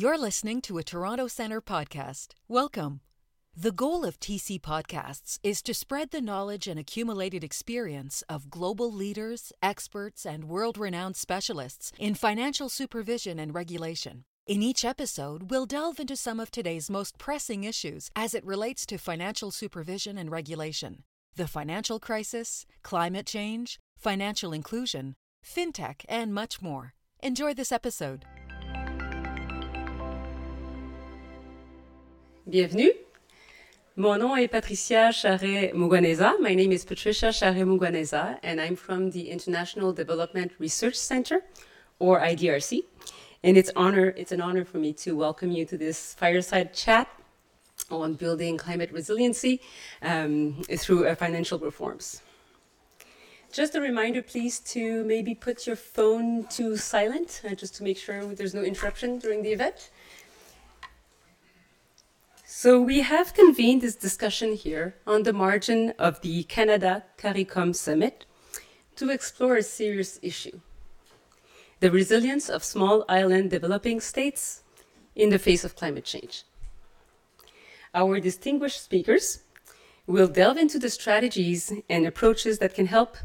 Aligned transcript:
You're 0.00 0.16
listening 0.16 0.62
to 0.62 0.78
a 0.78 0.82
Toronto 0.82 1.28
Centre 1.28 1.60
podcast. 1.60 2.28
Welcome. 2.48 3.02
The 3.54 3.70
goal 3.70 4.02
of 4.02 4.18
TC 4.18 4.58
Podcasts 4.58 5.38
is 5.42 5.60
to 5.60 5.74
spread 5.74 6.10
the 6.10 6.22
knowledge 6.22 6.66
and 6.66 6.80
accumulated 6.80 7.44
experience 7.44 8.22
of 8.26 8.48
global 8.48 8.90
leaders, 8.90 9.52
experts, 9.62 10.24
and 10.24 10.44
world 10.44 10.78
renowned 10.78 11.16
specialists 11.16 11.92
in 11.98 12.14
financial 12.14 12.70
supervision 12.70 13.38
and 13.38 13.54
regulation. 13.54 14.24
In 14.46 14.62
each 14.62 14.86
episode, 14.86 15.50
we'll 15.50 15.66
delve 15.66 16.00
into 16.00 16.16
some 16.16 16.40
of 16.40 16.50
today's 16.50 16.88
most 16.88 17.18
pressing 17.18 17.64
issues 17.64 18.08
as 18.16 18.32
it 18.32 18.46
relates 18.46 18.86
to 18.86 18.96
financial 18.96 19.50
supervision 19.50 20.16
and 20.16 20.30
regulation 20.30 21.04
the 21.36 21.46
financial 21.46 22.00
crisis, 22.00 22.64
climate 22.82 23.26
change, 23.26 23.78
financial 23.98 24.54
inclusion, 24.54 25.14
fintech, 25.46 26.06
and 26.08 26.32
much 26.32 26.62
more. 26.62 26.94
Enjoy 27.22 27.52
this 27.52 27.70
episode. 27.70 28.24
Bienvenue. 32.48 32.92
Mon 33.96 34.16
nom 34.18 34.34
est 34.34 34.48
Patricia 34.48 35.12
Charret 35.12 35.72
Muguaneza. 35.74 36.40
My 36.40 36.54
name 36.54 36.72
is 36.72 36.86
Patricia 36.86 37.30
Charret 37.30 37.66
Muguaneza, 37.66 38.38
and 38.42 38.58
I'm 38.58 38.76
from 38.76 39.10
the 39.10 39.28
International 39.30 39.92
Development 39.92 40.50
Research 40.58 40.94
Center, 40.94 41.42
or 41.98 42.18
IDRC. 42.18 42.80
And 43.44 43.58
it's 43.58 43.70
honor 43.76 44.14
it's 44.16 44.32
an 44.32 44.40
honor 44.40 44.64
for 44.64 44.78
me 44.78 44.94
to 44.94 45.14
welcome 45.14 45.50
you 45.52 45.66
to 45.66 45.76
this 45.76 46.14
fireside 46.14 46.72
chat 46.72 47.08
on 47.90 48.14
building 48.14 48.56
climate 48.56 48.90
resiliency 48.90 49.60
um, 50.00 50.62
through 50.78 51.06
uh, 51.06 51.14
financial 51.14 51.58
reforms. 51.58 52.22
Just 53.52 53.74
a 53.74 53.80
reminder, 53.80 54.22
please, 54.22 54.60
to 54.60 55.04
maybe 55.04 55.34
put 55.34 55.66
your 55.66 55.76
phone 55.76 56.46
to 56.56 56.76
silent, 56.78 57.42
uh, 57.44 57.54
just 57.54 57.74
to 57.76 57.82
make 57.82 57.98
sure 57.98 58.24
there's 58.34 58.54
no 58.54 58.62
interruption 58.62 59.18
during 59.18 59.42
the 59.42 59.50
event. 59.50 59.90
So 62.62 62.78
we 62.78 63.00
have 63.00 63.32
convened 63.32 63.80
this 63.80 63.96
discussion 63.96 64.52
here 64.52 64.94
on 65.06 65.22
the 65.22 65.32
margin 65.32 65.94
of 65.98 66.20
the 66.20 66.42
Canada 66.42 67.04
CARICOM 67.16 67.74
Summit 67.74 68.26
to 68.96 69.08
explore 69.08 69.56
a 69.56 69.62
serious 69.62 70.18
issue. 70.20 70.60
The 71.78 71.90
resilience 71.90 72.50
of 72.50 72.62
small 72.62 73.06
island 73.08 73.48
developing 73.48 73.98
states 73.98 74.62
in 75.16 75.30
the 75.30 75.38
face 75.38 75.64
of 75.64 75.74
climate 75.74 76.04
change. 76.04 76.42
Our 77.94 78.20
distinguished 78.20 78.84
speakers 78.84 79.42
will 80.06 80.28
delve 80.28 80.58
into 80.58 80.78
the 80.78 80.90
strategies 80.90 81.72
and 81.88 82.06
approaches 82.06 82.58
that 82.58 82.74
can 82.74 82.88
help 82.88 83.16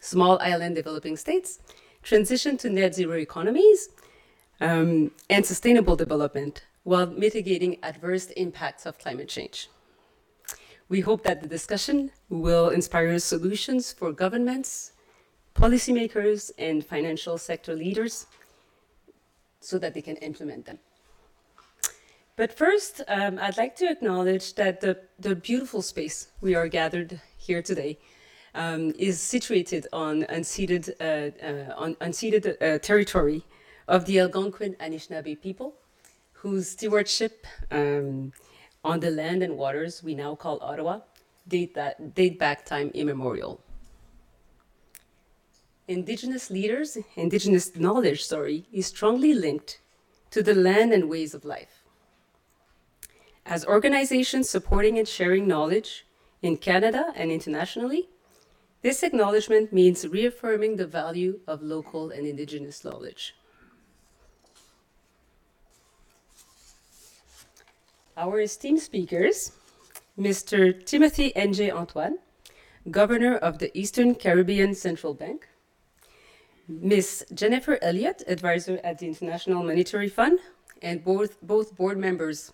small 0.00 0.38
island 0.42 0.74
developing 0.74 1.16
states 1.16 1.60
transition 2.02 2.58
to 2.58 2.68
net 2.68 2.94
zero 2.94 3.16
economies 3.16 3.88
um, 4.60 5.12
and 5.30 5.46
sustainable 5.46 5.96
development 5.96 6.66
while 6.82 7.06
mitigating 7.06 7.78
adverse 7.82 8.26
impacts 8.30 8.86
of 8.86 8.98
climate 8.98 9.28
change. 9.28 9.68
We 10.88 11.00
hope 11.00 11.22
that 11.22 11.40
the 11.40 11.48
discussion 11.48 12.10
will 12.28 12.70
inspire 12.70 13.18
solutions 13.18 13.92
for 13.92 14.12
governments, 14.12 14.92
policymakers, 15.54 16.50
and 16.58 16.84
financial 16.84 17.38
sector 17.38 17.74
leaders 17.74 18.26
so 19.60 19.78
that 19.78 19.94
they 19.94 20.02
can 20.02 20.16
implement 20.16 20.66
them. 20.66 20.78
But 22.36 22.56
first, 22.56 23.02
um, 23.06 23.38
I'd 23.38 23.58
like 23.58 23.76
to 23.76 23.90
acknowledge 23.90 24.54
that 24.54 24.80
the, 24.80 24.98
the 25.18 25.36
beautiful 25.36 25.82
space 25.82 26.28
we 26.40 26.54
are 26.54 26.68
gathered 26.68 27.20
here 27.36 27.62
today 27.62 27.98
um, 28.54 28.92
is 28.98 29.20
situated 29.20 29.86
on 29.92 30.22
unceded, 30.24 30.90
uh, 31.00 31.44
uh, 31.44 31.74
on 31.76 31.94
unceded 31.96 32.56
uh, 32.60 32.78
territory 32.78 33.44
of 33.86 34.06
the 34.06 34.20
Algonquin 34.20 34.74
Anishinaabe 34.80 35.40
people, 35.40 35.74
whose 36.40 36.70
stewardship 36.70 37.46
um, 37.70 38.32
on 38.82 39.00
the 39.00 39.10
land 39.10 39.42
and 39.42 39.56
waters 39.56 40.02
we 40.02 40.14
now 40.14 40.34
call 40.34 40.58
Ottawa 40.62 41.00
date, 41.46 41.74
that, 41.74 42.14
date 42.14 42.38
back 42.38 42.64
time 42.64 42.90
immemorial. 42.94 43.60
Indigenous 45.86 46.50
leaders, 46.50 46.96
Indigenous 47.16 47.76
knowledge, 47.76 48.24
sorry, 48.24 48.66
is 48.72 48.86
strongly 48.86 49.34
linked 49.34 49.80
to 50.30 50.42
the 50.42 50.54
land 50.54 50.92
and 50.92 51.10
ways 51.10 51.34
of 51.34 51.44
life. 51.44 51.84
As 53.44 53.66
organizations 53.66 54.48
supporting 54.48 54.98
and 54.98 55.08
sharing 55.08 55.46
knowledge 55.46 56.06
in 56.40 56.56
Canada 56.56 57.12
and 57.16 57.30
internationally, 57.30 58.08
this 58.82 59.02
acknowledgement 59.02 59.72
means 59.72 60.06
reaffirming 60.06 60.76
the 60.76 60.86
value 60.86 61.40
of 61.46 61.60
local 61.60 62.10
and 62.10 62.26
Indigenous 62.26 62.82
knowledge. 62.84 63.34
Our 68.20 68.42
esteemed 68.42 68.80
speakers, 68.80 69.52
Mr. 70.18 70.84
Timothy 70.84 71.34
N.J. 71.34 71.70
Antoine, 71.70 72.18
Governor 72.90 73.36
of 73.36 73.60
the 73.60 73.70
Eastern 73.72 74.14
Caribbean 74.14 74.74
Central 74.74 75.14
Bank, 75.14 75.48
Ms. 76.68 77.24
Jennifer 77.32 77.78
Elliott, 77.80 78.22
Advisor 78.28 78.78
at 78.84 78.98
the 78.98 79.06
International 79.06 79.62
Monetary 79.62 80.10
Fund, 80.10 80.38
and 80.82 81.02
both, 81.02 81.40
both 81.40 81.74
board 81.74 81.96
members 81.96 82.52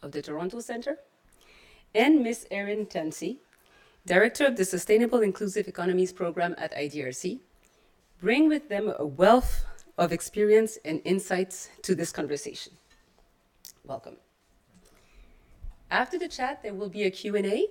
of 0.00 0.12
the 0.12 0.22
Toronto 0.22 0.58
Centre, 0.58 0.96
and 1.94 2.22
Ms. 2.22 2.46
Erin 2.50 2.86
Tansey, 2.86 3.40
Director 4.06 4.46
of 4.46 4.56
the 4.56 4.64
Sustainable 4.64 5.20
Inclusive 5.20 5.68
Economies 5.68 6.14
Program 6.14 6.54
at 6.56 6.74
IDRC, 6.74 7.40
bring 8.22 8.48
with 8.48 8.70
them 8.70 8.94
a 8.98 9.04
wealth 9.04 9.66
of 9.98 10.12
experience 10.12 10.78
and 10.82 11.02
insights 11.04 11.68
to 11.82 11.94
this 11.94 12.10
conversation. 12.10 12.72
Welcome. 13.84 14.16
After 15.90 16.18
the 16.18 16.28
chat, 16.28 16.62
there 16.62 16.74
will 16.74 16.90
be 16.90 17.04
a 17.04 17.10
Q&A. 17.10 17.68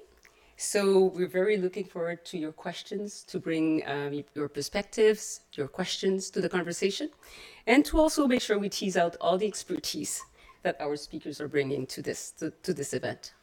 So 0.55 1.05
we're 1.16 1.28
very 1.28 1.57
looking 1.57 1.85
forward 1.85 2.25
to 2.25 2.38
your 2.38 2.51
questions, 2.51 3.23
to 3.25 3.39
bring 3.39 3.83
um, 3.85 4.23
your 4.33 4.50
perspectives, 4.50 5.41
your 5.53 5.67
questions 5.67 6.31
to 6.31 6.41
the 6.41 6.50
conversation, 6.50 7.11
and 7.67 7.85
to 7.85 8.00
also 8.00 8.27
make 8.27 8.41
sure 8.41 8.57
we 8.57 8.69
tease 8.69 8.97
out 8.97 9.16
all 9.22 9.38
the 9.38 9.45
expertise 9.45 10.23
that 10.63 10.81
our 10.81 10.95
speakers 10.95 11.39
are 11.39 11.47
bringing 11.47 11.85
to 11.85 12.01
this, 12.01 12.31
to, 12.31 12.51
to 12.63 12.73
this 12.73 12.94
event. 12.94 13.33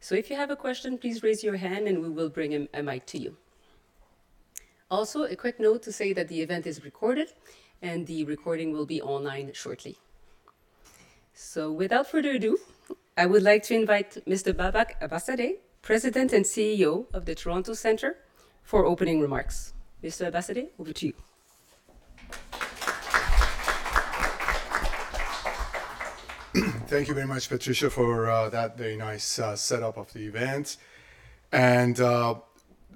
So 0.00 0.16
if 0.16 0.28
you 0.28 0.36
have 0.36 0.50
a 0.50 0.56
question, 0.56 0.98
please 0.98 1.22
raise 1.22 1.44
your 1.44 1.56
hand 1.56 1.86
and 1.86 2.02
we 2.02 2.10
will 2.10 2.28
bring 2.28 2.54
a, 2.54 2.68
a 2.74 2.82
mic 2.82 3.06
to 3.06 3.18
you. 3.18 3.36
Also, 4.90 5.24
a 5.24 5.36
quick 5.36 5.60
note 5.60 5.82
to 5.84 5.92
say 5.92 6.12
that 6.12 6.28
the 6.28 6.40
event 6.42 6.66
is 6.66 6.84
recorded 6.84 7.32
and 7.82 8.06
the 8.06 8.24
recording 8.24 8.72
will 8.72 8.84
be 8.84 9.00
online 9.00 9.52
shortly. 9.54 9.96
So 11.34 11.72
without 11.72 12.06
further 12.06 12.30
ado, 12.30 12.58
I 13.16 13.26
would 13.26 13.42
like 13.42 13.64
to 13.64 13.74
invite 13.74 14.24
Mr. 14.24 14.52
Babak 14.52 15.00
Abbaszadeh, 15.02 15.56
President 15.82 16.32
and 16.32 16.44
CEO 16.44 17.06
of 17.12 17.24
the 17.24 17.34
Toronto 17.34 17.74
Centre, 17.74 18.18
for 18.62 18.86
opening 18.86 19.20
remarks. 19.20 19.72
Mr. 20.02 20.30
Abbaszadeh, 20.30 20.68
over 20.78 20.92
to 20.92 21.06
you. 21.06 21.14
Thank 26.86 27.08
you 27.08 27.14
very 27.14 27.26
much, 27.26 27.48
Patricia, 27.48 27.90
for 27.90 28.30
uh, 28.30 28.48
that 28.50 28.78
very 28.78 28.96
nice 28.96 29.40
uh, 29.40 29.56
setup 29.56 29.96
of 29.96 30.12
the 30.12 30.24
event. 30.26 30.76
And 31.50 31.98
uh, 31.98 32.36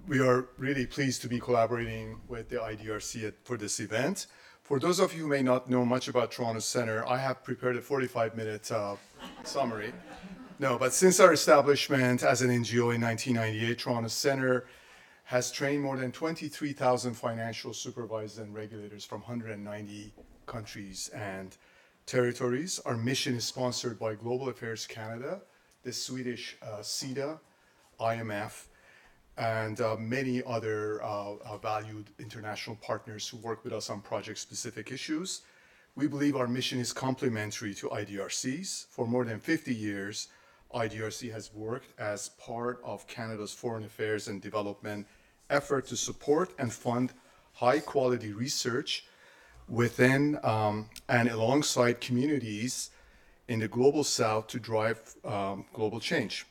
we 0.06 0.20
are 0.20 0.46
really 0.58 0.86
pleased 0.86 1.22
to 1.22 1.28
be 1.28 1.40
collaborating 1.40 2.20
with 2.28 2.50
the 2.50 2.58
IDRC 2.58 3.26
at, 3.26 3.34
for 3.42 3.56
this 3.56 3.80
event. 3.80 4.28
For 4.68 4.78
those 4.78 5.00
of 5.00 5.14
you 5.14 5.22
who 5.22 5.28
may 5.28 5.40
not 5.40 5.70
know 5.70 5.82
much 5.82 6.08
about 6.08 6.30
Toronto 6.30 6.60
Centre, 6.60 7.02
I 7.08 7.16
have 7.16 7.42
prepared 7.42 7.78
a 7.78 7.80
45 7.80 8.36
minute 8.36 8.70
uh, 8.70 8.96
summary. 9.42 9.94
No, 10.58 10.76
but 10.76 10.92
since 10.92 11.20
our 11.20 11.32
establishment 11.32 12.22
as 12.22 12.42
an 12.42 12.50
NGO 12.50 12.94
in 12.94 13.00
1998, 13.00 13.78
Toronto 13.78 14.08
Centre 14.08 14.66
has 15.24 15.50
trained 15.50 15.82
more 15.82 15.96
than 15.96 16.12
23,000 16.12 17.14
financial 17.14 17.72
supervisors 17.72 18.40
and 18.40 18.54
regulators 18.54 19.06
from 19.06 19.22
190 19.22 20.12
countries 20.44 21.08
and 21.14 21.56
territories. 22.04 22.78
Our 22.84 22.98
mission 22.98 23.36
is 23.36 23.46
sponsored 23.46 23.98
by 23.98 24.16
Global 24.16 24.50
Affairs 24.50 24.86
Canada, 24.86 25.40
the 25.82 25.94
Swedish 25.94 26.58
uh, 26.60 26.82
IMF, 28.00 28.66
and 29.38 29.80
uh, 29.80 29.96
many 29.96 30.42
other 30.44 31.02
uh, 31.02 31.34
uh, 31.44 31.56
valued 31.58 32.10
international 32.18 32.76
partners 32.76 33.28
who 33.28 33.36
work 33.36 33.62
with 33.62 33.72
us 33.72 33.88
on 33.88 34.00
project-specific 34.00 34.90
issues. 34.90 35.42
We 35.94 36.08
believe 36.08 36.36
our 36.36 36.48
mission 36.48 36.80
is 36.80 36.92
complementary 36.92 37.72
to 37.74 37.88
IDRC's. 37.88 38.86
For 38.90 39.06
more 39.06 39.24
than 39.24 39.38
50 39.38 39.72
years, 39.72 40.28
IDRC 40.74 41.32
has 41.32 41.54
worked 41.54 41.98
as 42.00 42.30
part 42.30 42.80
of 42.84 43.06
Canada's 43.06 43.52
foreign 43.52 43.84
affairs 43.84 44.26
and 44.26 44.42
development 44.42 45.06
effort 45.50 45.86
to 45.86 45.96
support 45.96 46.52
and 46.58 46.72
fund 46.72 47.12
high-quality 47.54 48.32
research 48.32 49.06
within 49.68 50.38
um, 50.42 50.90
and 51.08 51.28
alongside 51.28 52.00
communities 52.00 52.90
in 53.46 53.60
the 53.60 53.68
global 53.68 54.04
south 54.04 54.46
to 54.48 54.58
drive 54.58 55.14
um, 55.24 55.64
global 55.72 56.00
change. 56.00 56.44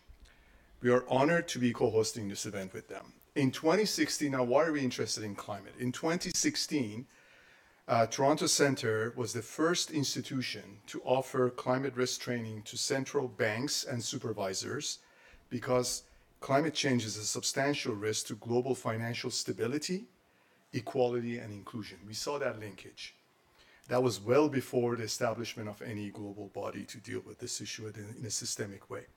We 0.88 0.94
are 0.94 1.04
honored 1.10 1.50
to 1.50 1.60
be 1.60 1.74
co-hosting 1.74 2.30
this 2.30 2.46
event 2.46 2.72
with 2.72 2.88
them. 2.88 3.12
In 3.36 3.52
2016, 3.52 4.32
now 4.32 4.44
why 4.44 4.64
are 4.64 4.72
we 4.72 4.80
interested 4.80 5.22
in 5.22 5.36
climate? 5.36 5.74
In 5.78 5.92
2016, 5.92 7.06
uh, 7.90 8.06
Toronto 8.06 8.46
Centre 8.46 9.12
was 9.18 9.34
the 9.34 9.42
first 9.42 9.92
institution 9.92 10.78
to 10.86 11.02
offer 11.04 11.50
climate 11.50 11.94
risk 11.98 12.22
training 12.22 12.62
to 12.62 12.78
central 12.78 13.28
banks 13.28 13.84
and 13.84 14.02
supervisors 14.02 15.00
because 15.50 16.04
climate 16.40 16.74
change 16.74 17.04
is 17.04 17.18
a 17.18 17.26
substantial 17.26 17.94
risk 17.94 18.28
to 18.28 18.36
global 18.36 18.74
financial 18.74 19.30
stability, 19.30 20.06
equality, 20.72 21.38
and 21.38 21.52
inclusion. 21.52 21.98
We 22.08 22.14
saw 22.14 22.40
that 22.40 22.62
linkage. 22.62 23.14
That 23.90 24.02
was 24.02 24.22
well 24.22 24.48
before 24.48 24.96
the 24.96 25.04
establishment 25.04 25.68
of 25.68 25.82
any 25.82 26.12
global 26.12 26.48
body 26.48 26.86
to 26.86 26.98
deal 27.00 27.24
with 27.28 27.40
this 27.40 27.60
issue 27.60 27.92
in 27.94 28.26
a 28.26 28.30
systemic 28.30 28.90
way. 28.90 29.08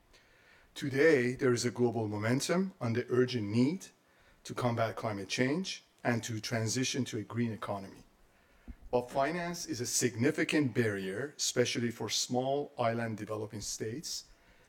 Today, 0.74 1.32
there 1.32 1.52
is 1.52 1.64
a 1.64 1.70
global 1.70 2.08
momentum 2.08 2.72
on 2.80 2.94
the 2.94 3.04
urgent 3.10 3.48
need 3.48 3.86
to 4.44 4.54
combat 4.54 4.96
climate 4.96 5.28
change 5.28 5.84
and 6.04 6.22
to 6.22 6.40
transition 6.40 7.04
to 7.06 7.18
a 7.18 7.22
green 7.22 7.52
economy. 7.52 8.04
While 8.88 9.06
finance 9.06 9.66
is 9.66 9.80
a 9.80 9.86
significant 9.86 10.72
barrier, 10.72 11.34
especially 11.36 11.90
for 11.90 12.08
small 12.08 12.72
island 12.78 13.18
developing 13.18 13.60
states 13.60 14.24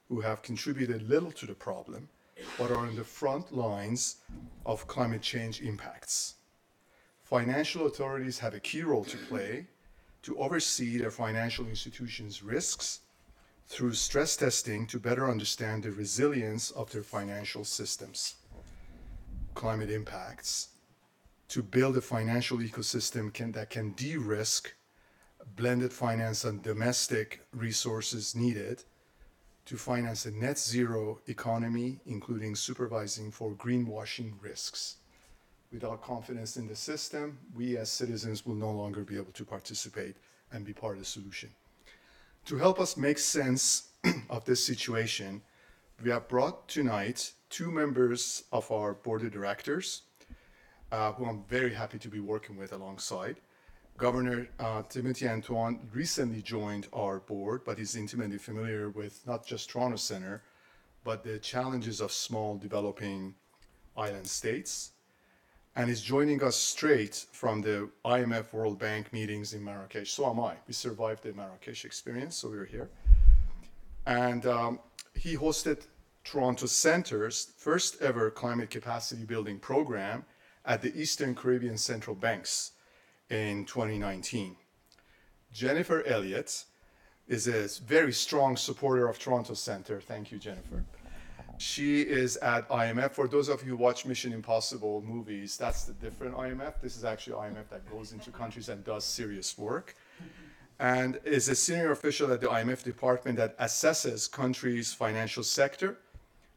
who 0.09 0.19
have 0.21 0.41
contributed 0.41 1.07
little 1.07 1.31
to 1.31 1.45
the 1.45 1.53
problem, 1.53 2.09
but 2.57 2.71
are 2.71 2.85
on 2.85 2.95
the 2.95 3.03
front 3.03 3.55
lines 3.55 4.17
of 4.65 4.87
climate 4.87 5.21
change 5.21 5.61
impacts. 5.61 6.35
Financial 7.23 7.85
authorities 7.85 8.39
have 8.39 8.53
a 8.53 8.59
key 8.59 8.81
role 8.81 9.05
to 9.05 9.17
play 9.17 9.67
to 10.23 10.37
oversee 10.37 10.97
their 10.97 11.11
financial 11.11 11.65
institutions' 11.67 12.43
risks 12.43 12.99
through 13.71 13.93
stress 13.93 14.35
testing 14.35 14.85
to 14.85 14.99
better 14.99 15.31
understand 15.31 15.81
the 15.81 15.91
resilience 15.91 16.71
of 16.71 16.91
their 16.91 17.01
financial 17.01 17.63
systems, 17.63 18.35
climate 19.53 19.89
impacts, 19.89 20.67
to 21.47 21.63
build 21.63 21.95
a 21.95 22.01
financial 22.01 22.57
ecosystem 22.57 23.33
can, 23.33 23.53
that 23.53 23.69
can 23.69 23.91
de-risk 23.91 24.73
blended 25.55 25.93
finance 25.93 26.43
and 26.43 26.61
domestic 26.61 27.45
resources 27.53 28.35
needed 28.35 28.83
to 29.65 29.77
finance 29.77 30.25
a 30.25 30.31
net 30.31 30.59
zero 30.59 31.21
economy, 31.27 32.01
including 32.05 32.55
supervising 32.55 33.31
for 33.31 33.53
greenwashing 33.53 34.33
risks. 34.41 34.97
Without 35.71 36.03
confidence 36.03 36.57
in 36.57 36.67
the 36.67 36.75
system, 36.75 37.39
we 37.55 37.77
as 37.77 37.89
citizens 37.89 38.45
will 38.45 38.55
no 38.55 38.71
longer 38.71 39.05
be 39.05 39.15
able 39.15 39.31
to 39.31 39.45
participate 39.45 40.17
and 40.51 40.65
be 40.65 40.73
part 40.73 40.97
of 40.97 40.99
the 40.99 41.05
solution. 41.05 41.49
To 42.45 42.57
help 42.57 42.79
us 42.79 42.97
make 42.97 43.19
sense 43.19 43.89
of 44.29 44.45
this 44.45 44.65
situation, 44.65 45.41
we 46.03 46.09
have 46.09 46.27
brought 46.27 46.67
tonight 46.67 47.33
two 47.49 47.71
members 47.71 48.43
of 48.51 48.71
our 48.71 48.93
board 48.95 49.21
of 49.21 49.31
directors 49.31 50.01
uh, 50.91 51.13
who 51.13 51.25
I'm 51.25 51.43
very 51.47 51.73
happy 51.73 51.99
to 51.99 52.09
be 52.09 52.19
working 52.19 52.57
with 52.57 52.73
alongside. 52.73 53.37
Governor 53.97 54.47
uh, 54.59 54.81
Timothy 54.89 55.29
Antoine 55.29 55.87
recently 55.93 56.41
joined 56.41 56.87
our 56.91 57.19
board, 57.19 57.61
but 57.63 57.77
he's 57.77 57.95
intimately 57.95 58.39
familiar 58.39 58.89
with 58.89 59.25
not 59.27 59.45
just 59.45 59.69
Toronto 59.69 59.97
Centre, 59.97 60.41
but 61.03 61.23
the 61.23 61.37
challenges 61.37 62.01
of 62.01 62.11
small 62.11 62.57
developing 62.57 63.35
island 63.95 64.27
states. 64.27 64.90
And 65.75 65.89
is 65.89 66.01
joining 66.01 66.43
us 66.43 66.57
straight 66.57 67.25
from 67.31 67.61
the 67.61 67.89
IMF 68.03 68.51
World 68.51 68.77
Bank 68.77 69.13
meetings 69.13 69.53
in 69.53 69.63
Marrakesh. 69.63 70.11
So 70.11 70.29
am 70.29 70.39
I. 70.39 70.55
We 70.67 70.73
survived 70.73 71.23
the 71.23 71.31
Marrakesh 71.33 71.85
experience, 71.85 72.35
so 72.35 72.49
we're 72.49 72.65
here. 72.65 72.89
And 74.05 74.45
um, 74.45 74.79
he 75.15 75.37
hosted 75.37 75.87
Toronto 76.23 76.65
Center's 76.65 77.53
first 77.57 78.01
ever 78.01 78.29
climate 78.29 78.69
capacity 78.69 79.23
building 79.23 79.59
program 79.59 80.25
at 80.65 80.81
the 80.81 80.93
Eastern 80.99 81.35
Caribbean 81.35 81.77
Central 81.77 82.15
Banks 82.15 82.71
in 83.29 83.65
2019. 83.65 84.55
Jennifer 85.53 86.03
Elliott 86.05 86.65
is 87.27 87.47
a 87.47 87.67
very 87.83 88.13
strong 88.13 88.57
supporter 88.57 89.07
of 89.07 89.17
Toronto 89.19 89.53
Centre. 89.53 90.01
Thank 90.01 90.31
you, 90.31 90.37
Jennifer. 90.37 90.83
She 91.61 92.01
is 92.01 92.37
at 92.37 92.67
IMF. 92.69 93.11
For 93.11 93.27
those 93.27 93.47
of 93.47 93.61
you 93.61 93.69
who 93.69 93.77
watch 93.77 94.03
Mission 94.03 94.33
Impossible 94.33 95.03
movies, 95.05 95.57
that's 95.57 95.83
the 95.83 95.93
different 95.93 96.35
IMF. 96.35 96.81
This 96.81 96.97
is 96.97 97.05
actually 97.05 97.35
IMF 97.35 97.69
that 97.69 97.87
goes 97.87 98.13
into 98.13 98.31
countries 98.31 98.67
and 98.69 98.83
does 98.83 99.05
serious 99.05 99.55
work. 99.59 99.95
And 100.79 101.19
is 101.23 101.49
a 101.49 101.55
senior 101.55 101.91
official 101.91 102.33
at 102.33 102.41
the 102.41 102.47
IMF 102.47 102.83
department 102.83 103.37
that 103.37 103.55
assesses 103.59 104.29
countries' 104.29 104.91
financial 104.91 105.43
sector 105.43 105.99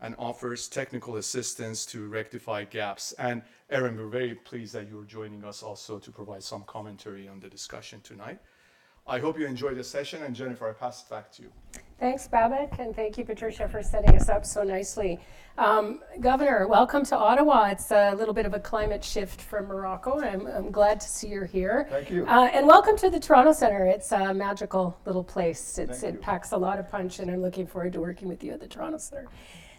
and 0.01 0.15
offers 0.19 0.69
technical 0.69 1.17
assistance 1.17 1.85
to 1.87 2.09
rectify 2.09 2.65
gaps. 2.65 3.12
And 3.19 3.43
Erin, 3.69 3.99
we're 3.99 4.09
very 4.09 4.35
pleased 4.35 4.73
that 4.73 4.89
you're 4.89 5.05
joining 5.05 5.45
us 5.45 5.62
also 5.62 5.99
to 5.99 6.11
provide 6.11 6.43
some 6.43 6.62
commentary 6.62 7.29
on 7.29 7.41
the 7.41 7.51
discussion 7.51 8.01
tonight. 8.01 8.39
I 9.06 9.19
hope 9.19 9.39
you 9.39 9.47
enjoyed 9.47 9.77
the 9.77 9.85
session, 9.85 10.23
and 10.23 10.35
Jennifer, 10.35 10.67
I 10.67 10.73
pass 10.73 11.03
it 11.03 11.11
back 11.11 11.31
to 11.33 11.43
you. 11.43 11.51
Thanks, 12.01 12.27
Babak, 12.27 12.79
and 12.79 12.97
thank 12.97 13.19
you, 13.19 13.25
Patricia, 13.25 13.69
for 13.69 13.83
setting 13.83 14.17
us 14.17 14.31
up 14.31 14.47
so 14.47 14.62
nicely. 14.62 15.21
Um, 15.59 16.01
Governor, 16.21 16.67
welcome 16.67 17.05
to 17.06 17.17
Ottawa. 17.17 17.67
It's 17.71 17.91
a 17.91 18.15
little 18.15 18.33
bit 18.33 18.47
of 18.47 18.55
a 18.55 18.59
climate 18.59 19.05
shift 19.05 19.43
from 19.43 19.67
Morocco. 19.67 20.21
I'm, 20.21 20.47
I'm 20.47 20.71
glad 20.71 21.01
to 21.01 21.06
see 21.06 21.29
you're 21.29 21.45
here. 21.45 21.87
Thank 21.91 22.11
you. 22.11 22.27
Uh, 22.27 22.49
and 22.53 22.67
welcome 22.67 22.97
to 22.97 23.11
the 23.11 23.21
Toronto 23.21 23.53
Centre. 23.53 23.85
It's 23.85 24.11
a 24.11 24.33
magical 24.33 24.99
little 25.05 25.23
place. 25.23 25.79
It's, 25.79 26.03
it 26.03 26.23
packs 26.23 26.53
a 26.53 26.56
lot 26.56 26.79
of 26.79 26.91
punch, 26.91 27.19
and 27.19 27.31
I'm 27.31 27.43
looking 27.43 27.67
forward 27.67 27.93
to 27.93 28.01
working 28.01 28.27
with 28.27 28.43
you 28.43 28.53
at 28.53 28.61
the 28.61 28.69
Toronto 28.69 28.97
Centre. 28.97 29.29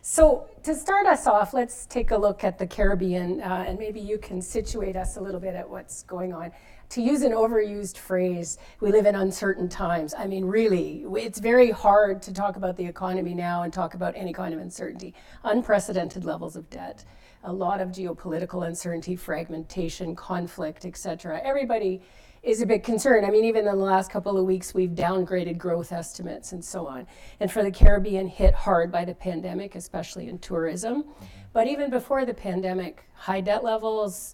So, 0.07 0.47
to 0.61 0.75
start 0.75 1.07
us 1.07 1.25
off, 1.25 1.51
let's 1.51 1.87
take 1.87 2.11
a 2.11 2.17
look 2.17 2.43
at 2.43 2.59
the 2.59 2.67
Caribbean, 2.67 3.41
uh, 3.41 3.65
and 3.67 3.79
maybe 3.79 3.99
you 3.99 4.19
can 4.19 4.39
situate 4.39 4.95
us 4.95 5.17
a 5.17 5.19
little 5.19 5.39
bit 5.39 5.55
at 5.55 5.67
what's 5.67 6.03
going 6.03 6.31
on. 6.31 6.51
To 6.95 7.01
use 7.01 7.23
an 7.23 7.33
overused 7.33 7.97
phrase, 7.97 8.57
we 8.79 8.89
live 8.89 9.05
in 9.05 9.15
uncertain 9.15 9.67
times. 9.67 10.13
I 10.17 10.27
mean, 10.27 10.45
really, 10.45 11.03
it's 11.17 11.39
very 11.39 11.69
hard 11.69 12.21
to 12.21 12.33
talk 12.33 12.55
about 12.55 12.77
the 12.77 12.85
economy 12.85 13.33
now 13.33 13.63
and 13.63 13.73
talk 13.73 13.95
about 13.95 14.13
any 14.15 14.31
kind 14.31 14.53
of 14.53 14.61
uncertainty. 14.61 15.13
Unprecedented 15.43 16.23
levels 16.23 16.55
of 16.55 16.69
debt, 16.69 17.03
a 17.43 17.51
lot 17.51 17.81
of 17.81 17.89
geopolitical 17.89 18.65
uncertainty, 18.65 19.17
fragmentation, 19.17 20.15
conflict, 20.15 20.85
etc. 20.85 21.41
Everybody 21.43 22.01
is 22.43 22.61
a 22.61 22.65
bit 22.65 22.85
concerned. 22.85 23.25
I 23.25 23.29
mean, 23.29 23.43
even 23.43 23.67
in 23.67 23.77
the 23.77 23.83
last 23.83 24.09
couple 24.09 24.37
of 24.37 24.45
weeks, 24.45 24.73
we've 24.73 24.91
downgraded 24.91 25.57
growth 25.57 25.91
estimates 25.91 26.53
and 26.53 26.63
so 26.63 26.87
on. 26.87 27.07
And 27.41 27.51
for 27.51 27.61
the 27.61 27.71
Caribbean, 27.71 28.25
hit 28.25 28.53
hard 28.53 28.89
by 28.89 29.03
the 29.03 29.15
pandemic, 29.15 29.75
especially 29.75 30.29
in 30.29 30.39
tourism. 30.39 31.03
But 31.51 31.67
even 31.67 31.89
before 31.89 32.23
the 32.23 32.33
pandemic, 32.33 33.03
high 33.15 33.41
debt 33.41 33.65
levels, 33.65 34.33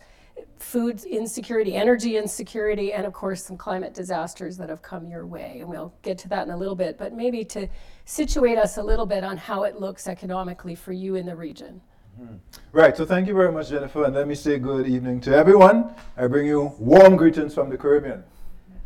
food 0.57 1.03
insecurity, 1.03 1.75
energy 1.75 2.17
insecurity, 2.17 2.93
and 2.93 3.05
of 3.05 3.13
course, 3.13 3.43
some 3.43 3.57
climate 3.57 3.93
disasters 3.93 4.57
that 4.57 4.69
have 4.69 4.81
come 4.81 5.07
your 5.07 5.25
way. 5.25 5.57
And 5.59 5.69
we'll 5.69 5.93
get 6.01 6.17
to 6.19 6.29
that 6.29 6.47
in 6.47 6.53
a 6.53 6.57
little 6.57 6.75
bit, 6.75 6.97
but 6.97 7.13
maybe 7.13 7.43
to 7.45 7.67
situate 8.05 8.57
us 8.57 8.77
a 8.77 8.83
little 8.83 9.05
bit 9.05 9.23
on 9.23 9.37
how 9.37 9.63
it 9.63 9.79
looks 9.79 10.07
economically 10.07 10.75
for 10.75 10.93
you 10.93 11.15
in 11.15 11.25
the 11.25 11.35
region. 11.35 11.81
Mm. 12.19 12.39
Right, 12.71 12.95
so 12.95 13.05
thank 13.05 13.27
you 13.27 13.33
very 13.33 13.51
much, 13.51 13.69
Jennifer, 13.69 14.03
and 14.03 14.13
let 14.13 14.27
me 14.27 14.35
say 14.35 14.59
good 14.59 14.87
evening 14.87 15.21
to 15.21 15.35
everyone. 15.35 15.95
I 16.17 16.27
bring 16.27 16.45
you 16.45 16.73
warm 16.77 17.15
greetings 17.15 17.53
from 17.53 17.69
the 17.69 17.77
Caribbean. 17.77 18.23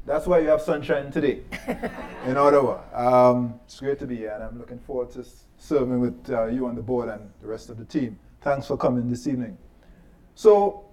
That's 0.05 0.27
why 0.27 0.39
you 0.39 0.47
have 0.49 0.61
sunshine 0.61 1.11
today 1.11 1.41
in 2.25 2.37
Ottawa. 2.37 2.81
Um, 2.93 3.59
it's 3.65 3.79
great 3.79 3.97
to 3.99 4.07
be 4.07 4.17
here, 4.17 4.31
and 4.31 4.43
I'm 4.43 4.59
looking 4.59 4.79
forward 4.79 5.09
to 5.11 5.25
serving 5.57 5.99
with 5.99 6.29
uh, 6.29 6.45
you 6.45 6.67
on 6.67 6.75
the 6.75 6.81
board 6.83 7.09
and 7.09 7.31
the 7.41 7.47
rest 7.47 7.69
of 7.71 7.77
the 7.77 7.85
team. 7.85 8.19
Thanks 8.41 8.67
for 8.67 8.77
coming 8.77 9.09
this 9.09 9.25
evening. 9.25 9.57
So, 10.35 10.84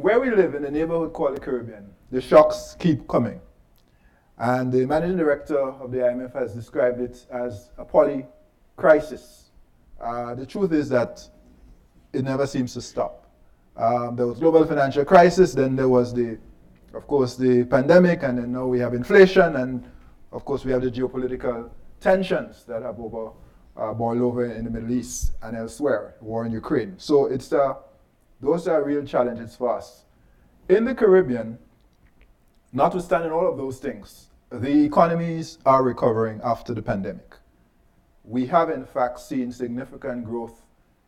where 0.00 0.18
we 0.18 0.30
live 0.30 0.54
in 0.54 0.62
the 0.62 0.70
neighborhood 0.70 1.12
called 1.12 1.36
the 1.36 1.40
Caribbean, 1.40 1.86
the 2.10 2.20
shocks 2.20 2.76
keep 2.78 3.06
coming. 3.06 3.40
And 4.38 4.72
the 4.72 4.86
managing 4.86 5.18
director 5.18 5.58
of 5.58 5.92
the 5.92 5.98
IMF 5.98 6.34
has 6.34 6.54
described 6.54 7.00
it 7.00 7.26
as 7.30 7.70
a 7.76 7.84
poly 7.84 8.26
crisis. 8.76 9.50
Uh, 10.00 10.34
the 10.34 10.46
truth 10.46 10.72
is 10.72 10.88
that 10.88 11.22
it 12.14 12.24
never 12.24 12.46
seems 12.46 12.72
to 12.72 12.80
stop. 12.80 13.26
Um, 13.76 14.16
there 14.16 14.26
was 14.26 14.38
global 14.38 14.64
financial 14.64 15.04
crisis, 15.04 15.52
then 15.52 15.76
there 15.76 15.88
was 15.88 16.14
the, 16.14 16.38
of 16.94 17.06
course, 17.06 17.36
the 17.36 17.64
pandemic, 17.64 18.22
and 18.22 18.38
then 18.38 18.52
now 18.52 18.66
we 18.66 18.78
have 18.78 18.94
inflation, 18.94 19.56
and 19.56 19.84
of 20.32 20.44
course 20.46 20.64
we 20.64 20.72
have 20.72 20.82
the 20.82 20.90
geopolitical 20.90 21.70
tensions 22.00 22.64
that 22.64 22.82
have 22.82 22.98
over 22.98 23.32
uh, 23.76 23.92
boiled 23.94 24.20
over 24.20 24.46
in 24.46 24.64
the 24.64 24.70
Middle 24.70 24.90
East 24.90 25.32
and 25.42 25.56
elsewhere, 25.56 26.14
war 26.20 26.44
in 26.44 26.52
Ukraine. 26.52 26.94
So 26.98 27.26
it's 27.26 27.52
uh, 27.52 27.74
those 28.40 28.66
are 28.68 28.82
real 28.82 29.04
challenges 29.04 29.54
for 29.56 29.76
us. 29.76 30.04
In 30.68 30.84
the 30.84 30.94
Caribbean, 30.94 31.58
notwithstanding 32.72 33.32
all 33.32 33.48
of 33.48 33.56
those 33.56 33.78
things, 33.78 34.30
the 34.50 34.84
economies 34.84 35.58
are 35.66 35.82
recovering 35.82 36.40
after 36.42 36.74
the 36.74 36.82
pandemic. 36.82 37.36
We 38.24 38.46
have 38.46 38.70
in 38.70 38.84
fact 38.84 39.20
seen 39.20 39.52
significant 39.52 40.24
growth 40.24 40.62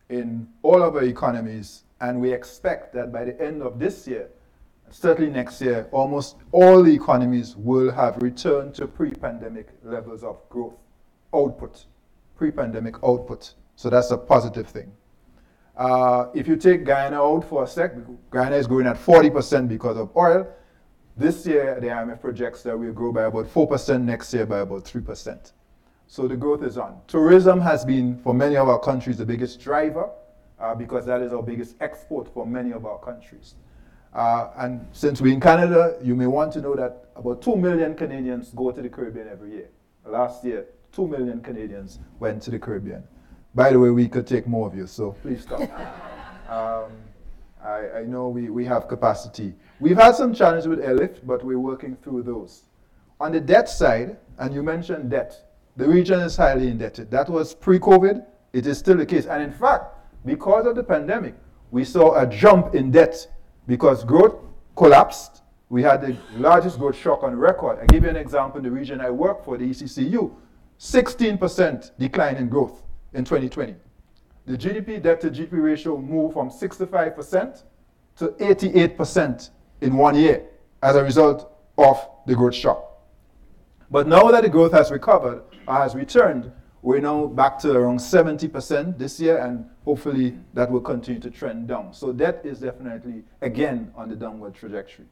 in 0.09 0.49
all 0.63 0.83
of 0.83 0.97
our 0.97 1.05
economies, 1.05 1.85
and 2.01 2.21
we 2.21 2.33
expect 2.33 2.93
that 2.95 3.13
by 3.13 3.25
the 3.25 3.41
end 3.41 3.63
of 3.63 3.79
this 3.79 4.07
year, 4.07 4.29
certainly 4.91 5.31
next 5.31 5.61
year, 5.61 5.89
almost 5.91 6.37
all 6.53 6.83
the 6.83 6.95
economies 6.95 7.57
will 7.57 7.91
have 7.91 8.23
returned 8.23 8.75
to 8.75 8.87
pre-pandemic 8.87 9.69
levels 9.83 10.23
of 10.23 10.37
growth 10.51 10.75
output, 11.35 11.87
pre-pandemic 12.37 12.97
output. 13.03 13.55
So 13.75 13.89
that's 13.89 14.11
a 14.11 14.19
positive 14.19 14.69
thing. 14.69 14.93
Uh, 15.77 16.27
if 16.35 16.47
you 16.47 16.57
take 16.57 16.85
Guyana 16.85 17.23
out 17.23 17.49
for 17.49 17.65
a 17.65 17.67
sec, 17.67 17.95
Guyana 18.31 18.57
is 18.57 18.67
growing 18.67 18.87
at 18.87 18.97
40% 18.97 19.69
because 19.69 19.97
of 19.97 20.15
oil. 20.17 20.47
This 21.17 21.47
year, 21.47 21.79
the 21.81 21.89
IMF 21.89 22.21
projects 22.21 22.63
that 22.63 22.79
we'll 22.79 22.93
grow 22.93 23.13
by 23.13 23.25
about 23.25 23.47
4%, 23.47 24.03
next 24.03 24.33
year 24.35 24.47
by 24.47 24.61
about 24.61 24.85
3%. 24.85 25.53
So 26.07 26.29
the 26.29 26.37
growth 26.37 26.63
is 26.63 26.77
on. 26.77 27.01
Tourism 27.07 27.61
has 27.61 27.85
been, 27.85 28.19
for 28.19 28.35
many 28.35 28.57
of 28.57 28.69
our 28.69 28.79
countries, 28.79 29.19
the 29.19 29.27
biggest 29.27 29.61
driver 29.61 30.11
uh, 30.63 30.75
because 30.75 31.05
that 31.07 31.21
is 31.21 31.33
our 31.33 31.43
biggest 31.43 31.77
export 31.81 32.33
for 32.33 32.47
many 32.47 32.73
of 32.73 32.87
our 32.87 32.99
countries. 32.99 33.57
Uh, 34.15 34.51
and 34.59 34.87
since 34.93 35.21
we're 35.21 35.33
in 35.33 35.41
Canada, 35.41 35.99
you 36.03 36.15
may 36.15 36.27
want 36.27 36.53
to 36.53 36.61
know 36.61 36.75
that 36.77 37.07
about 37.17 37.43
2 37.43 37.57
million 37.57 37.95
Canadians 37.95 38.51
go 38.55 38.71
to 38.71 38.81
the 38.81 38.89
Caribbean 38.89 39.29
every 39.29 39.53
year. 39.53 39.69
Last 40.07 40.45
year, 40.45 40.67
2 40.93 41.09
million 41.09 41.41
Canadians 41.41 41.99
went 42.21 42.43
to 42.43 42.51
the 42.51 42.59
Caribbean. 42.59 43.03
By 43.55 43.71
the 43.71 43.79
way, 43.79 43.91
we 43.91 44.09
could 44.09 44.27
take 44.27 44.47
more 44.47 44.67
of 44.67 44.75
you, 44.75 44.87
so 44.87 45.13
please 45.23 45.43
stop. 45.43 45.61
um, 46.49 46.91
I, 47.63 47.99
I, 47.99 48.05
know 48.05 48.29
we, 48.29 48.49
we 48.49 48.65
have 48.65 48.89
capacity. 48.89 49.55
We've 49.79 49.97
had 49.97 50.15
some 50.15 50.33
challenges 50.33 50.67
with 50.67 50.81
airlift, 50.81 51.27
but 51.27 51.45
we're 51.45 51.59
working 51.59 51.97
through 51.97 52.23
those. 52.23 52.63
On 53.21 53.31
the 53.31 53.41
debt 53.41 53.69
side, 53.69 54.17
and 54.39 54.55
you 54.55 54.63
mentioned 54.63 55.11
debt, 55.11 55.35
the 55.77 55.87
region 55.87 56.21
is 56.21 56.37
highly 56.37 56.69
indebted. 56.69 57.11
That 57.11 57.29
was 57.29 57.55
pre 57.55 57.79
COVID, 57.79 58.25
it 58.55 58.67
is 58.67 58.79
still 58.79 58.97
the 58.97 59.07
case. 59.07 59.27
And 59.27 59.43
in 59.43 59.53
fact, 59.53 59.85
because 60.25 60.67
of 60.67 60.75
the 60.75 60.83
pandemic, 60.83 61.35
we 61.71 61.85
saw 61.85 62.19
a 62.19 62.27
jump 62.27 62.75
in 62.75 62.91
debt 62.91 63.29
because 63.67 64.03
growth 64.03 64.37
collapsed. 64.77 65.43
We 65.69 65.83
had 65.83 66.01
the 66.01 66.17
largest 66.37 66.79
growth 66.79 66.97
shock 66.97 67.23
on 67.23 67.37
record. 67.37 67.79
I 67.81 67.87
give 67.87 68.05
you 68.05 68.11
an 68.11 68.17
example 68.17 68.59
in 68.59 68.65
the 68.65 68.71
region 68.71 69.01
I 69.01 69.11
work 69.11 69.45
for, 69.45 69.57
the 69.57 69.69
ECCU, 69.69 70.33
16% 70.79 71.91
decline 71.99 72.37
in 72.37 72.49
growth 72.49 72.83
in 73.15 73.25
2020. 73.25 73.75
The 74.47 74.59
GDP 74.59 75.01
debt 75.03 75.21
to 75.21 75.31
GDP 75.31 75.63
ratio 75.63 75.99
moved 75.99 76.35
from 76.35 76.51
65% 76.51 77.63
to 78.17 78.29
88% 78.29 79.51
in 79.81 79.97
one 79.97 80.15
year 80.15 80.45
as 80.83 80.97
a 80.97 81.03
result 81.03 81.53
of 81.79 82.09
the 82.27 82.35
growth 82.35 82.55
shock. 82.55 82.89
But 83.91 84.09
now 84.09 84.31
that 84.31 84.43
the 84.43 84.49
growth 84.49 84.73
has 84.73 84.91
recovered, 84.91 85.43
or 85.69 85.75
has 85.75 85.95
returned, 85.95 86.51
we're 86.81 87.01
now 87.01 87.27
back 87.27 87.59
to 87.61 87.73
around 87.73 87.99
70% 87.99 88.99
this 88.99 89.21
year, 89.21 89.39
and 89.39 89.67
hopefully 89.85 90.37
that 90.55 90.71
will 90.71 90.81
continue 90.81 91.21
to 91.21 91.31
trend 91.31 91.69
down. 91.69 91.93
So 91.93 92.13
debt 92.13 92.41
is 92.45 92.59
definitely, 92.61 93.23
again, 93.41 93.93
on 93.95 94.09
the 94.09 94.17
downward 94.17 94.55
trajectory. 94.55 95.07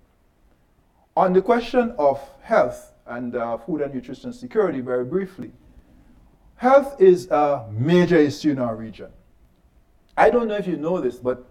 On 1.17 1.33
the 1.33 1.43
question 1.43 1.95
of 1.99 2.21
health 2.43 2.93
and 3.07 3.37
uh, 3.37 3.59
food 3.59 3.83
and 3.83 3.95
nutrition 3.95 4.33
security, 4.33 4.81
very 4.81 5.05
briefly, 5.05 5.53
health 6.61 7.01
is 7.01 7.27
a 7.31 7.67
major 7.73 8.19
issue 8.19 8.51
in 8.51 8.59
our 8.59 8.77
region. 8.77 9.09
I 10.19 10.29
don't 10.29 10.47
know 10.47 10.57
if 10.57 10.67
you 10.67 10.77
know 10.77 11.01
this, 11.01 11.17
but 11.17 11.49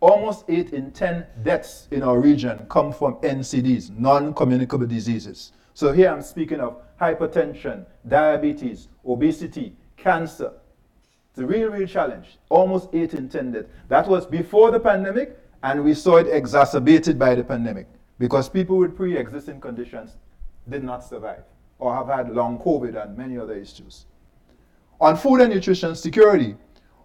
almost 0.00 0.46
8 0.48 0.72
in 0.72 0.92
10 0.92 1.26
deaths 1.42 1.88
in 1.90 2.02
our 2.02 2.18
region 2.18 2.64
come 2.70 2.90
from 2.90 3.16
NCDs, 3.16 3.98
non 3.98 4.32
communicable 4.32 4.86
diseases. 4.86 5.52
So 5.74 5.92
here 5.92 6.08
I'm 6.08 6.22
speaking 6.22 6.60
of 6.60 6.80
hypertension, 6.98 7.84
diabetes, 8.08 8.88
obesity, 9.06 9.76
cancer. 9.98 10.54
It's 11.32 11.38
a 11.40 11.46
real, 11.46 11.68
real 11.68 11.86
challenge. 11.86 12.38
Almost 12.48 12.88
8 12.94 13.12
in 13.12 13.28
10 13.28 13.52
deaths. 13.52 13.68
That 13.88 14.08
was 14.08 14.24
before 14.24 14.70
the 14.70 14.80
pandemic, 14.80 15.38
and 15.64 15.84
we 15.84 15.92
saw 15.92 16.16
it 16.16 16.28
exacerbated 16.28 17.18
by 17.18 17.34
the 17.34 17.44
pandemic 17.44 17.88
because 18.18 18.48
people 18.48 18.78
with 18.78 18.96
pre 18.96 19.18
existing 19.18 19.60
conditions 19.60 20.16
did 20.66 20.82
not 20.82 21.04
survive 21.04 21.44
or 21.78 21.94
have 21.94 22.06
had 22.06 22.34
long 22.34 22.58
COVID 22.58 22.96
and 23.02 23.18
many 23.18 23.36
other 23.36 23.52
issues. 23.52 24.06
On 25.00 25.16
food 25.16 25.40
and 25.40 25.52
nutrition 25.52 25.94
security, 25.94 26.56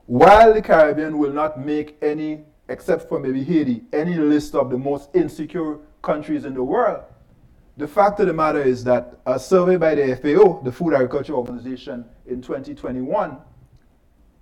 while 0.06 0.54
the 0.54 0.62
Caribbean 0.62 1.18
will 1.18 1.32
not 1.34 1.60
make 1.60 1.98
any, 2.02 2.44
except 2.70 3.08
for 3.10 3.20
maybe 3.20 3.44
Haiti, 3.44 3.84
any 3.94 4.16
list 4.16 4.56
of 4.56 4.70
the 4.70 4.78
most 4.78 5.10
insecure 5.14 5.80
countries 6.02 6.46
in 6.46 6.54
the 6.54 6.64
world, 6.64 7.04
the 7.78 7.88
fact 7.88 8.20
of 8.20 8.28
the 8.28 8.34
matter 8.34 8.62
is 8.62 8.84
that 8.84 9.18
a 9.26 9.40
survey 9.40 9.78
by 9.78 9.96
the 9.96 10.16
FAO, 10.16 10.62
the 10.64 10.72
Food 10.72 10.94
Agriculture 10.94 11.34
Organization, 11.34 12.06
in 12.28 12.42
2021 12.42 13.38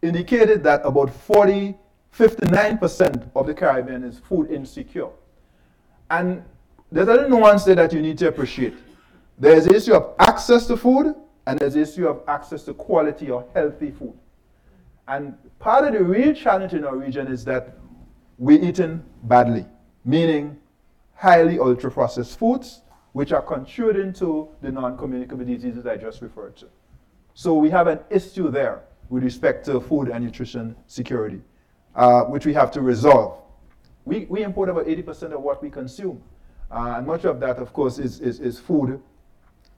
indicated 0.02 0.64
that 0.64 0.82
about 0.86 1.14
40, 1.14 1.76
59% 2.18 3.30
of 3.36 3.48
the 3.48 3.54
Caribbean 3.54 4.04
is 4.04 4.20
food 4.20 4.50
insecure. 4.50 5.10
And 6.10 6.44
there's 6.92 7.08
a 7.08 7.28
nuance 7.28 7.66
there 7.66 7.76
that 7.76 7.94
you 7.94 8.02
need 8.02 8.18
to 8.20 8.28
appreciate. 8.28 8.74
There's 9.38 9.66
the 9.66 9.76
issue 9.76 9.94
of 9.94 10.16
access 10.20 10.66
to 10.68 10.78
food, 10.78 11.16
and 11.50 11.58
there's 11.58 11.74
the 11.74 11.82
issue 11.82 12.08
of 12.08 12.22
access 12.28 12.62
to 12.64 12.76
quality 12.76 13.32
or 13.32 13.44
healthy 13.56 13.90
food. 13.90 14.14
And 15.08 15.34
part 15.58 15.84
of 15.88 15.94
the 15.94 16.04
real 16.04 16.32
challenge 16.32 16.74
in 16.74 16.86
our 16.86 16.96
region 16.96 17.26
is 17.26 17.44
that 17.46 17.76
we're 18.38 18.64
eating 18.64 19.04
badly, 19.24 19.66
meaning 20.06 20.60
highly 21.16 21.58
ultra 21.58 21.90
processed 21.90 22.38
foods, 22.38 22.84
which 23.14 23.32
are 23.32 23.42
contributing 23.42 24.14
to 24.14 24.48
the 24.62 24.72
non 24.72 24.96
communicable 24.96 25.44
diseases 25.44 25.88
I 25.88 25.98
just 25.98 26.22
referred 26.22 26.56
to. 26.58 26.68
So 27.34 27.56
we 27.56 27.72
have 27.72 27.88
an 27.88 28.02
issue 28.12 28.52
there 28.52 28.84
with 29.10 29.24
respect 29.24 29.66
to 29.66 29.82
food 29.82 30.10
and 30.10 30.24
nutrition 30.24 30.76
security, 30.86 31.42
uh, 31.96 32.26
which 32.26 32.46
we 32.46 32.54
have 32.54 32.70
to 32.74 32.82
resolve. 32.82 33.42
We, 34.06 34.26
we 34.26 34.44
import 34.44 34.70
about 34.70 34.86
80% 34.86 35.34
of 35.34 35.42
what 35.42 35.64
we 35.64 35.72
consume. 35.72 36.22
Uh, 36.70 36.94
and 36.98 37.08
much 37.08 37.26
of 37.26 37.40
that, 37.40 37.58
of 37.58 37.74
course, 37.74 37.98
is, 37.98 38.20
is, 38.20 38.40
is 38.40 38.60
food, 38.60 39.02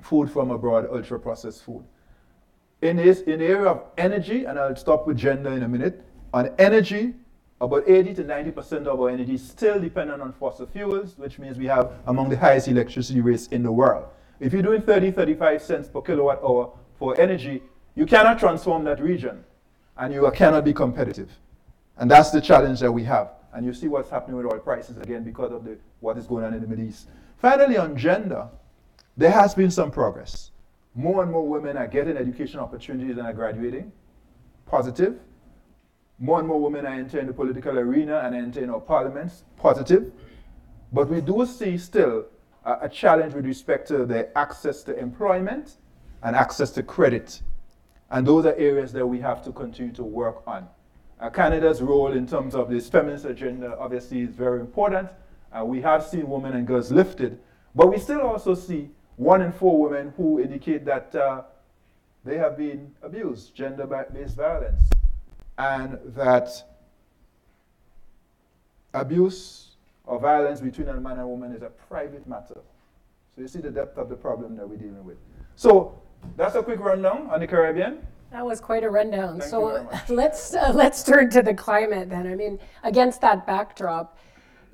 food 0.01 0.29
from 0.29 0.51
abroad, 0.51 0.87
ultra 0.91 1.19
processed 1.19 1.63
food. 1.63 1.83
In, 2.81 2.97
this, 2.97 3.21
in 3.21 3.39
the 3.39 3.45
area 3.45 3.67
of 3.67 3.83
energy, 3.97 4.45
and 4.45 4.57
I'll 4.57 4.75
stop 4.75 5.07
with 5.07 5.17
gender 5.17 5.51
in 5.51 5.63
a 5.63 5.67
minute, 5.67 6.03
on 6.33 6.49
energy, 6.57 7.13
about 7.59 7.87
80 7.87 8.15
to 8.15 8.23
90% 8.23 8.87
of 8.87 8.99
our 8.99 9.09
energy 9.09 9.35
is 9.35 9.47
still 9.47 9.79
dependent 9.79 10.21
on 10.21 10.33
fossil 10.33 10.65
fuels, 10.65 11.15
which 11.17 11.37
means 11.37 11.59
we 11.59 11.67
have 11.67 11.91
among 12.07 12.29
the 12.29 12.37
highest 12.37 12.67
electricity 12.67 13.21
rates 13.21 13.47
in 13.47 13.61
the 13.61 13.71
world. 13.71 14.05
If 14.39 14.51
you're 14.51 14.63
doing 14.63 14.81
30, 14.81 15.11
35 15.11 15.61
cents 15.61 15.87
per 15.87 16.01
kilowatt 16.01 16.41
hour 16.43 16.71
for 16.97 17.19
energy, 17.21 17.61
you 17.93 18.07
cannot 18.07 18.39
transform 18.39 18.83
that 18.85 18.99
region 18.99 19.43
and 19.97 20.11
you 20.11 20.29
cannot 20.33 20.65
be 20.65 20.73
competitive. 20.73 21.29
And 21.97 22.09
that's 22.09 22.31
the 22.31 22.41
challenge 22.41 22.79
that 22.79 22.91
we 22.91 23.03
have. 23.03 23.33
And 23.53 23.63
you 23.63 23.73
see 23.73 23.87
what's 23.87 24.09
happening 24.09 24.37
with 24.37 24.51
oil 24.51 24.59
prices 24.59 24.97
again 24.97 25.23
because 25.23 25.51
of 25.51 25.63
the, 25.63 25.77
what 25.99 26.17
is 26.17 26.25
going 26.25 26.43
on 26.45 26.55
in 26.55 26.61
the 26.61 26.67
Middle 26.67 26.85
East. 26.85 27.09
Finally, 27.37 27.77
on 27.77 27.95
gender, 27.95 28.47
there 29.17 29.31
has 29.31 29.53
been 29.53 29.71
some 29.71 29.91
progress. 29.91 30.51
More 30.95 31.23
and 31.23 31.31
more 31.31 31.47
women 31.47 31.77
are 31.77 31.87
getting 31.87 32.17
education 32.17 32.59
opportunities 32.59 33.17
and 33.17 33.25
are 33.25 33.33
graduating. 33.33 33.91
Positive. 34.65 35.19
More 36.19 36.39
and 36.39 36.47
more 36.47 36.61
women 36.61 36.85
are 36.85 36.93
entering 36.93 37.27
the 37.27 37.33
political 37.33 37.77
arena 37.77 38.19
and 38.19 38.35
entering 38.35 38.69
our 38.69 38.79
parliaments. 38.79 39.43
Positive. 39.57 40.11
But 40.93 41.09
we 41.09 41.21
do 41.21 41.45
see 41.45 41.77
still 41.77 42.25
a, 42.65 42.79
a 42.81 42.89
challenge 42.89 43.33
with 43.33 43.45
respect 43.45 43.87
to 43.87 44.05
their 44.05 44.35
access 44.37 44.83
to 44.83 44.97
employment 44.97 45.77
and 46.23 46.35
access 46.35 46.71
to 46.71 46.83
credit. 46.83 47.41
And 48.11 48.27
those 48.27 48.45
are 48.45 48.53
areas 48.55 48.91
that 48.93 49.07
we 49.07 49.19
have 49.19 49.41
to 49.45 49.51
continue 49.51 49.93
to 49.93 50.03
work 50.03 50.43
on. 50.45 50.67
Uh, 51.19 51.29
Canada's 51.29 51.81
role 51.81 52.11
in 52.11 52.27
terms 52.27 52.55
of 52.55 52.69
this 52.69 52.89
feminist 52.89 53.25
agenda 53.25 53.77
obviously 53.79 54.21
is 54.21 54.35
very 54.35 54.59
important. 54.59 55.09
Uh, 55.51 55.63
we 55.63 55.81
have 55.81 56.05
seen 56.05 56.27
women 56.27 56.53
and 56.53 56.67
girls 56.67 56.91
lifted, 56.91 57.39
but 57.75 57.89
we 57.89 57.97
still 57.97 58.21
also 58.21 58.53
see 58.53 58.89
one 59.21 59.43
in 59.43 59.51
four 59.51 59.79
women 59.79 60.11
who 60.17 60.39
indicate 60.39 60.83
that 60.83 61.13
uh, 61.13 61.43
they 62.25 62.37
have 62.37 62.57
been 62.57 62.91
abused, 63.03 63.53
gender 63.53 63.85
based 63.85 64.35
violence, 64.35 64.81
and 65.59 65.99
that 66.15 66.49
abuse 68.95 69.75
or 70.05 70.19
violence 70.19 70.59
between 70.59 70.87
a 70.87 70.99
man 70.99 71.19
and 71.19 71.27
woman 71.27 71.53
is 71.53 71.61
a 71.61 71.69
private 71.69 72.27
matter. 72.27 72.61
So 73.35 73.41
you 73.41 73.47
see 73.47 73.59
the 73.59 73.69
depth 73.69 73.99
of 73.99 74.09
the 74.09 74.15
problem 74.15 74.57
that 74.57 74.67
we're 74.67 74.77
dealing 74.77 75.05
with. 75.05 75.17
So 75.55 76.01
that's 76.35 76.55
a 76.55 76.63
quick 76.63 76.79
rundown 76.79 77.29
on 77.29 77.41
the 77.41 77.47
Caribbean. 77.47 77.99
That 78.31 78.43
was 78.43 78.59
quite 78.59 78.83
a 78.83 78.89
rundown. 78.89 79.39
Thank 79.39 79.51
so 79.51 79.87
let's 80.09 80.55
uh, 80.55 80.71
let's 80.73 81.03
turn 81.03 81.29
to 81.29 81.43
the 81.43 81.53
climate 81.53 82.09
then. 82.09 82.25
I 82.25 82.33
mean, 82.33 82.59
against 82.81 83.21
that 83.21 83.45
backdrop, 83.45 84.17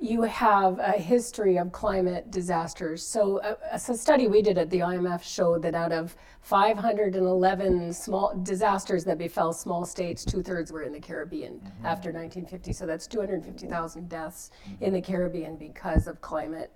you 0.00 0.22
have 0.22 0.78
a 0.78 0.92
history 0.92 1.56
of 1.56 1.72
climate 1.72 2.30
disasters. 2.30 3.04
So, 3.04 3.38
uh, 3.38 3.56
a, 3.72 3.74
a, 3.74 3.96
study 3.96 4.28
we 4.28 4.42
did 4.42 4.56
at 4.56 4.70
the 4.70 4.78
IMF 4.78 5.22
showed 5.22 5.62
that 5.62 5.74
out 5.74 5.90
of 5.90 6.14
511 6.42 7.92
small 7.92 8.38
disasters 8.42 9.04
that 9.04 9.18
befell 9.18 9.52
small 9.52 9.84
states, 9.84 10.24
two 10.24 10.42
thirds 10.42 10.70
were 10.70 10.82
in 10.82 10.92
the 10.92 11.00
Caribbean 11.00 11.54
mm-hmm. 11.54 11.86
after 11.86 12.12
1950. 12.12 12.72
So 12.72 12.86
that's 12.86 13.08
250,000 13.08 14.08
deaths 14.08 14.50
in 14.80 14.92
the 14.92 15.00
Caribbean 15.00 15.56
because 15.56 16.06
of 16.06 16.20
climate 16.20 16.70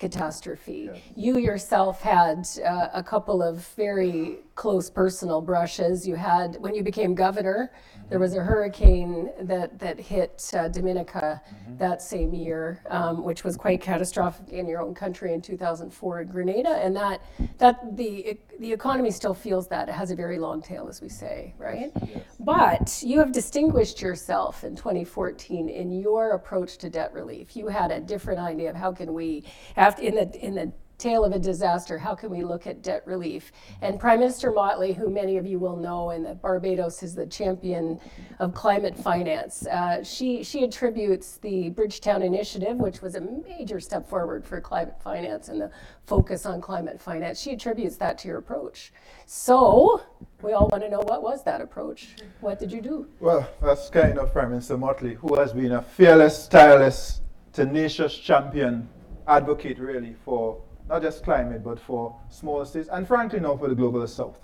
catastrophe. 0.00 0.90
You 1.14 1.38
yourself 1.38 2.00
had 2.00 2.48
uh, 2.66 2.88
a 2.92 3.02
couple 3.02 3.42
of 3.42 3.66
very 3.76 4.38
close 4.54 4.90
personal 4.90 5.40
brushes. 5.40 6.08
You 6.08 6.16
had, 6.16 6.56
when 6.58 6.74
you 6.74 6.82
became 6.82 7.14
governor, 7.14 7.70
mm-hmm. 7.70 8.08
there 8.08 8.18
was 8.18 8.34
a 8.34 8.42
hurricane 8.42 9.30
that, 9.42 9.78
that 9.78 10.00
hit 10.00 10.50
uh, 10.56 10.68
Dominica 10.68 11.40
mm-hmm. 11.46 11.76
that 11.76 12.02
same 12.02 12.34
year, 12.34 12.82
um, 12.88 13.22
which 13.22 13.44
was 13.44 13.56
quite 13.56 13.80
catastrophic 13.80 14.48
in 14.48 14.66
your 14.66 14.80
own 14.80 14.94
country 14.94 15.34
in 15.34 15.40
2004 15.40 16.22
in 16.22 16.28
Grenada. 16.28 16.70
And 16.70 16.96
that, 16.96 17.22
that 17.58 17.96
the, 17.96 18.38
the 18.60 18.72
economy 18.72 19.10
still 19.10 19.34
feels 19.34 19.68
that. 19.68 19.88
It 19.88 19.94
has 19.94 20.10
a 20.10 20.16
very 20.16 20.38
long 20.38 20.62
tail, 20.62 20.86
as 20.88 21.00
we 21.00 21.08
say, 21.08 21.54
right? 21.58 21.90
Yes. 22.06 22.22
But 22.38 23.02
you 23.04 23.18
have 23.18 23.32
distinguished 23.32 24.00
yourself 24.00 24.64
in 24.64 24.76
2014 24.76 25.68
in 25.68 25.90
your 25.90 26.32
approach 26.32 26.78
to 26.78 26.90
debt 26.90 27.12
relief. 27.12 27.56
You 27.56 27.68
had 27.68 27.90
a 27.90 28.00
different 28.00 28.40
idea 28.40 28.70
of 28.70 28.76
how 28.76 28.92
can 28.92 29.12
we 29.12 29.44
have 29.74 29.90
after 29.90 30.02
in 30.02 30.14
the 30.14 30.46
in 30.46 30.54
the 30.54 30.72
tail 31.00 31.24
of 31.24 31.32
a 31.32 31.38
disaster, 31.38 31.98
how 31.98 32.14
can 32.14 32.30
we 32.30 32.44
look 32.44 32.66
at 32.66 32.82
debt 32.82 33.02
relief? 33.06 33.50
And 33.82 33.98
Prime 33.98 34.20
Minister 34.20 34.52
Mottley, 34.52 34.94
who 34.94 35.10
many 35.10 35.38
of 35.38 35.46
you 35.46 35.58
will 35.58 35.76
know, 35.76 36.10
and 36.10 36.24
that 36.26 36.42
Barbados 36.42 37.02
is 37.02 37.14
the 37.14 37.26
champion 37.26 37.98
of 38.38 38.54
climate 38.54 38.96
finance, 38.96 39.66
uh, 39.66 40.04
she, 40.04 40.44
she 40.44 40.62
attributes 40.62 41.38
the 41.38 41.70
Bridgetown 41.70 42.22
Initiative, 42.22 42.76
which 42.76 43.00
was 43.00 43.14
a 43.14 43.20
major 43.20 43.80
step 43.80 44.08
forward 44.08 44.44
for 44.44 44.60
climate 44.60 45.00
finance 45.02 45.48
and 45.48 45.60
the 45.60 45.70
focus 46.06 46.44
on 46.44 46.60
climate 46.60 47.00
finance, 47.00 47.40
she 47.40 47.52
attributes 47.52 47.96
that 47.96 48.18
to 48.18 48.28
your 48.28 48.38
approach. 48.38 48.92
So 49.26 50.02
we 50.42 50.52
all 50.52 50.68
want 50.68 50.82
to 50.82 50.90
know 50.90 51.00
what 51.00 51.22
was 51.22 51.44
that 51.44 51.60
approach? 51.60 52.16
What 52.40 52.58
did 52.58 52.72
you 52.72 52.82
do? 52.82 53.06
Well, 53.20 53.48
that's 53.62 53.88
kind 53.88 54.18
of 54.18 54.32
Prime 54.32 54.50
Minister 54.50 54.76
Mottley, 54.76 55.14
who 55.16 55.36
has 55.36 55.52
been 55.52 55.72
a 55.72 55.82
fearless, 55.82 56.48
tireless, 56.48 57.20
tenacious 57.52 58.16
champion, 58.18 58.88
advocate 59.26 59.78
really 59.78 60.16
for 60.24 60.60
not 60.90 61.02
just 61.02 61.22
climate, 61.22 61.62
but 61.62 61.78
for 61.78 62.16
small 62.28 62.64
states, 62.64 62.88
and 62.92 63.06
frankly 63.06 63.38
now 63.38 63.56
for 63.56 63.68
the 63.68 63.74
global 63.74 64.06
south. 64.08 64.38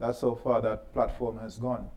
That's 0.00 0.22
how 0.22 0.34
far 0.34 0.62
that 0.62 0.92
platform 0.94 1.38
has 1.38 1.58
gone. 1.58 1.88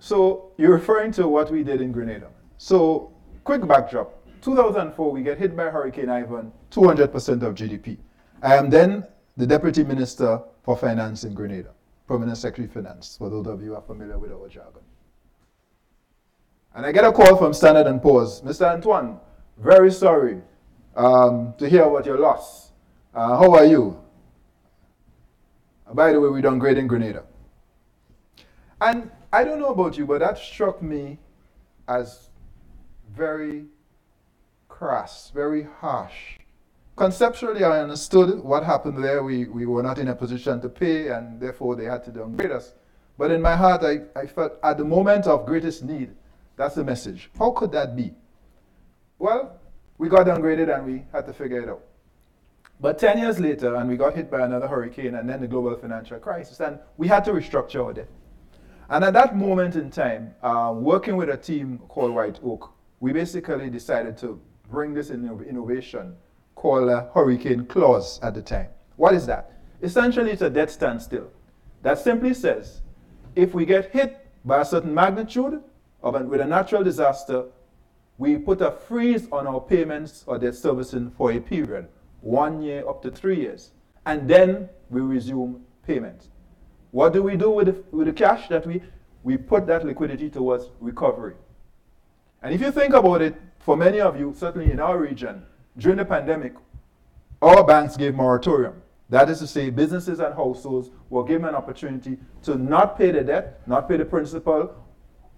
So 0.00 0.52
you're 0.58 0.72
referring 0.72 1.12
to 1.12 1.28
what 1.28 1.50
we 1.50 1.62
did 1.62 1.80
in 1.80 1.92
Grenada. 1.92 2.28
So 2.58 3.12
quick 3.44 3.66
backdrop. 3.66 4.20
2004, 4.42 5.10
we 5.12 5.22
get 5.22 5.38
hit 5.38 5.56
by 5.56 5.70
Hurricane 5.70 6.10
Ivan, 6.10 6.52
200% 6.70 7.42
of 7.42 7.54
GDP. 7.54 7.96
I 8.42 8.56
am 8.56 8.68
then 8.68 9.06
the 9.36 9.46
Deputy 9.46 9.84
Minister 9.84 10.42
for 10.62 10.76
Finance 10.76 11.24
in 11.24 11.32
Grenada, 11.32 11.70
Permanent 12.06 12.36
Secretary 12.36 12.68
Finance, 12.68 13.16
for 13.16 13.30
those 13.30 13.46
of 13.46 13.62
you 13.62 13.68
who 13.68 13.74
are 13.76 13.82
familiar 13.82 14.18
with 14.18 14.32
our 14.32 14.48
jargon. 14.48 14.82
And 16.74 16.84
I 16.84 16.92
get 16.92 17.04
a 17.04 17.12
call 17.12 17.36
from 17.36 17.54
Standard 17.54 18.00
& 18.00 18.02
Poor's. 18.02 18.42
Mr. 18.42 18.70
Antoine, 18.70 19.18
very 19.58 19.92
sorry 19.92 20.42
um, 20.96 21.54
to 21.58 21.68
hear 21.68 21.84
about 21.84 22.04
your 22.04 22.18
loss. 22.18 22.63
Uh, 23.14 23.38
how 23.38 23.54
are 23.54 23.64
you? 23.64 23.96
By 25.92 26.12
the 26.12 26.20
way, 26.20 26.28
we 26.30 26.42
done 26.42 26.58
great 26.58 26.78
in 26.78 26.88
Grenada. 26.88 27.22
And 28.80 29.08
I 29.32 29.44
don't 29.44 29.60
know 29.60 29.68
about 29.68 29.96
you, 29.96 30.04
but 30.04 30.18
that 30.18 30.36
struck 30.36 30.82
me 30.82 31.18
as 31.86 32.30
very 33.14 33.66
crass, 34.68 35.30
very 35.32 35.62
harsh. 35.78 36.38
Conceptually, 36.96 37.62
I 37.62 37.80
understood 37.80 38.42
what 38.42 38.64
happened 38.64 39.02
there. 39.02 39.22
We, 39.22 39.46
we 39.46 39.64
were 39.66 39.82
not 39.82 39.98
in 39.98 40.08
a 40.08 40.14
position 40.14 40.60
to 40.62 40.68
pay, 40.68 41.08
and 41.08 41.40
therefore 41.40 41.76
they 41.76 41.84
had 41.84 42.04
to 42.04 42.10
downgrade 42.10 42.50
us. 42.50 42.74
But 43.16 43.30
in 43.30 43.40
my 43.40 43.54
heart, 43.54 43.84
I, 43.84 44.00
I 44.18 44.26
felt 44.26 44.54
at 44.64 44.76
the 44.76 44.84
moment 44.84 45.28
of 45.28 45.46
greatest 45.46 45.84
need, 45.84 46.10
that's 46.56 46.74
the 46.74 46.82
message. 46.82 47.30
How 47.38 47.52
could 47.52 47.70
that 47.72 47.94
be? 47.94 48.12
Well, 49.20 49.60
we 49.98 50.08
got 50.08 50.26
downgraded 50.26 50.74
and 50.74 50.84
we 50.84 51.04
had 51.12 51.26
to 51.26 51.32
figure 51.32 51.60
it 51.60 51.68
out. 51.68 51.82
But 52.80 52.98
10 52.98 53.18
years 53.18 53.40
later, 53.40 53.76
and 53.76 53.88
we 53.88 53.96
got 53.96 54.14
hit 54.14 54.30
by 54.30 54.42
another 54.42 54.66
hurricane 54.66 55.14
and 55.14 55.28
then 55.28 55.40
the 55.40 55.46
global 55.46 55.76
financial 55.76 56.18
crisis, 56.18 56.60
and 56.60 56.78
we 56.96 57.08
had 57.08 57.24
to 57.24 57.32
restructure 57.32 57.84
our 57.84 57.92
debt. 57.92 58.08
And 58.90 59.04
at 59.04 59.14
that 59.14 59.36
moment 59.36 59.76
in 59.76 59.90
time, 59.90 60.34
uh, 60.42 60.74
working 60.76 61.16
with 61.16 61.30
a 61.30 61.36
team 61.36 61.78
called 61.88 62.14
White 62.14 62.40
Oak, 62.44 62.72
we 63.00 63.12
basically 63.12 63.70
decided 63.70 64.18
to 64.18 64.40
bring 64.70 64.92
this 64.92 65.10
innovation 65.10 66.16
called 66.54 66.88
a 66.90 67.10
hurricane 67.14 67.66
clause 67.66 68.20
at 68.22 68.34
the 68.34 68.42
time. 68.42 68.68
What 68.96 69.14
is 69.14 69.26
that? 69.26 69.52
Essentially, 69.82 70.32
it's 70.32 70.42
a 70.42 70.50
debt 70.50 70.70
standstill 70.70 71.30
that 71.82 71.98
simply 71.98 72.34
says 72.34 72.82
if 73.34 73.54
we 73.54 73.64
get 73.64 73.90
hit 73.90 74.26
by 74.44 74.60
a 74.60 74.64
certain 74.64 74.94
magnitude 74.94 75.62
of 76.02 76.20
with 76.26 76.40
a 76.40 76.46
natural 76.46 76.84
disaster, 76.84 77.46
we 78.18 78.36
put 78.36 78.60
a 78.60 78.70
freeze 78.70 79.26
on 79.32 79.46
our 79.46 79.60
payments 79.60 80.24
or 80.26 80.38
debt 80.38 80.54
servicing 80.54 81.10
for 81.10 81.32
a 81.32 81.40
period 81.40 81.88
one 82.24 82.62
year 82.62 82.88
up 82.88 83.02
to 83.02 83.10
three 83.10 83.38
years. 83.38 83.70
And 84.06 84.28
then 84.28 84.68
we 84.90 85.00
resume 85.02 85.62
payments. 85.86 86.28
What 86.90 87.12
do 87.12 87.22
we 87.22 87.36
do 87.36 87.50
with 87.50 87.66
the, 87.66 87.96
with 87.96 88.06
the 88.06 88.12
cash 88.12 88.48
that 88.48 88.66
we, 88.66 88.82
we 89.22 89.36
put 89.36 89.66
that 89.66 89.84
liquidity 89.84 90.30
towards 90.30 90.70
recovery? 90.80 91.34
And 92.42 92.54
if 92.54 92.60
you 92.60 92.70
think 92.70 92.94
about 92.94 93.22
it, 93.22 93.36
for 93.58 93.76
many 93.76 94.00
of 94.00 94.18
you, 94.18 94.34
certainly 94.36 94.70
in 94.70 94.80
our 94.80 94.98
region, 94.98 95.44
during 95.78 95.98
the 95.98 96.04
pandemic, 96.04 96.54
our 97.42 97.64
banks 97.64 97.96
gave 97.96 98.14
moratorium. 98.14 98.80
That 99.10 99.28
is 99.28 99.40
to 99.40 99.46
say, 99.46 99.70
businesses 99.70 100.20
and 100.20 100.34
households 100.34 100.90
were 101.10 101.24
given 101.24 101.48
an 101.48 101.54
opportunity 101.54 102.18
to 102.42 102.56
not 102.56 102.96
pay 102.96 103.10
the 103.10 103.22
debt, 103.22 103.60
not 103.66 103.88
pay 103.88 103.98
the 103.98 104.04
principal, 104.04 104.74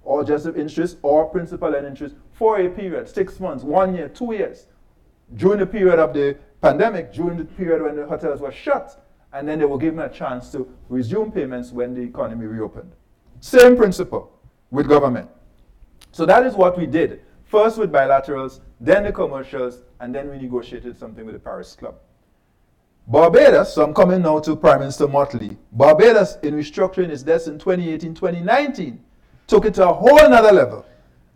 or 0.02 0.24
just 0.24 0.44
the 0.44 0.54
interest, 0.54 0.98
or 1.02 1.26
principal 1.26 1.74
and 1.74 1.86
interest 1.86 2.14
for 2.32 2.60
a 2.60 2.68
period, 2.68 3.08
six 3.08 3.40
months, 3.40 3.64
one 3.64 3.94
year, 3.94 4.08
two 4.08 4.32
years, 4.32 4.66
during 5.34 5.58
the 5.58 5.66
period 5.66 5.98
of 5.98 6.14
the 6.14 6.36
pandemic 6.60 7.12
during 7.12 7.38
the 7.38 7.44
period 7.44 7.82
when 7.82 7.96
the 7.96 8.06
hotels 8.06 8.40
were 8.40 8.52
shut, 8.52 9.04
and 9.32 9.48
then 9.48 9.58
they 9.58 9.64
were 9.64 9.78
given 9.78 10.00
a 10.00 10.08
chance 10.08 10.50
to 10.52 10.68
resume 10.88 11.30
payments 11.30 11.72
when 11.72 11.94
the 11.94 12.00
economy 12.00 12.46
reopened. 12.46 12.92
Same 13.40 13.76
principle 13.76 14.32
with 14.70 14.88
government. 14.88 15.28
So 16.12 16.24
that 16.26 16.46
is 16.46 16.54
what 16.54 16.78
we 16.78 16.86
did. 16.86 17.20
First 17.44 17.78
with 17.78 17.92
bilaterals, 17.92 18.60
then 18.80 19.04
the 19.04 19.12
commercials, 19.12 19.82
and 20.00 20.14
then 20.14 20.30
we 20.30 20.38
negotiated 20.38 20.98
something 20.98 21.24
with 21.24 21.34
the 21.34 21.38
Paris 21.40 21.74
Club. 21.74 21.96
Barbados, 23.06 23.72
so 23.72 23.84
I'm 23.84 23.94
coming 23.94 24.22
now 24.22 24.40
to 24.40 24.56
Prime 24.56 24.80
Minister 24.80 25.06
Mottley. 25.06 25.56
Barbados, 25.70 26.38
in 26.42 26.54
restructuring 26.54 27.10
its 27.10 27.22
debts 27.22 27.46
in 27.46 27.56
2018 27.58 28.14
2019, 28.14 28.98
took 29.46 29.64
it 29.64 29.74
to 29.74 29.88
a 29.88 29.92
whole 29.92 30.18
another 30.24 30.50
level 30.50 30.84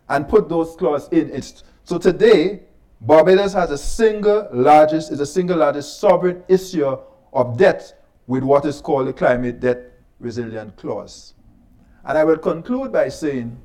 and 0.09 0.27
put 0.27 0.49
those 0.49 0.75
clauses 0.75 1.07
in. 1.13 1.29
It's, 1.29 1.63
so 1.85 1.97
today, 1.97 2.63
Barbados 3.01 3.53
has 3.53 3.71
a 3.71 3.77
single 3.79 4.47
largest, 4.53 5.11
is 5.11 5.19
a 5.19 5.25
single 5.25 5.57
largest 5.57 5.99
sovereign 5.99 6.43
issuer 6.47 6.99
of 7.33 7.57
debt 7.57 8.05
with 8.27 8.43
what 8.43 8.63
is 8.63 8.79
called 8.79 9.07
the 9.07 9.13
Climate 9.13 9.59
Debt 9.59 9.91
Resilient 10.19 10.77
Clause. 10.77 11.33
And 12.05 12.15
I 12.15 12.23
will 12.23 12.37
conclude 12.37 12.91
by 12.91 13.09
saying 13.09 13.59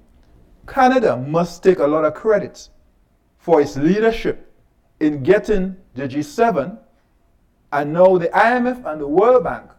Canada 0.67 1.19
must 1.19 1.63
take 1.63 1.81
a 1.81 1.87
lot 1.87 2.07
of 2.07 2.15
credit 2.15 2.71
for 3.37 3.61
its 3.61 3.77
leadership 3.77 4.51
in 5.01 5.23
getting 5.23 5.77
the 5.95 6.09
G7 6.09 6.79
and 7.73 7.93
now 7.93 8.17
the 8.17 8.29
IMF 8.29 8.91
and 8.91 8.99
the 8.99 9.07
World 9.07 9.45
Bank 9.45 9.71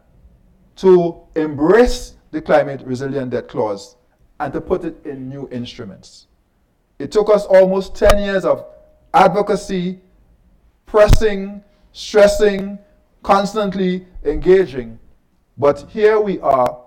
to 0.77 1.19
embrace 1.35 2.13
the 2.29 2.41
Climate 2.41 2.83
Resilient 2.85 3.31
Debt 3.31 3.47
Clause 3.47 3.97
and 4.39 4.53
to 4.53 4.61
put 4.61 4.85
it 4.85 5.03
in 5.03 5.27
new 5.27 5.49
instruments. 5.51 6.27
It 6.99 7.11
took 7.11 7.29
us 7.31 7.45
almost 7.45 7.95
10 7.95 8.19
years 8.19 8.45
of 8.45 8.63
advocacy, 9.13 9.99
pressing, 10.85 11.63
stressing, 11.91 12.79
constantly 13.23 14.05
engaging. 14.23 14.99
But 15.57 15.89
here 15.89 16.19
we 16.19 16.39
are 16.39 16.83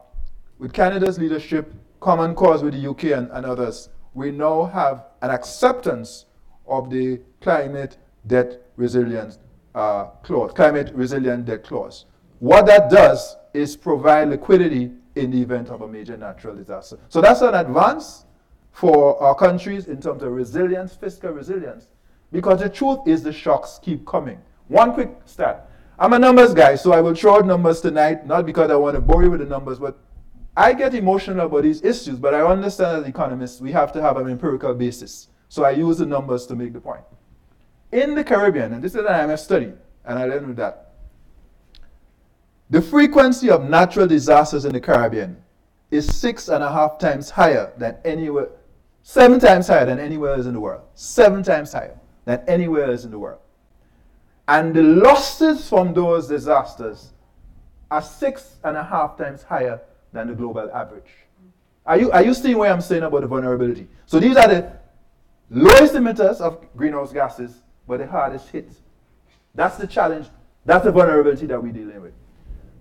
with 0.58 0.72
Canada's 0.72 1.18
leadership, 1.18 1.72
common 2.00 2.34
cause 2.34 2.62
with 2.62 2.74
the 2.74 2.88
UK 2.88 3.04
and, 3.18 3.30
and 3.32 3.44
others. 3.44 3.88
We 4.14 4.30
now 4.30 4.64
have 4.64 5.06
an 5.22 5.30
acceptance 5.30 6.26
of 6.66 6.90
the 6.90 7.20
climate 7.40 7.98
debt 8.26 8.62
resilience 8.76 9.38
uh, 9.74 10.06
clause, 10.22 10.52
climate 10.52 10.92
resilient 10.94 11.44
debt 11.46 11.64
clause. 11.64 12.06
What 12.38 12.66
that 12.66 12.90
does 12.90 13.36
is 13.52 13.76
provide 13.76 14.28
liquidity 14.28 14.92
in 15.16 15.30
the 15.30 15.42
event 15.42 15.68
of 15.68 15.82
a 15.82 15.88
major 15.88 16.16
natural 16.16 16.54
disaster. 16.56 16.98
So 17.08 17.20
that's 17.20 17.40
an 17.42 17.54
advance 17.54 18.24
for 18.72 19.20
our 19.22 19.34
countries 19.34 19.86
in 19.88 20.00
terms 20.00 20.22
of 20.22 20.32
resilience, 20.32 20.94
fiscal 20.94 21.30
resilience. 21.32 21.90
Because 22.32 22.60
the 22.60 22.68
truth 22.68 23.00
is 23.06 23.22
the 23.22 23.32
shocks 23.32 23.80
keep 23.82 24.06
coming. 24.06 24.40
One 24.68 24.94
quick 24.94 25.10
stat. 25.24 25.68
I'm 25.98 26.12
a 26.12 26.18
numbers 26.18 26.54
guy, 26.54 26.76
so 26.76 26.92
I 26.92 27.00
will 27.00 27.14
throw 27.14 27.36
out 27.36 27.46
numbers 27.46 27.80
tonight, 27.80 28.26
not 28.26 28.46
because 28.46 28.70
I 28.70 28.76
want 28.76 28.94
to 28.94 29.00
bore 29.00 29.22
you 29.22 29.30
with 29.30 29.40
the 29.40 29.46
numbers, 29.46 29.78
but 29.78 29.98
I 30.56 30.72
get 30.72 30.94
emotional 30.94 31.46
about 31.46 31.62
these 31.64 31.82
issues, 31.82 32.18
but 32.18 32.34
I 32.34 32.40
understand 32.40 33.02
as 33.02 33.08
economists, 33.08 33.60
we 33.60 33.72
have 33.72 33.92
to 33.92 34.00
have 34.00 34.16
an 34.16 34.28
empirical 34.28 34.74
basis. 34.74 35.28
So 35.48 35.64
I 35.64 35.72
use 35.72 35.98
the 35.98 36.06
numbers 36.06 36.46
to 36.46 36.56
make 36.56 36.72
the 36.72 36.80
point. 36.80 37.02
In 37.92 38.14
the 38.14 38.24
Caribbean, 38.24 38.72
and 38.72 38.82
this 38.82 38.94
is 38.94 39.00
an 39.00 39.06
IMF 39.06 39.38
study, 39.40 39.72
and 40.04 40.18
I 40.18 40.24
learned 40.24 40.56
that, 40.56 40.92
the 42.70 42.80
frequency 42.80 43.50
of 43.50 43.68
natural 43.68 44.06
disasters 44.06 44.64
in 44.64 44.72
the 44.72 44.80
Caribbean 44.80 45.42
is 45.90 46.06
six 46.06 46.48
and 46.48 46.62
a 46.62 46.72
half 46.72 46.98
times 46.98 47.28
higher 47.30 47.72
than 47.76 47.96
anywhere, 48.04 48.48
seven 49.02 49.40
times 49.40 49.66
higher 49.66 49.84
than 49.84 49.98
anywhere 49.98 50.34
else 50.34 50.46
in 50.46 50.54
the 50.54 50.60
world. 50.60 50.82
Seven 50.94 51.42
times 51.42 51.72
higher 51.72 51.99
than 52.24 52.42
anywhere 52.46 52.90
else 52.90 53.04
in 53.04 53.10
the 53.10 53.18
world. 53.18 53.40
And 54.48 54.74
the 54.74 54.82
losses 54.82 55.68
from 55.68 55.94
those 55.94 56.28
disasters 56.28 57.12
are 57.90 58.02
six 58.02 58.56
and 58.64 58.76
a 58.76 58.84
half 58.84 59.16
times 59.16 59.42
higher 59.42 59.80
than 60.12 60.28
the 60.28 60.34
global 60.34 60.70
average. 60.72 61.10
Are 61.86 61.96
you, 61.98 62.10
are 62.10 62.22
you 62.22 62.34
seeing 62.34 62.58
what 62.58 62.70
I'm 62.70 62.80
saying 62.80 63.02
about 63.02 63.22
the 63.22 63.26
vulnerability? 63.26 63.88
So 64.06 64.20
these 64.20 64.36
are 64.36 64.48
the 64.48 64.72
lowest 65.50 65.94
emitters 65.94 66.40
of 66.40 66.64
greenhouse 66.76 67.12
gases, 67.12 67.62
but 67.86 67.98
the 67.98 68.06
hardest 68.06 68.48
hit. 68.48 68.70
That's 69.54 69.76
the 69.76 69.86
challenge. 69.86 70.28
That's 70.64 70.84
the 70.84 70.92
vulnerability 70.92 71.46
that 71.46 71.62
we're 71.62 71.72
dealing 71.72 72.00
with. 72.02 72.12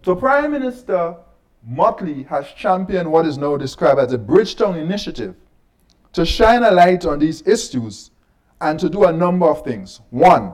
So 0.03 0.15
Prime 0.15 0.51
Minister 0.51 1.15
Mottley 1.67 2.25
has 2.27 2.47
championed 2.53 3.11
what 3.11 3.25
is 3.25 3.37
now 3.37 3.57
described 3.57 3.99
as 3.99 4.13
a 4.13 4.17
Bridgetown 4.17 4.77
Initiative 4.77 5.35
to 6.13 6.25
shine 6.25 6.63
a 6.63 6.71
light 6.71 7.05
on 7.05 7.19
these 7.19 7.45
issues 7.47 8.11
and 8.61 8.79
to 8.79 8.89
do 8.89 9.05
a 9.05 9.11
number 9.11 9.45
of 9.45 9.63
things. 9.63 10.01
One, 10.09 10.53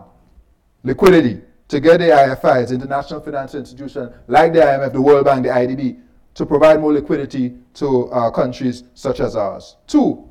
liquidity 0.84 1.42
to 1.68 1.80
get 1.80 2.00
the 2.00 2.06
IFIs, 2.06 2.72
international 2.72 3.22
financial 3.22 3.60
institutions 3.60 4.14
like 4.28 4.54
the 4.54 4.60
IMF, 4.60 4.94
the 4.94 5.02
World 5.02 5.26
Bank, 5.26 5.44
the 5.44 5.50
IDB, 5.50 6.00
to 6.36 6.46
provide 6.46 6.80
more 6.80 6.94
liquidity 6.94 7.56
to 7.76 8.08
uh, 8.12 8.30
countries 8.30 8.84
such 8.94 9.20
as 9.20 9.36
ours. 9.36 9.78
Two, 9.88 10.30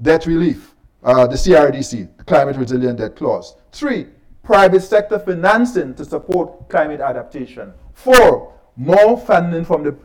debt 0.00 0.26
relief, 0.26 0.74
uh, 1.02 1.26
the 1.26 1.34
CRDC, 1.34 2.16
the 2.18 2.24
Climate 2.24 2.56
Resilient 2.56 2.98
Debt 2.98 3.16
Clause. 3.16 3.56
Three, 3.72 4.06
private 4.42 4.80
sector 4.82 5.18
financing 5.18 5.94
to 5.94 6.04
support 6.04 6.68
climate 6.68 7.00
adaptation. 7.00 7.72
Four, 7.94 8.54
more 8.76 9.18
funding 9.18 9.64
from 9.64 9.82
the 9.82 9.96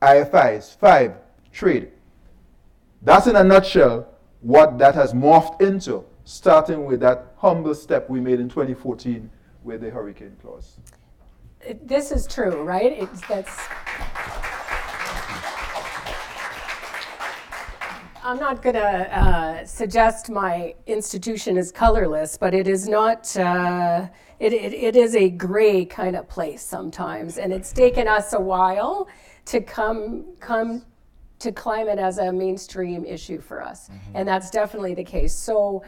IFIs. 0.00 0.76
Five, 0.76 1.14
trade. 1.52 1.90
That's 3.02 3.26
in 3.26 3.36
a 3.36 3.44
nutshell 3.44 4.08
what 4.40 4.78
that 4.78 4.94
has 4.94 5.12
morphed 5.12 5.60
into, 5.60 6.04
starting 6.28 6.84
with 6.84 7.00
that 7.00 7.32
humble 7.38 7.74
step 7.74 8.10
we 8.10 8.20
made 8.20 8.38
in 8.38 8.50
2014 8.50 9.30
with 9.64 9.80
the 9.80 9.88
hurricane 9.88 10.36
clause. 10.42 10.76
This 11.82 12.12
is 12.12 12.26
true, 12.26 12.62
right? 12.62 12.92
It's, 12.92 13.26
that's. 13.26 13.66
I'm 18.22 18.38
not 18.38 18.60
going 18.60 18.74
to 18.74 19.18
uh, 19.18 19.64
suggest 19.64 20.28
my 20.28 20.74
institution 20.86 21.56
is 21.56 21.72
colorless, 21.72 22.36
but 22.36 22.52
it 22.52 22.68
is 22.68 22.86
not. 22.86 23.34
Uh, 23.34 24.08
it, 24.38 24.52
it, 24.52 24.74
it 24.74 24.96
is 24.96 25.16
a 25.16 25.30
gray 25.30 25.86
kind 25.86 26.14
of 26.14 26.28
place 26.28 26.62
sometimes, 26.62 27.38
and 27.38 27.54
it's 27.54 27.72
taken 27.72 28.06
us 28.06 28.34
a 28.34 28.40
while 28.40 29.08
to 29.46 29.62
come 29.62 30.26
come 30.40 30.84
to 31.38 31.52
climate 31.52 31.98
as 31.98 32.18
a 32.18 32.30
mainstream 32.30 33.06
issue 33.06 33.40
for 33.40 33.62
us, 33.62 33.88
mm-hmm. 33.88 34.16
and 34.16 34.28
that's 34.28 34.50
definitely 34.50 34.92
the 34.92 35.04
case. 35.04 35.32
So, 35.32 35.82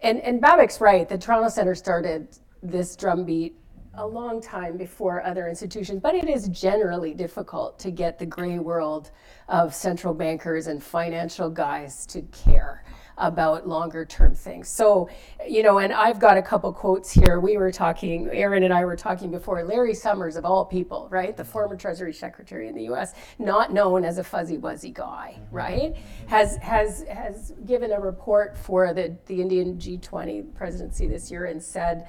and 0.00 0.20
and 0.20 0.42
right. 0.80 1.08
The 1.08 1.18
Toronto 1.18 1.48
Centre 1.48 1.74
started 1.74 2.28
this 2.62 2.96
drumbeat 2.96 3.56
a 3.94 4.06
long 4.06 4.42
time 4.42 4.76
before 4.76 5.24
other 5.24 5.48
institutions, 5.48 6.00
but 6.02 6.14
it 6.14 6.28
is 6.28 6.48
generally 6.48 7.14
difficult 7.14 7.78
to 7.78 7.90
get 7.90 8.18
the 8.18 8.26
gray 8.26 8.58
world 8.58 9.10
of 9.48 9.74
central 9.74 10.12
bankers 10.12 10.66
and 10.66 10.82
financial 10.82 11.48
guys 11.48 12.04
to 12.06 12.22
care 12.22 12.84
about 13.18 13.66
longer 13.66 14.04
term 14.04 14.34
things. 14.34 14.68
So, 14.68 15.08
you 15.48 15.62
know, 15.62 15.78
and 15.78 15.92
I've 15.92 16.18
got 16.18 16.36
a 16.36 16.42
couple 16.42 16.72
quotes 16.72 17.10
here. 17.10 17.40
We 17.40 17.56
were 17.56 17.72
talking, 17.72 18.28
Erin 18.30 18.62
and 18.62 18.72
I 18.72 18.84
were 18.84 18.96
talking 18.96 19.30
before, 19.30 19.64
Larry 19.64 19.94
Summers, 19.94 20.36
of 20.36 20.44
all 20.44 20.64
people, 20.64 21.08
right? 21.10 21.36
The 21.36 21.44
former 21.44 21.76
Treasury 21.76 22.12
Secretary 22.12 22.68
in 22.68 22.74
the 22.74 22.84
US, 22.92 23.14
not 23.38 23.72
known 23.72 24.04
as 24.04 24.18
a 24.18 24.24
fuzzy 24.24 24.58
wuzzy 24.58 24.92
guy, 24.92 25.38
mm-hmm. 25.38 25.56
right? 25.56 25.96
Has, 26.26 26.56
has, 26.56 27.04
has 27.08 27.52
given 27.64 27.92
a 27.92 28.00
report 28.00 28.56
for 28.58 28.92
the, 28.92 29.16
the 29.26 29.40
Indian 29.40 29.78
G20 29.78 30.54
presidency 30.54 31.06
this 31.06 31.30
year 31.30 31.46
and 31.46 31.62
said, 31.62 32.08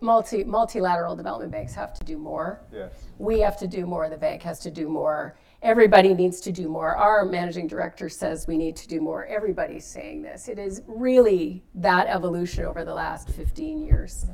multi, 0.00 0.44
multilateral 0.44 1.16
development 1.16 1.52
banks 1.52 1.74
have 1.74 1.94
to 1.94 2.04
do 2.04 2.18
more. 2.18 2.60
Yes. 2.72 2.92
We 3.18 3.40
have 3.40 3.58
to 3.58 3.66
do 3.66 3.86
more. 3.86 4.08
The 4.08 4.16
bank 4.16 4.42
has 4.42 4.58
to 4.60 4.70
do 4.70 4.88
more. 4.88 5.36
Everybody 5.60 6.14
needs 6.14 6.40
to 6.42 6.52
do 6.52 6.68
more. 6.68 6.94
Our 6.96 7.24
managing 7.24 7.66
director 7.66 8.08
says 8.08 8.46
we 8.46 8.56
need 8.56 8.76
to 8.76 8.86
do 8.86 9.00
more. 9.00 9.26
Everybody's 9.26 9.84
saying 9.84 10.22
this. 10.22 10.48
It 10.48 10.56
is 10.56 10.82
really 10.86 11.64
that 11.74 12.06
evolution 12.06 12.64
over 12.64 12.84
the 12.84 12.94
last 12.94 13.30
15 13.30 13.84
years 13.84 14.26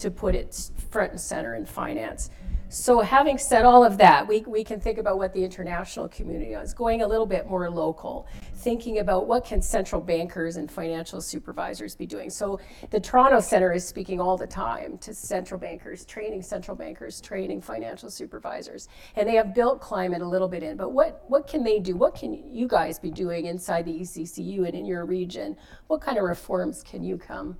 to 0.00 0.10
put 0.10 0.34
it 0.34 0.70
front 0.90 1.12
and 1.12 1.20
center 1.20 1.54
in 1.54 1.64
finance. 1.64 2.30
So, 2.68 3.00
having 3.00 3.38
said 3.38 3.64
all 3.64 3.84
of 3.84 3.96
that, 3.98 4.26
we, 4.26 4.40
we 4.40 4.64
can 4.64 4.80
think 4.80 4.98
about 4.98 5.18
what 5.18 5.32
the 5.32 5.44
international 5.44 6.08
community 6.08 6.52
is 6.54 6.74
going 6.74 7.02
a 7.02 7.06
little 7.06 7.24
bit 7.24 7.48
more 7.48 7.70
local, 7.70 8.26
thinking 8.54 8.98
about 8.98 9.28
what 9.28 9.44
can 9.44 9.62
central 9.62 10.00
bankers 10.00 10.56
and 10.56 10.68
financial 10.68 11.20
supervisors 11.20 11.94
be 11.94 12.06
doing. 12.06 12.28
So, 12.28 12.58
the 12.90 12.98
Toronto 12.98 13.38
Centre 13.38 13.72
is 13.72 13.86
speaking 13.86 14.20
all 14.20 14.36
the 14.36 14.48
time 14.48 14.98
to 14.98 15.14
central 15.14 15.60
bankers, 15.60 16.04
training 16.04 16.42
central 16.42 16.76
bankers, 16.76 17.20
training 17.20 17.60
financial 17.60 18.10
supervisors, 18.10 18.88
and 19.14 19.28
they 19.28 19.36
have 19.36 19.54
built 19.54 19.80
climate 19.80 20.20
a 20.20 20.26
little 20.26 20.48
bit 20.48 20.64
in. 20.64 20.76
But 20.76 20.90
what 20.90 21.24
what 21.28 21.46
can 21.46 21.62
they 21.62 21.78
do? 21.78 21.94
What 21.94 22.16
can 22.16 22.52
you 22.52 22.66
guys 22.66 22.98
be 22.98 23.12
doing 23.12 23.46
inside 23.46 23.84
the 23.84 24.00
ECCU 24.00 24.66
and 24.66 24.74
in 24.74 24.86
your 24.86 25.06
region? 25.06 25.56
What 25.86 26.00
kind 26.00 26.18
of 26.18 26.24
reforms 26.24 26.82
can 26.82 27.04
you 27.04 27.16
come? 27.16 27.58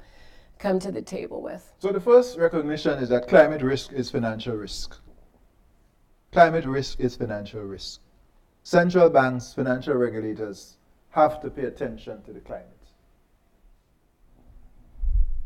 Come 0.58 0.78
to 0.80 0.90
the 0.90 1.02
table 1.02 1.42
with? 1.42 1.72
So 1.78 1.92
the 1.92 2.00
first 2.00 2.38
recognition 2.38 2.98
is 2.98 3.08
that 3.10 3.28
climate 3.28 3.62
risk 3.62 3.92
is 3.92 4.10
financial 4.10 4.56
risk. 4.56 4.96
Climate 6.32 6.64
risk 6.64 7.00
is 7.00 7.16
financial 7.16 7.62
risk. 7.62 8.00
Central 8.62 9.08
banks, 9.08 9.54
financial 9.54 9.94
regulators 9.94 10.76
have 11.10 11.40
to 11.40 11.50
pay 11.50 11.64
attention 11.64 12.22
to 12.22 12.32
the 12.32 12.40
climate. 12.40 12.66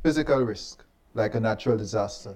Physical 0.02 0.40
risk, 0.40 0.84
like 1.14 1.34
a 1.34 1.40
natural 1.40 1.76
disaster. 1.76 2.34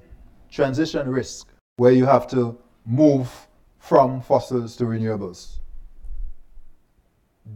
Transition 0.50 1.08
risk, 1.08 1.48
where 1.76 1.92
you 1.92 2.04
have 2.04 2.26
to 2.28 2.58
move 2.84 3.48
from 3.78 4.20
fossils 4.20 4.76
to 4.76 4.84
renewables. 4.84 5.58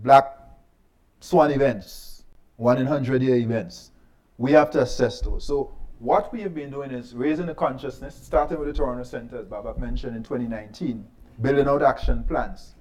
Black 0.02 0.36
swan 1.20 1.50
events, 1.50 2.24
one 2.56 2.78
in 2.78 2.86
100 2.86 3.22
year 3.22 3.36
events 3.36 3.92
we 4.38 4.52
have 4.52 4.70
to 4.70 4.80
assess 4.80 5.20
those. 5.20 5.44
So 5.44 5.72
what 5.98 6.32
we 6.32 6.40
have 6.42 6.54
been 6.54 6.70
doing 6.70 6.92
is 6.92 7.14
raising 7.14 7.46
the 7.46 7.54
consciousness, 7.54 8.14
starting 8.14 8.58
with 8.58 8.68
the 8.68 8.74
Toronto 8.74 9.02
Centre, 9.02 9.40
as 9.40 9.46
Babak 9.46 9.78
mentioned 9.78 10.16
in 10.16 10.22
2019, 10.22 11.04
building 11.42 11.66
out 11.66 11.82
action 11.82 12.24
plans. 12.24 12.76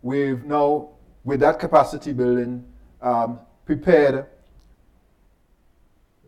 We've 0.00 0.44
now, 0.44 0.90
with 1.24 1.40
that 1.40 1.58
capacity 1.58 2.12
building, 2.12 2.64
um, 3.00 3.40
prepared 3.66 4.26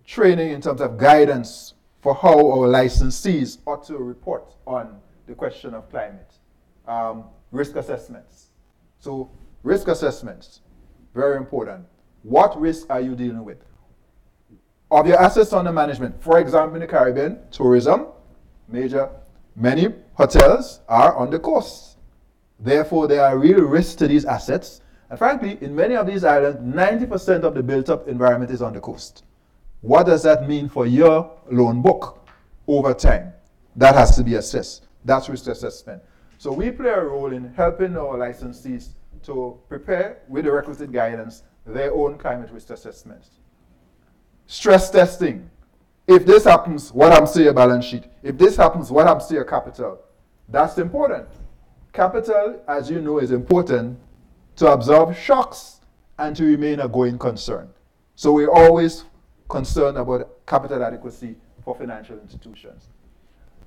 training 0.04 0.50
in 0.50 0.60
terms 0.60 0.80
of 0.80 0.98
guidance 0.98 1.74
for 2.02 2.14
how 2.14 2.36
our 2.50 2.68
licensees 2.68 3.58
ought 3.66 3.84
to 3.86 3.96
report 3.96 4.54
on 4.66 5.00
the 5.26 5.34
question 5.34 5.72
of 5.72 5.88
climate. 5.88 6.34
Um, 6.86 7.24
risk 7.50 7.76
assessments. 7.76 8.48
So, 8.98 9.30
risk 9.62 9.88
assessments, 9.88 10.60
very 11.14 11.36
important. 11.36 11.86
What 12.22 12.60
risk 12.60 12.86
are 12.90 13.00
you 13.00 13.14
dealing 13.14 13.44
with? 13.44 13.58
Of 14.94 15.08
your 15.08 15.20
assets 15.20 15.52
under 15.52 15.72
management. 15.72 16.22
For 16.22 16.38
example, 16.38 16.76
in 16.76 16.80
the 16.80 16.86
Caribbean, 16.86 17.40
tourism, 17.50 18.06
major, 18.68 19.10
many 19.56 19.88
hotels 20.14 20.80
are 20.88 21.16
on 21.16 21.30
the 21.30 21.38
coast. 21.40 21.98
Therefore, 22.60 23.08
there 23.08 23.24
are 23.24 23.36
real 23.36 23.62
risks 23.62 23.96
to 23.96 24.06
these 24.06 24.24
assets. 24.24 24.82
And 25.10 25.18
frankly, 25.18 25.58
in 25.60 25.74
many 25.74 25.96
of 25.96 26.06
these 26.06 26.22
islands, 26.22 26.60
90% 26.60 27.42
of 27.42 27.54
the 27.54 27.62
built 27.62 27.90
up 27.90 28.06
environment 28.06 28.52
is 28.52 28.62
on 28.62 28.72
the 28.72 28.80
coast. 28.80 29.24
What 29.80 30.06
does 30.06 30.22
that 30.22 30.48
mean 30.48 30.68
for 30.68 30.86
your 30.86 31.38
loan 31.50 31.82
book 31.82 32.24
over 32.68 32.94
time? 32.94 33.32
That 33.74 33.96
has 33.96 34.14
to 34.16 34.22
be 34.22 34.36
assessed. 34.36 34.86
That's 35.04 35.28
risk 35.28 35.48
assessment. 35.48 36.02
So 36.38 36.52
we 36.52 36.70
play 36.70 36.90
a 36.90 37.02
role 37.02 37.32
in 37.32 37.52
helping 37.54 37.96
our 37.96 38.16
licensees 38.16 38.90
to 39.24 39.58
prepare 39.68 40.18
with 40.28 40.44
the 40.44 40.52
requisite 40.52 40.92
guidance 40.92 41.42
their 41.66 41.92
own 41.92 42.16
climate 42.16 42.50
risk 42.52 42.70
assessments 42.70 43.30
stress 44.46 44.90
testing. 44.90 45.50
If 46.06 46.26
this 46.26 46.44
happens, 46.44 46.92
what 46.92 47.12
happens 47.12 47.32
to 47.32 47.42
your 47.42 47.54
balance 47.54 47.84
sheet? 47.84 48.04
If 48.22 48.36
this 48.36 48.56
happens, 48.56 48.90
what 48.90 49.06
happens 49.06 49.26
to 49.26 49.34
your 49.34 49.44
capital? 49.44 50.00
That's 50.48 50.78
important. 50.78 51.28
Capital, 51.92 52.62
as 52.68 52.90
you 52.90 53.00
know, 53.00 53.18
is 53.18 53.30
important 53.30 53.98
to 54.56 54.70
absorb 54.70 55.16
shocks 55.16 55.80
and 56.18 56.36
to 56.36 56.44
remain 56.44 56.80
a 56.80 56.88
going 56.88 57.18
concern. 57.18 57.70
So 58.16 58.32
we're 58.32 58.50
always 58.50 59.04
concerned 59.48 59.96
about 59.96 60.46
capital 60.46 60.82
adequacy 60.84 61.36
for 61.64 61.74
financial 61.74 62.18
institutions. 62.18 62.88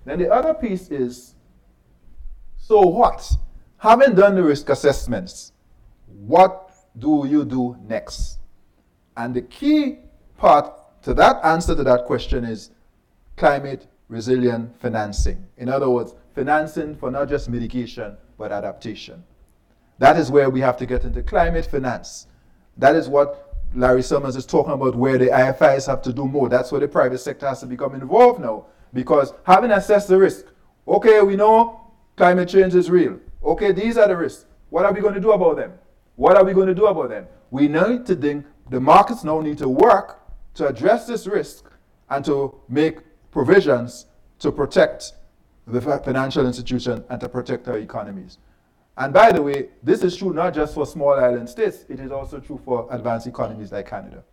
Then 0.05 0.19
the 0.19 0.31
other 0.31 0.53
piece 0.53 0.89
is 0.89 1.35
so 2.57 2.81
what? 2.81 3.31
Having 3.77 4.15
done 4.15 4.35
the 4.35 4.43
risk 4.43 4.69
assessments, 4.69 5.53
what 6.05 6.71
do 6.97 7.25
you 7.27 7.45
do 7.45 7.77
next? 7.87 8.39
And 9.15 9.33
the 9.33 9.41
key 9.41 9.99
part 10.37 10.73
to 11.03 11.13
that 11.13 11.43
answer 11.43 11.75
to 11.75 11.83
that 11.83 12.05
question 12.05 12.43
is 12.43 12.71
climate 13.35 13.87
resilient 14.09 14.79
financing. 14.79 15.45
In 15.57 15.69
other 15.69 15.89
words, 15.89 16.13
financing 16.33 16.95
for 16.95 17.11
not 17.11 17.29
just 17.29 17.49
mitigation, 17.49 18.17
but 18.37 18.51
adaptation. 18.51 19.23
That 19.99 20.17
is 20.17 20.31
where 20.31 20.49
we 20.49 20.59
have 20.61 20.77
to 20.77 20.85
get 20.85 21.03
into 21.03 21.23
climate 21.23 21.65
finance. 21.65 22.27
That 22.77 22.95
is 22.95 23.09
what 23.09 23.55
Larry 23.73 24.03
Summers 24.03 24.35
is 24.35 24.45
talking 24.45 24.73
about, 24.73 24.95
where 24.95 25.17
the 25.17 25.27
IFIs 25.27 25.87
have 25.87 26.01
to 26.03 26.13
do 26.13 26.25
more. 26.25 26.47
That's 26.47 26.71
where 26.71 26.81
the 26.81 26.87
private 26.87 27.17
sector 27.17 27.47
has 27.47 27.59
to 27.61 27.65
become 27.65 27.95
involved 27.95 28.39
now. 28.39 28.65
Because 28.93 29.33
having 29.43 29.71
assessed 29.71 30.07
the 30.07 30.17
risk, 30.17 30.45
okay, 30.87 31.21
we 31.21 31.35
know 31.35 31.81
climate 32.15 32.49
change 32.49 32.75
is 32.75 32.89
real. 32.89 33.19
Okay, 33.43 33.71
these 33.71 33.97
are 33.97 34.07
the 34.07 34.15
risks. 34.15 34.45
What 34.69 34.85
are 34.85 34.93
we 34.93 35.01
going 35.01 35.13
to 35.15 35.19
do 35.19 35.31
about 35.31 35.57
them? 35.57 35.73
What 36.15 36.37
are 36.37 36.43
we 36.43 36.53
going 36.53 36.67
to 36.67 36.75
do 36.75 36.85
about 36.87 37.09
them? 37.09 37.27
We 37.51 37.67
need 37.67 38.05
to 38.05 38.15
think 38.15 38.45
the 38.69 38.79
markets 38.79 39.23
now 39.23 39.41
need 39.41 39.57
to 39.59 39.69
work 39.69 40.19
to 40.57 40.67
address 40.67 41.07
this 41.07 41.27
risk 41.27 41.71
and 42.09 42.23
to 42.25 42.53
make 42.67 42.99
provisions 43.31 44.07
to 44.39 44.51
protect 44.51 45.13
the 45.65 45.81
financial 45.81 46.45
institution 46.45 47.03
and 47.09 47.19
to 47.21 47.29
protect 47.29 47.67
our 47.67 47.77
economies. 47.77 48.37
And 48.97 49.13
by 49.13 49.31
the 49.31 49.41
way, 49.41 49.69
this 49.83 50.03
is 50.03 50.15
true 50.15 50.33
not 50.33 50.53
just 50.53 50.73
for 50.73 50.85
small 50.85 51.13
island 51.13 51.49
states, 51.49 51.85
it 51.89 51.99
is 51.99 52.11
also 52.11 52.39
true 52.39 52.59
for 52.63 52.87
advanced 52.91 53.27
economies 53.27 53.71
like 53.71 53.87
Canada. 53.89 54.23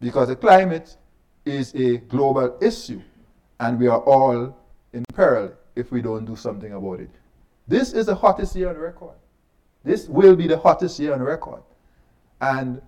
Because 0.00 0.28
the 0.28 0.36
climate 0.36 0.96
is 1.44 1.74
a 1.74 1.98
global 1.98 2.56
issue. 2.60 3.00
and 3.60 3.78
we 3.78 3.86
are 3.86 4.00
all 4.00 4.56
in 4.92 5.04
peril 5.14 5.52
if 5.76 5.92
we 5.92 6.02
don't 6.02 6.24
do 6.24 6.34
something 6.34 6.72
about 6.72 6.98
it. 6.98 7.10
This 7.68 7.92
is 7.92 8.06
the 8.06 8.14
hottest 8.14 8.56
year 8.56 8.70
on 8.70 8.76
record. 8.76 9.14
This 9.84 10.08
will 10.08 10.34
be 10.34 10.48
the 10.48 10.58
hottest 10.58 10.98
year 10.98 11.12
on 11.14 11.22
record. 11.22 11.62
And 12.40 12.82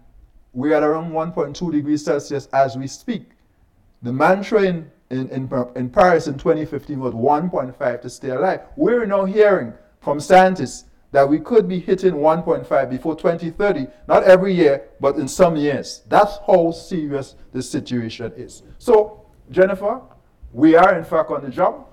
we're 0.55 0.75
at 0.75 0.83
around 0.83 1.13
1.2 1.13 1.73
degrees 1.73 2.05
Celsius 2.05 2.47
as 2.53 2.77
we 2.77 2.87
speak. 2.87 3.31
The 4.03 4.13
mantra 4.13 4.63
in, 4.63 4.91
in, 5.11 5.29
in, 5.29 5.51
in 5.77 5.91
Paris 5.91 6.27
in 6.27 6.35
2015 6.39 7.01
was 7.01 7.13
1.5 7.13 8.01
to 8.03 8.11
stay 8.11 8.31
alive. 8.31 8.61
We're 8.77 9.05
now 9.05 9.25
hearing 9.25 9.73
from 10.01 10.21
scientists 10.21 10.85
that 11.11 11.29
we 11.29 11.39
could 11.39 11.69
be 11.69 11.79
hitting 11.79 12.15
1.5 12.15 12.91
before 12.91 13.15
2030, 13.17 13.87
not 14.09 14.25
every 14.25 14.53
year, 14.53 14.89
but 15.01 15.17
in 15.17 15.29
some 15.29 15.57
years. 15.57 16.03
That's 16.09 16.39
how 16.47 16.73
serious 16.73 17.37
the 17.53 17.63
situation 17.63 18.33
is. 18.37 18.63
So, 18.79 19.25
Jennifer, 19.51 20.01
we 20.53 20.77
are 20.77 20.97
in 20.97 21.05
fact 21.05 21.31
on 21.31 21.43
the 21.43 21.51
job 21.51 21.87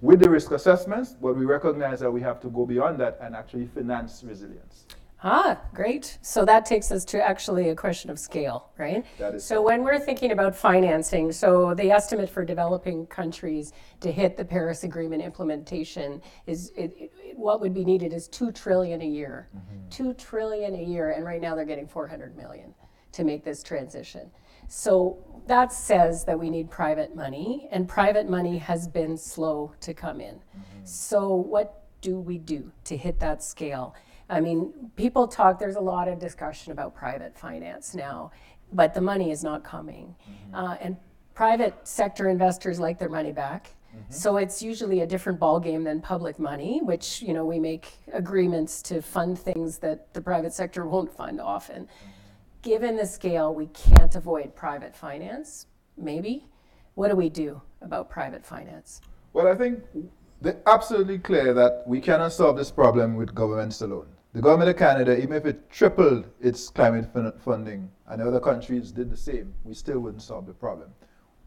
with 0.00 0.20
the 0.20 0.28
risk 0.28 0.50
assessments, 0.50 1.16
but 1.20 1.36
we 1.36 1.44
recognize 1.44 2.00
that 2.00 2.10
we 2.10 2.20
have 2.20 2.40
to 2.40 2.48
go 2.48 2.66
beyond 2.66 3.00
that 3.00 3.18
and 3.20 3.34
actually 3.34 3.66
finance 3.66 4.22
resilience. 4.26 4.86
Ah, 5.22 5.60
great. 5.72 6.18
So 6.20 6.44
that 6.44 6.66
takes 6.66 6.92
us 6.92 7.04
to 7.06 7.26
actually 7.26 7.70
a 7.70 7.74
question 7.74 8.10
of 8.10 8.18
scale, 8.18 8.70
right? 8.78 9.04
That 9.18 9.34
is 9.34 9.44
so 9.44 9.62
when 9.62 9.82
we're 9.82 9.98
thinking 9.98 10.30
about 10.30 10.54
financing, 10.54 11.32
so 11.32 11.74
the 11.74 11.90
estimate 11.90 12.28
for 12.28 12.44
developing 12.44 13.06
countries 13.06 13.72
to 14.00 14.12
hit 14.12 14.36
the 14.36 14.44
Paris 14.44 14.84
Agreement 14.84 15.22
implementation 15.22 16.20
is 16.46 16.70
it, 16.76 16.94
it, 16.98 17.12
what 17.34 17.60
would 17.60 17.72
be 17.72 17.84
needed 17.84 18.12
is 18.12 18.28
2 18.28 18.52
trillion 18.52 19.00
a 19.00 19.06
year. 19.06 19.48
Mm-hmm. 19.56 19.88
2 19.88 20.14
trillion 20.14 20.74
a 20.74 20.82
year 20.82 21.10
and 21.12 21.24
right 21.24 21.40
now 21.40 21.54
they're 21.54 21.64
getting 21.64 21.88
400 21.88 22.36
million 22.36 22.74
to 23.12 23.24
make 23.24 23.42
this 23.42 23.62
transition. 23.62 24.30
So 24.68 25.18
that 25.46 25.72
says 25.72 26.24
that 26.24 26.38
we 26.38 26.50
need 26.50 26.70
private 26.70 27.14
money, 27.14 27.68
and 27.70 27.88
private 27.88 28.28
money 28.28 28.58
has 28.58 28.88
been 28.88 29.16
slow 29.16 29.72
to 29.80 29.94
come 29.94 30.20
in. 30.20 30.34
Mm-hmm. 30.34 30.84
So, 30.84 31.34
what 31.34 31.84
do 32.00 32.18
we 32.18 32.38
do 32.38 32.72
to 32.84 32.96
hit 32.96 33.20
that 33.20 33.42
scale? 33.42 33.94
I 34.28 34.40
mean, 34.40 34.72
people 34.96 35.28
talk, 35.28 35.58
there's 35.58 35.76
a 35.76 35.80
lot 35.80 36.08
of 36.08 36.18
discussion 36.18 36.72
about 36.72 36.94
private 36.94 37.36
finance 37.36 37.94
now, 37.94 38.32
but 38.72 38.94
the 38.94 39.00
money 39.00 39.30
is 39.30 39.44
not 39.44 39.62
coming. 39.62 40.14
Mm-hmm. 40.22 40.54
Uh, 40.54 40.74
and 40.80 40.96
private 41.34 41.74
sector 41.86 42.28
investors 42.28 42.80
like 42.80 42.98
their 42.98 43.08
money 43.08 43.32
back. 43.32 43.70
Mm-hmm. 43.94 44.12
So 44.12 44.36
it's 44.38 44.62
usually 44.62 45.00
a 45.00 45.06
different 45.06 45.38
ballgame 45.38 45.84
than 45.84 46.00
public 46.00 46.38
money, 46.38 46.80
which 46.82 47.22
you 47.22 47.34
know 47.34 47.44
we 47.44 47.58
make 47.60 47.86
agreements 48.12 48.82
to 48.82 49.00
fund 49.00 49.38
things 49.38 49.78
that 49.78 50.12
the 50.12 50.20
private 50.20 50.52
sector 50.52 50.86
won't 50.86 51.12
fund 51.12 51.40
often. 51.40 51.84
Mm-hmm 51.84 52.10
given 52.66 52.96
the 52.96 53.06
scale, 53.06 53.54
we 53.54 53.66
can't 53.68 54.16
avoid 54.16 54.56
private 54.56 54.92
finance, 54.94 55.66
maybe. 55.96 56.48
What 56.94 57.10
do 57.10 57.14
we 57.14 57.28
do 57.28 57.62
about 57.80 58.10
private 58.10 58.44
finance? 58.44 59.00
Well, 59.32 59.46
I 59.46 59.54
think 59.54 59.84
they're 60.40 60.60
absolutely 60.66 61.20
clear 61.20 61.54
that 61.54 61.84
we 61.86 62.00
cannot 62.00 62.32
solve 62.32 62.56
this 62.56 62.72
problem 62.72 63.14
with 63.14 63.32
governments 63.36 63.82
alone. 63.82 64.08
The 64.36 64.42
government 64.42 64.68
of 64.68 64.76
Canada, 64.76 65.16
even 65.16 65.34
if 65.34 65.46
it 65.46 65.70
tripled 65.70 66.26
its 66.42 66.68
climate 66.68 67.08
funding 67.42 67.90
and 68.06 68.20
other 68.20 68.38
countries 68.38 68.92
did 68.92 69.08
the 69.08 69.16
same, 69.16 69.54
we 69.64 69.72
still 69.72 69.98
wouldn't 70.00 70.20
solve 70.20 70.44
the 70.46 70.52
problem. 70.52 70.90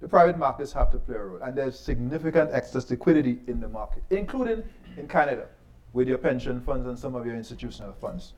The 0.02 0.08
private 0.08 0.40
markets 0.40 0.74
have 0.74 0.90
to 0.94 0.98
play 0.98 1.18
a 1.18 1.20
role, 1.20 1.44
and 1.44 1.56
there's 1.56 1.80
significant 1.80 2.50
excess 2.52 2.90
liquidity 2.90 3.42
in 3.46 3.60
the 3.60 3.70
market, 3.70 4.02
including 4.10 4.64
in 4.98 5.08
Canada 5.08 5.50
with 5.94 6.08
your 6.08 6.18
pension 6.18 6.62
funds 6.62 6.88
and 6.88 6.98
some 6.98 7.14
of 7.14 7.28
your 7.28 7.36
institutional 7.36 7.94
funds. 7.94 8.34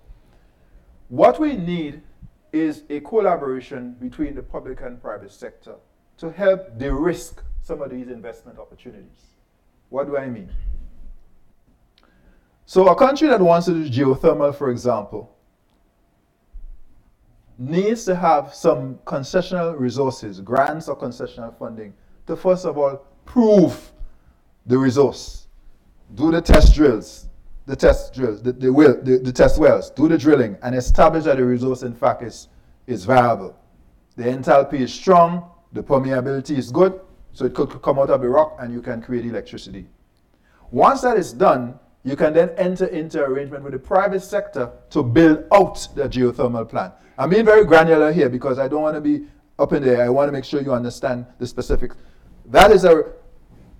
What 1.07 1.39
we 1.39 1.55
need 1.55 2.01
is 2.51 2.83
a 2.89 2.99
collaboration 2.99 3.95
between 4.01 4.35
the 4.35 4.43
public 4.43 4.81
and 4.81 5.01
private 5.01 5.31
sector 5.31 5.75
to 6.17 6.29
help 6.29 6.77
de-risk 6.77 7.41
some 7.61 7.81
of 7.81 7.89
these 7.89 8.09
investment 8.09 8.59
opportunities. 8.59 9.27
What 9.87 10.07
do 10.07 10.17
I 10.17 10.27
mean? 10.27 10.51
So 12.71 12.87
a 12.87 12.95
country 12.95 13.27
that 13.27 13.41
wants 13.41 13.65
to 13.65 13.73
do 13.73 13.89
geothermal, 13.89 14.55
for 14.55 14.71
example, 14.71 15.35
needs 17.57 18.05
to 18.05 18.15
have 18.15 18.53
some 18.53 18.97
concessional 19.05 19.77
resources, 19.77 20.39
grants 20.39 20.87
or 20.87 20.97
concessional 20.97 21.53
funding, 21.59 21.93
to 22.27 22.37
first 22.37 22.65
of 22.65 22.77
all 22.77 23.05
prove 23.25 23.91
the 24.67 24.77
resource, 24.77 25.47
do 26.15 26.31
the 26.31 26.39
test 26.39 26.73
drills, 26.73 27.27
the 27.65 27.75
test 27.75 28.13
drills, 28.13 28.41
the, 28.41 28.53
the, 28.53 28.71
well, 28.71 28.97
the, 29.03 29.17
the 29.17 29.33
test 29.33 29.59
wells, 29.59 29.89
do 29.89 30.07
the 30.07 30.17
drilling, 30.17 30.55
and 30.63 30.73
establish 30.73 31.25
that 31.25 31.35
the 31.35 31.43
resource 31.43 31.83
in 31.83 31.93
fact 31.93 32.23
is, 32.23 32.47
is 32.87 33.03
viable. 33.03 33.53
The 34.15 34.23
enthalpy 34.23 34.79
is 34.79 34.93
strong, 34.93 35.51
the 35.73 35.83
permeability 35.83 36.57
is 36.57 36.71
good, 36.71 37.01
so 37.33 37.43
it 37.43 37.53
could 37.53 37.81
come 37.81 37.99
out 37.99 38.09
of 38.09 38.21
the 38.21 38.29
rock 38.29 38.55
and 38.61 38.73
you 38.73 38.81
can 38.81 39.01
create 39.01 39.25
electricity. 39.25 39.87
Once 40.71 41.01
that 41.01 41.17
is 41.17 41.33
done, 41.33 41.77
you 42.03 42.15
can 42.15 42.33
then 42.33 42.49
enter 42.57 42.85
into 42.85 43.21
arrangement 43.21 43.63
with 43.63 43.73
the 43.73 43.79
private 43.79 44.21
sector 44.21 44.71
to 44.89 45.03
build 45.03 45.45
out 45.53 45.87
the 45.95 46.09
geothermal 46.09 46.67
plant. 46.67 46.93
I'm 47.17 47.29
being 47.29 47.45
very 47.45 47.65
granular 47.65 48.11
here 48.11 48.29
because 48.29 48.57
I 48.57 48.67
don't 48.67 48.81
want 48.81 48.95
to 48.95 49.01
be 49.01 49.25
up 49.59 49.73
in 49.73 49.83
there. 49.83 50.03
I 50.03 50.09
want 50.09 50.27
to 50.27 50.31
make 50.31 50.45
sure 50.45 50.61
you 50.61 50.73
understand 50.73 51.25
the 51.37 51.45
specifics. 51.45 51.95
That 52.45 52.71
is 52.71 52.83
a 52.85 53.13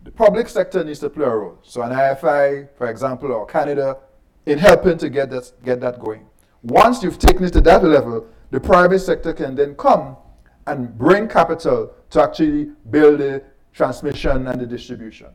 the 0.04 0.12
public 0.12 0.50
sector 0.50 0.84
needs 0.84 1.00
to 1.00 1.10
play 1.10 1.26
a 1.26 1.30
role. 1.30 1.60
So 1.62 1.84
an 1.84 1.92
IFI, 1.92 2.70
for 2.76 2.90
example, 2.90 3.32
or 3.32 3.46
Canada, 3.46 3.98
in 4.46 4.58
helping 4.58 4.98
to 4.98 5.10
get 5.10 5.30
that, 5.30 5.52
get 5.64 5.80
that 5.82 6.00
going. 6.00 6.26
Once 6.64 7.04
you've 7.04 7.20
taken 7.20 7.44
it 7.44 7.54
to 7.54 7.62
that 7.62 7.84
level, 7.84 8.28
the 8.50 8.60
private 8.60 9.00
sector 9.00 9.34
can 9.34 9.56
then 9.56 9.76
come 9.76 10.18
and 10.66 10.98
bring 10.98 11.28
capital 11.28 11.94
to 12.10 12.22
actually 12.22 12.72
build 12.90 13.20
the 13.20 13.44
transmission 13.74 14.48
and 14.48 14.60
the 14.60 14.66
distribution. 14.66 15.28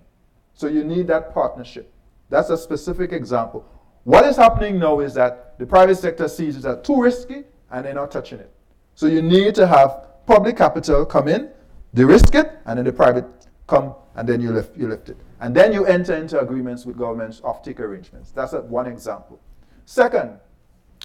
So 0.54 0.66
you 0.66 0.84
need 0.84 1.06
that 1.08 1.32
partnership. 1.32 1.92
That's 2.28 2.50
a 2.50 2.56
specific 2.56 3.12
example. 3.12 3.64
What 4.04 4.24
is 4.24 4.36
happening 4.36 4.78
now 4.78 5.00
is 5.00 5.14
that 5.14 5.58
the 5.58 5.66
private 5.66 5.96
sector 5.96 6.28
sees 6.28 6.56
it 6.56 6.64
as 6.64 6.84
too 6.86 7.00
risky 7.00 7.44
and 7.70 7.84
they're 7.84 7.94
not 7.94 8.10
touching 8.10 8.38
it. 8.38 8.52
So 8.94 9.06
you 9.06 9.22
need 9.22 9.54
to 9.56 9.66
have 9.66 10.08
public 10.26 10.56
capital 10.56 11.04
come 11.04 11.28
in, 11.28 11.50
de-risk 11.94 12.34
it, 12.34 12.58
and 12.66 12.78
then 12.78 12.84
the 12.84 12.92
private 12.92 13.26
come 13.66 13.94
and 14.14 14.28
then 14.28 14.40
you 14.40 14.50
lift, 14.52 14.76
you 14.76 14.88
lift 14.88 15.08
it. 15.08 15.16
And 15.40 15.54
then 15.54 15.72
you 15.72 15.84
enter 15.86 16.14
into 16.14 16.40
agreements 16.40 16.86
with 16.86 16.96
governments, 16.96 17.40
off-take 17.44 17.80
arrangements. 17.80 18.30
That's 18.30 18.54
a, 18.54 18.62
one 18.62 18.86
example. 18.86 19.40
Second, 19.84 20.38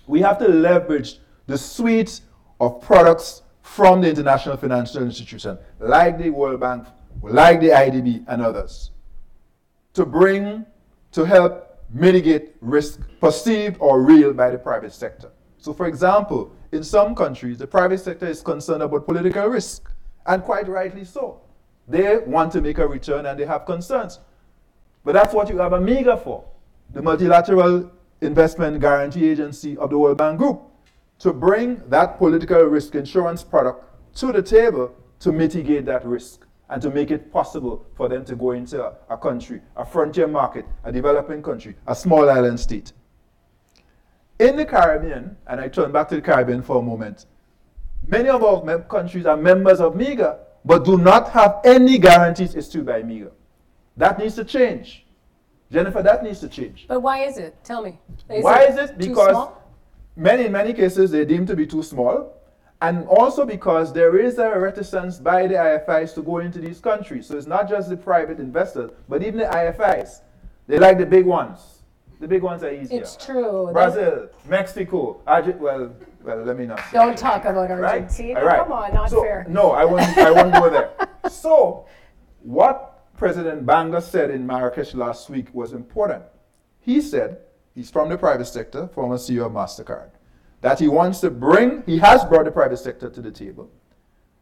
we 0.08 0.22
have 0.22 0.38
to 0.40 0.48
leverage 0.48 1.20
the 1.48 1.58
suite 1.58 2.22
of 2.60 2.82
products 2.82 3.44
from 3.62 4.02
the 4.02 4.10
international 4.10 4.58
financial 4.58 5.04
institution, 5.04 5.58
like 5.80 6.18
the 6.18 6.30
World 6.30 6.60
Bank, 6.60 6.88
like 7.22 7.60
the 7.60 7.70
IDB, 7.70 8.24
and 8.28 8.42
others, 8.42 8.92
to 9.94 10.06
bring, 10.06 10.66
to 11.12 11.26
help 11.26 11.80
mitigate 11.94 12.56
risk 12.62 13.02
perceived 13.20 13.78
or 13.80 14.02
real 14.02 14.34
by 14.34 14.50
the 14.50 14.58
private 14.58 14.94
sector. 14.94 15.32
So, 15.58 15.74
for 15.74 15.86
example, 15.86 16.52
in 16.72 16.84
some 16.84 17.14
countries, 17.16 17.58
the 17.58 17.68
private 17.68 18.00
sector 18.00 18.28
is 18.28 18.42
concerned 18.42 18.82
about 18.82 19.06
political 19.06 19.48
risk, 19.48 19.92
and 20.26 20.44
quite 20.44 20.68
rightly 20.68 21.04
so. 21.04 21.42
They 21.88 22.18
want 22.20 22.52
to 22.54 22.62
make 22.62 22.78
a 22.78 22.88
return 22.88 23.26
and 23.26 23.38
they 23.40 23.46
have 23.46 23.66
concerns. 23.66 24.20
But 25.04 25.14
that's 25.14 25.34
what 25.34 25.50
you 25.50 25.58
have 25.58 25.74
a 25.74 25.80
MIGA 25.80 26.24
for, 26.24 26.46
the 26.94 27.02
Multilateral 27.02 27.92
Investment 28.22 28.80
Guarantee 28.80 29.30
Agency 29.30 29.76
of 29.78 29.90
the 29.90 29.98
World 29.98 30.18
Bank 30.18 30.38
Group, 30.38 30.62
to 31.20 31.34
bring 31.34 31.82
that 31.90 32.18
political 32.18 32.62
risk 32.64 32.96
insurance 32.96 33.44
product 33.44 33.84
to 34.16 34.32
the 34.32 34.42
table 34.42 34.96
to 35.20 35.32
mitigate 35.32 35.86
that 35.86 36.06
risk 36.06 36.46
and 36.72 36.82
to 36.82 36.90
make 36.90 37.12
it 37.12 37.32
possible 37.32 37.86
for 37.96 38.08
them 38.08 38.24
to 38.26 38.36
go 38.36 38.52
into 38.52 38.82
a, 38.84 38.94
a 39.10 39.18
country, 39.18 39.62
a 39.76 39.86
frontier 39.86 40.26
market, 40.26 40.66
a 40.86 40.92
developing 40.92 41.44
country, 41.44 41.76
a 41.86 41.94
small 41.94 42.30
island 42.30 42.60
state. 42.60 42.94
In 44.40 44.56
the 44.56 44.66
Caribbean, 44.66 45.36
and 45.48 45.60
I 45.60 45.68
turn 45.68 45.92
back 45.92 46.08
to 46.10 46.16
the 46.16 46.22
Caribbean 46.22 46.62
for 46.64 46.80
a 46.80 46.82
moment, 46.82 47.26
many 48.08 48.30
of 48.30 48.42
our 48.42 48.80
countries 48.84 49.26
are 49.26 49.36
members 49.36 49.82
of 49.82 49.94
MIGA, 49.94 50.40
but 50.64 50.86
do 50.86 50.98
not 50.98 51.30
have 51.32 51.60
any 51.66 51.98
guarantees 51.98 52.56
issued 52.56 52.86
by 52.86 53.04
MIGA. 53.04 53.32
That 53.98 54.18
needs 54.18 54.36
to 54.36 54.46
change. 54.46 55.06
Jennifer, 55.70 56.02
that 56.02 56.24
needs 56.24 56.40
to 56.40 56.48
change. 56.48 56.86
But 56.88 57.02
why 57.02 57.24
is 57.24 57.38
it? 57.38 57.62
Tell 57.66 57.84
me. 57.84 58.00
Is 58.30 58.44
why 58.44 58.64
it 58.64 58.72
is 58.72 58.90
it? 58.90 58.98
Because 58.98 59.50
many, 60.16 60.46
in 60.46 60.54
many 60.54 60.74
cases, 60.74 61.12
they're 61.12 61.26
deemed 61.26 61.48
to 61.48 61.56
be 61.56 61.68
too 61.68 61.84
small. 61.84 62.41
And 62.82 63.08
also 63.08 63.46
because 63.46 63.94
there 63.94 64.18
is 64.18 64.40
a 64.40 64.58
reticence 64.58 65.20
by 65.20 65.46
the 65.46 65.54
IFIs 65.54 66.16
to 66.16 66.22
go 66.24 66.40
into 66.40 66.60
these 66.60 66.80
countries. 66.80 67.28
So 67.28 67.38
it's 67.38 67.46
not 67.46 67.70
just 67.70 67.90
the 67.90 67.98
private 67.98 68.40
investors, 68.40 68.90
but 69.08 69.22
even 69.22 69.40
the 69.40 69.46
IFIs. 69.46 70.22
They 70.68 70.80
like 70.80 70.98
the 70.98 71.06
big 71.06 71.26
ones. 71.26 71.84
The 72.20 72.28
big 72.28 72.42
ones 72.42 72.64
are 72.64 72.72
easier. 72.72 73.02
It's 73.02 73.16
true. 73.16 73.70
Brazil, 73.72 74.30
Mexico. 74.48 75.22
Well, 75.26 75.96
well, 76.24 76.44
let 76.44 76.58
me 76.58 76.66
not. 76.66 76.82
Don't 76.92 77.18
talk 77.18 77.46
about 77.46 77.70
Argentina. 77.72 78.36
Right? 78.36 78.46
Right. 78.46 78.60
Come 78.60 78.72
on, 78.72 78.94
not 78.94 79.10
so, 79.10 79.24
fair. 79.24 79.46
No, 79.50 79.72
I 79.72 79.86
won't. 79.86 80.18
I 80.18 80.32
won't 80.32 80.54
go 80.54 80.70
there. 80.70 80.92
So, 81.30 81.86
what 82.42 83.16
President 83.16 83.66
Banga 83.66 84.02
said 84.02 84.32
in 84.32 84.46
Marrakesh 84.46 84.96
last 84.96 85.30
week 85.30 85.54
was 85.54 85.72
important. 85.72 86.24
He 86.80 87.00
said 87.00 87.38
he's 87.74 87.90
from 87.92 88.10
the 88.10 88.18
private 88.18 88.46
sector, 88.46 88.88
former 88.88 89.16
CEO 89.18 89.46
of 89.46 89.52
Mastercard, 89.52 90.10
that 90.62 90.80
he 90.80 90.88
wants 90.88 91.20
to 91.20 91.30
bring. 91.30 91.84
He 91.86 91.98
has 91.98 92.24
brought 92.24 92.46
the 92.46 92.52
private 92.52 92.78
sector 92.78 93.10
to 93.10 93.22
the 93.22 93.32
table. 93.32 93.70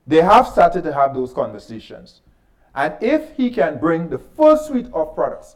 They 0.05 0.21
have 0.21 0.47
started 0.47 0.83
to 0.83 0.93
have 0.93 1.13
those 1.13 1.33
conversations, 1.33 2.21
And 2.75 2.95
if 3.01 3.35
he 3.35 3.49
can 3.49 3.79
bring 3.79 4.09
the 4.09 4.19
full 4.19 4.57
suite 4.57 4.89
of 4.93 5.15
products, 5.15 5.55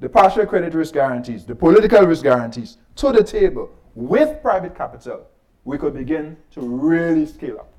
the 0.00 0.08
partial 0.08 0.46
credit 0.46 0.74
risk 0.74 0.94
guarantees, 0.94 1.44
the 1.44 1.54
political 1.54 2.04
risk 2.04 2.22
guarantees 2.22 2.78
to 2.96 3.12
the 3.12 3.24
table 3.24 3.70
with 3.94 4.42
private 4.42 4.74
capital, 4.74 5.26
we 5.64 5.78
could 5.78 5.94
begin 5.94 6.36
to 6.52 6.60
really 6.60 7.26
scale 7.26 7.58
up. 7.58 7.72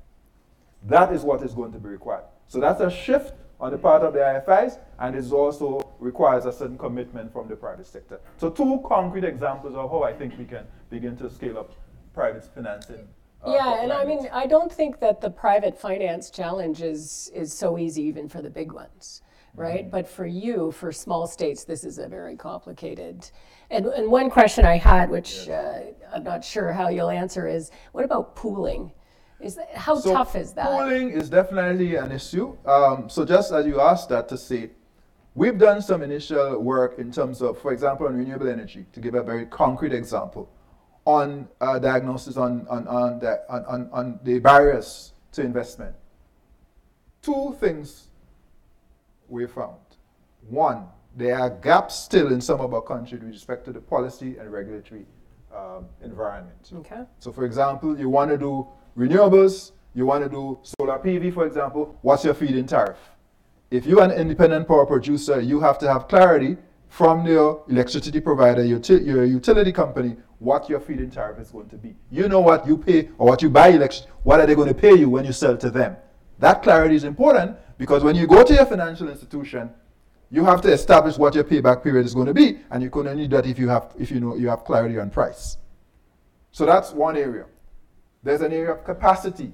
That 0.84 1.12
is 1.12 1.22
what 1.22 1.42
is 1.42 1.54
going 1.54 1.72
to 1.72 1.78
be 1.78 1.88
required. 1.88 2.24
So 2.46 2.60
that's 2.60 2.80
a 2.80 2.90
shift 2.90 3.34
on 3.60 3.72
the 3.72 3.78
part 3.78 4.02
of 4.02 4.12
the 4.12 4.20
IFIs, 4.20 4.78
and 4.98 5.16
it 5.16 5.32
also 5.32 5.80
requires 5.98 6.44
a 6.44 6.52
certain 6.52 6.78
commitment 6.78 7.32
from 7.32 7.48
the 7.48 7.56
private 7.56 7.86
sector. 7.86 8.20
So 8.36 8.50
two 8.50 8.82
concrete 8.86 9.24
examples 9.24 9.74
of 9.74 9.90
how 9.90 10.02
I 10.02 10.12
think 10.12 10.38
we 10.38 10.44
can 10.44 10.64
begin 10.90 11.16
to 11.16 11.30
scale 11.30 11.58
up 11.58 11.72
private 12.12 12.44
financing. 12.54 13.08
uh, 13.44 13.52
yeah, 13.52 13.82
and 13.82 13.92
I 13.92 14.04
mean, 14.04 14.28
I 14.32 14.46
don't 14.46 14.72
think 14.72 15.00
that 15.00 15.20
the 15.20 15.30
private 15.30 15.78
finance 15.78 16.30
challenge 16.30 16.82
is, 16.82 17.30
is 17.34 17.52
so 17.52 17.78
easy 17.78 18.02
even 18.02 18.28
for 18.28 18.42
the 18.42 18.50
big 18.50 18.72
ones, 18.72 19.22
right? 19.54 19.82
Mm-hmm. 19.82 19.90
But 19.90 20.08
for 20.08 20.26
you, 20.26 20.72
for 20.72 20.90
small 20.92 21.26
states, 21.26 21.64
this 21.64 21.84
is 21.84 21.98
a 21.98 22.08
very 22.08 22.36
complicated. 22.36 23.30
And, 23.70 23.86
and 23.86 24.10
one 24.10 24.30
question 24.30 24.64
I 24.64 24.76
had, 24.76 25.10
which 25.10 25.48
uh, 25.48 25.80
I'm 26.12 26.24
not 26.24 26.44
sure 26.44 26.72
how 26.72 26.88
you'll 26.88 27.10
answer, 27.10 27.46
is 27.46 27.70
what 27.92 28.04
about 28.04 28.34
pooling? 28.34 28.92
Is 29.40 29.54
that, 29.54 29.72
how 29.76 29.96
so 29.96 30.12
tough 30.12 30.34
is 30.34 30.52
that? 30.54 30.66
Pooling 30.66 31.10
is 31.10 31.30
definitely 31.30 31.94
an 31.94 32.10
issue. 32.10 32.56
Um, 32.66 33.08
so 33.08 33.24
just 33.24 33.52
as 33.52 33.66
you 33.66 33.80
asked 33.80 34.08
that 34.08 34.28
to 34.30 34.36
say, 34.36 34.70
we've 35.36 35.58
done 35.58 35.80
some 35.80 36.02
initial 36.02 36.60
work 36.60 36.98
in 36.98 37.12
terms 37.12 37.40
of, 37.40 37.60
for 37.60 37.72
example, 37.72 38.08
on 38.08 38.16
renewable 38.16 38.48
energy, 38.48 38.86
to 38.92 39.00
give 39.00 39.14
a 39.14 39.22
very 39.22 39.46
concrete 39.46 39.92
example, 39.92 40.50
on 41.08 41.48
uh, 41.62 41.78
diagnosis 41.78 42.36
on, 42.36 42.66
on, 42.68 42.86
on, 42.86 43.18
the, 43.18 43.40
on, 43.48 43.88
on 43.92 44.20
the 44.24 44.38
barriers 44.38 45.14
to 45.32 45.40
investment. 45.40 45.96
Two 47.22 47.56
things 47.58 48.08
we 49.26 49.46
found. 49.46 49.78
One, 50.50 50.84
there 51.16 51.38
are 51.38 51.48
gaps 51.48 51.98
still 51.98 52.30
in 52.30 52.42
some 52.42 52.60
of 52.60 52.74
our 52.74 52.82
countries 52.82 53.22
with 53.22 53.30
respect 53.30 53.64
to 53.64 53.72
the 53.72 53.80
policy 53.80 54.36
and 54.36 54.52
regulatory 54.52 55.06
um, 55.56 55.86
environment. 56.04 56.70
Okay. 56.74 57.04
So, 57.20 57.32
for 57.32 57.46
example, 57.46 57.98
you 57.98 58.10
want 58.10 58.30
to 58.30 58.36
do 58.36 58.68
renewables, 58.94 59.72
you 59.94 60.04
want 60.04 60.24
to 60.24 60.28
do 60.28 60.58
solar 60.62 60.98
PV, 60.98 61.32
for 61.32 61.46
example, 61.46 61.98
what's 62.02 62.22
your 62.22 62.34
feed-in 62.34 62.66
tariff? 62.66 62.98
If 63.70 63.86
you're 63.86 64.02
an 64.02 64.10
independent 64.10 64.68
power 64.68 64.84
producer, 64.84 65.40
you 65.40 65.58
have 65.60 65.78
to 65.78 65.90
have 65.90 66.06
clarity 66.06 66.58
from 66.88 67.26
your 67.26 67.64
electricity 67.68 68.20
provider, 68.20 68.64
your, 68.64 68.80
your 68.80 69.24
utility 69.24 69.72
company, 69.72 70.16
what 70.38 70.68
your 70.68 70.80
feed-in 70.80 71.10
tariff 71.10 71.38
is 71.38 71.50
going 71.50 71.68
to 71.68 71.76
be. 71.76 71.94
You 72.10 72.28
know 72.28 72.40
what 72.40 72.66
you 72.66 72.78
pay 72.78 73.10
or 73.18 73.28
what 73.28 73.42
you 73.42 73.50
buy 73.50 73.68
electricity, 73.68 74.10
what 74.22 74.40
are 74.40 74.46
they 74.46 74.54
going 74.54 74.68
to 74.68 74.74
pay 74.74 74.94
you 74.94 75.10
when 75.10 75.24
you 75.24 75.32
sell 75.32 75.56
to 75.56 75.70
them? 75.70 75.96
That 76.38 76.62
clarity 76.62 76.94
is 76.94 77.04
important 77.04 77.56
because 77.76 78.04
when 78.04 78.16
you 78.16 78.26
go 78.26 78.44
to 78.44 78.54
your 78.54 78.66
financial 78.66 79.08
institution, 79.08 79.70
you 80.30 80.44
have 80.44 80.60
to 80.62 80.72
establish 80.72 81.16
what 81.16 81.34
your 81.34 81.44
payback 81.44 81.82
period 81.82 82.04
is 82.04 82.14
going 82.14 82.26
to 82.26 82.34
be, 82.34 82.58
and 82.70 82.82
you 82.82 82.90
can 82.90 83.06
only 83.06 83.26
do 83.26 83.36
that 83.36 83.46
if 83.46 83.58
you 83.58 83.68
have 83.68 83.94
if 83.98 84.10
you 84.10 84.20
know 84.20 84.36
you 84.36 84.48
have 84.48 84.64
clarity 84.64 84.98
on 84.98 85.08
price. 85.08 85.56
So 86.52 86.66
that's 86.66 86.92
one 86.92 87.16
area. 87.16 87.46
There's 88.22 88.42
an 88.42 88.52
area 88.52 88.72
of 88.72 88.84
capacity. 88.84 89.52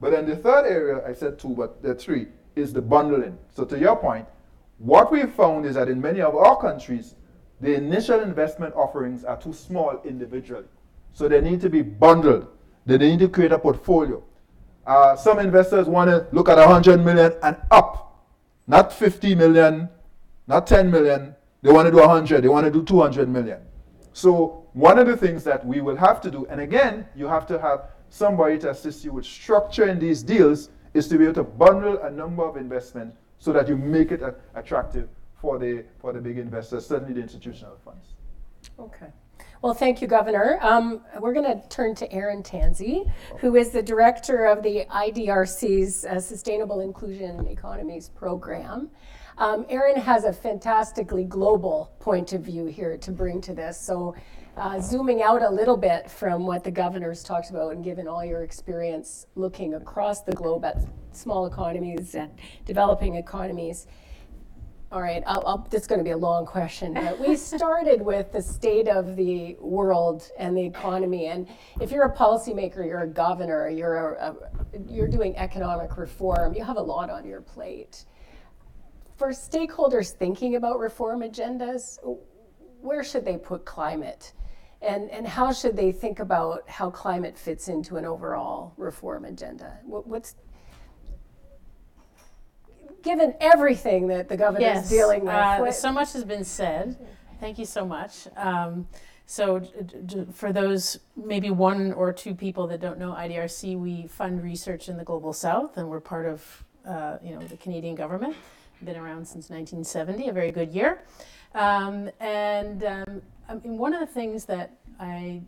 But 0.00 0.10
then 0.10 0.26
the 0.26 0.36
third 0.36 0.66
area, 0.66 1.06
I 1.06 1.12
said 1.12 1.38
two, 1.38 1.50
but 1.50 1.82
there 1.82 1.92
are 1.92 1.94
three, 1.94 2.28
is 2.56 2.72
the 2.72 2.82
bundling. 2.82 3.38
So 3.54 3.64
to 3.64 3.78
your 3.78 3.96
point, 3.96 4.26
what 4.84 5.10
we've 5.10 5.32
found 5.32 5.64
is 5.64 5.76
that 5.76 5.88
in 5.88 5.98
many 5.98 6.20
of 6.20 6.36
our 6.36 6.60
countries, 6.60 7.14
the 7.62 7.74
initial 7.74 8.20
investment 8.20 8.74
offerings 8.74 9.24
are 9.24 9.40
too 9.40 9.54
small 9.54 9.98
individually. 10.04 10.66
So 11.14 11.26
they 11.26 11.40
need 11.40 11.62
to 11.62 11.70
be 11.70 11.80
bundled. 11.80 12.48
They 12.84 12.98
need 12.98 13.20
to 13.20 13.28
create 13.28 13.52
a 13.52 13.58
portfolio. 13.58 14.22
Uh, 14.86 15.16
some 15.16 15.38
investors 15.38 15.86
want 15.86 16.10
to 16.10 16.26
look 16.32 16.50
at 16.50 16.58
100 16.58 17.02
million 17.02 17.32
and 17.42 17.56
up, 17.70 18.26
not 18.66 18.92
50 18.92 19.34
million, 19.34 19.88
not 20.46 20.66
10 20.66 20.90
million. 20.90 21.34
They 21.62 21.72
want 21.72 21.86
to 21.86 21.90
do 21.90 22.00
100, 22.00 22.42
they 22.42 22.48
want 22.48 22.66
to 22.66 22.70
do 22.70 22.84
200 22.84 23.26
million. 23.26 23.60
So 24.12 24.66
one 24.74 24.98
of 24.98 25.06
the 25.06 25.16
things 25.16 25.44
that 25.44 25.66
we 25.66 25.80
will 25.80 25.96
have 25.96 26.20
to 26.20 26.30
do, 26.30 26.44
and 26.50 26.60
again, 26.60 27.06
you 27.16 27.26
have 27.26 27.46
to 27.46 27.58
have 27.58 27.86
somebody 28.10 28.58
to 28.58 28.70
assist 28.70 29.02
you 29.02 29.12
with 29.12 29.24
structuring 29.24 29.98
these 29.98 30.22
deals, 30.22 30.68
is 30.92 31.08
to 31.08 31.16
be 31.16 31.24
able 31.24 31.34
to 31.34 31.44
bundle 31.44 32.02
a 32.02 32.10
number 32.10 32.44
of 32.44 32.58
investments 32.58 33.16
so 33.44 33.52
that 33.52 33.68
you 33.68 33.76
make 33.76 34.10
it 34.10 34.22
attractive 34.54 35.06
for 35.34 35.58
the, 35.58 35.84
for 35.98 36.14
the 36.14 36.18
big 36.18 36.38
investors, 36.38 36.86
certainly 36.86 37.12
the 37.12 37.20
institutional 37.20 37.76
funds. 37.84 38.14
Okay. 38.80 39.08
Well, 39.60 39.74
thank 39.74 40.00
you, 40.00 40.08
Governor. 40.08 40.58
Um, 40.62 41.02
we're 41.20 41.34
going 41.34 41.60
to 41.60 41.68
turn 41.68 41.94
to 41.96 42.10
Erin 42.10 42.42
Tansey, 42.42 43.04
who 43.40 43.56
is 43.56 43.68
the 43.68 43.82
director 43.82 44.46
of 44.46 44.62
the 44.62 44.86
IDRC's 44.90 46.06
uh, 46.06 46.20
Sustainable 46.20 46.80
Inclusive 46.80 47.46
Economies 47.46 48.08
Program. 48.08 48.88
Um, 49.36 49.66
Aaron 49.68 50.00
has 50.00 50.24
a 50.24 50.32
fantastically 50.32 51.24
global 51.24 51.92
point 52.00 52.32
of 52.32 52.40
view 52.40 52.64
here 52.64 52.96
to 52.96 53.12
bring 53.12 53.42
to 53.42 53.52
this. 53.52 53.78
So 53.78 54.14
uh, 54.56 54.80
zooming 54.80 55.22
out 55.22 55.42
a 55.42 55.50
little 55.50 55.76
bit 55.76 56.10
from 56.10 56.46
what 56.46 56.64
the 56.64 56.70
governor's 56.70 57.22
talked 57.22 57.50
about 57.50 57.72
and 57.74 57.84
given 57.84 58.08
all 58.08 58.24
your 58.24 58.42
experience 58.42 59.26
looking 59.34 59.74
across 59.74 60.22
the 60.22 60.32
globe 60.32 60.64
at 60.64 60.78
small 61.16 61.46
economies 61.46 62.14
and 62.14 62.30
developing 62.64 63.16
economies. 63.16 63.86
All 64.92 65.02
right, 65.02 65.24
I'll, 65.26 65.42
I'll, 65.44 65.58
this 65.70 65.82
is 65.82 65.86
going 65.88 65.98
to 65.98 66.04
be 66.04 66.12
a 66.12 66.16
long 66.16 66.46
question, 66.46 66.94
but 66.94 67.18
we 67.18 67.34
started 67.52 68.00
with 68.00 68.30
the 68.30 68.40
state 68.40 68.86
of 68.86 69.16
the 69.16 69.56
world 69.58 70.30
and 70.38 70.56
the 70.56 70.64
economy. 70.64 71.26
And 71.26 71.48
if 71.80 71.90
you're 71.90 72.04
a 72.04 72.14
policymaker, 72.14 72.86
you're 72.86 73.02
a 73.02 73.08
governor, 73.08 73.68
you're 73.68 74.14
a, 74.14 74.30
a, 74.30 74.36
you're 74.88 75.08
doing 75.08 75.36
economic 75.36 75.96
reform, 75.96 76.54
you 76.54 76.62
have 76.62 76.76
a 76.76 76.82
lot 76.82 77.10
on 77.10 77.26
your 77.26 77.40
plate. 77.40 78.04
For 79.16 79.30
stakeholders 79.30 80.12
thinking 80.12 80.56
about 80.56 80.78
reform 80.78 81.22
agendas, 81.22 81.98
where 82.80 83.02
should 83.02 83.24
they 83.24 83.36
put 83.36 83.64
climate? 83.64 84.32
And, 84.80 85.10
and 85.10 85.26
how 85.26 85.52
should 85.52 85.76
they 85.76 85.92
think 85.92 86.20
about 86.20 86.68
how 86.68 86.90
climate 86.90 87.38
fits 87.38 87.68
into 87.68 87.96
an 87.96 88.04
overall 88.04 88.74
reform 88.76 89.24
agenda? 89.24 89.78
What, 89.84 90.06
what's 90.06 90.36
given 93.04 93.34
everything 93.40 94.08
that 94.08 94.28
the 94.28 94.36
governor 94.36 94.60
yes, 94.60 94.84
is 94.84 94.90
dealing 94.90 95.20
with? 95.20 95.34
Uh, 95.34 95.70
so 95.70 95.92
much 95.92 96.12
has 96.14 96.24
been 96.24 96.44
said. 96.44 96.96
Thank 97.40 97.58
you 97.58 97.64
so 97.64 97.84
much. 97.84 98.26
Um, 98.36 98.86
so, 99.26 99.62
for 100.32 100.52
those 100.52 100.98
maybe 101.16 101.50
one 101.50 101.92
or 101.92 102.12
two 102.12 102.34
people 102.34 102.66
that 102.68 102.80
don't 102.80 102.98
know 102.98 103.12
IDRC, 103.12 103.78
we 103.78 104.06
fund 104.06 104.42
research 104.42 104.88
in 104.88 104.98
the 104.98 105.04
global 105.04 105.32
south, 105.32 105.78
and 105.78 105.88
we're 105.88 106.00
part 106.00 106.26
of 106.26 106.64
uh, 106.86 107.18
you 107.22 107.34
know 107.34 107.40
the 107.46 107.56
Canadian 107.56 107.94
government. 107.94 108.36
Been 108.82 108.96
around 108.96 109.26
since 109.26 109.48
1970, 109.48 110.28
a 110.28 110.32
very 110.32 110.50
good 110.50 110.72
year. 110.72 111.04
Um, 111.54 112.10
and 112.20 112.84
um, 112.84 113.22
I 113.48 113.54
mean, 113.54 113.78
one 113.78 113.94
of 113.94 114.00
the 114.00 114.06
things 114.06 114.44
that 114.46 114.72
I, 114.98 115.42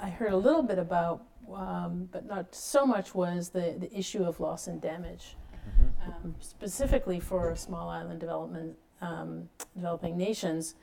I 0.00 0.10
heard 0.10 0.32
a 0.32 0.36
little 0.36 0.62
bit 0.62 0.78
about, 0.78 1.22
um, 1.52 2.08
but 2.12 2.26
not 2.26 2.54
so 2.54 2.86
much, 2.86 3.14
was 3.14 3.50
the, 3.50 3.76
the 3.78 3.96
issue 3.96 4.24
of 4.24 4.40
loss 4.40 4.66
and 4.66 4.80
damage, 4.80 5.36
mm-hmm. 5.68 5.95
Um, 6.26 6.34
specifically 6.40 7.20
for 7.20 7.54
small 7.56 7.88
island 7.88 8.20
development, 8.20 8.76
um, 9.00 9.48
developing 9.74 10.16
nations. 10.16 10.74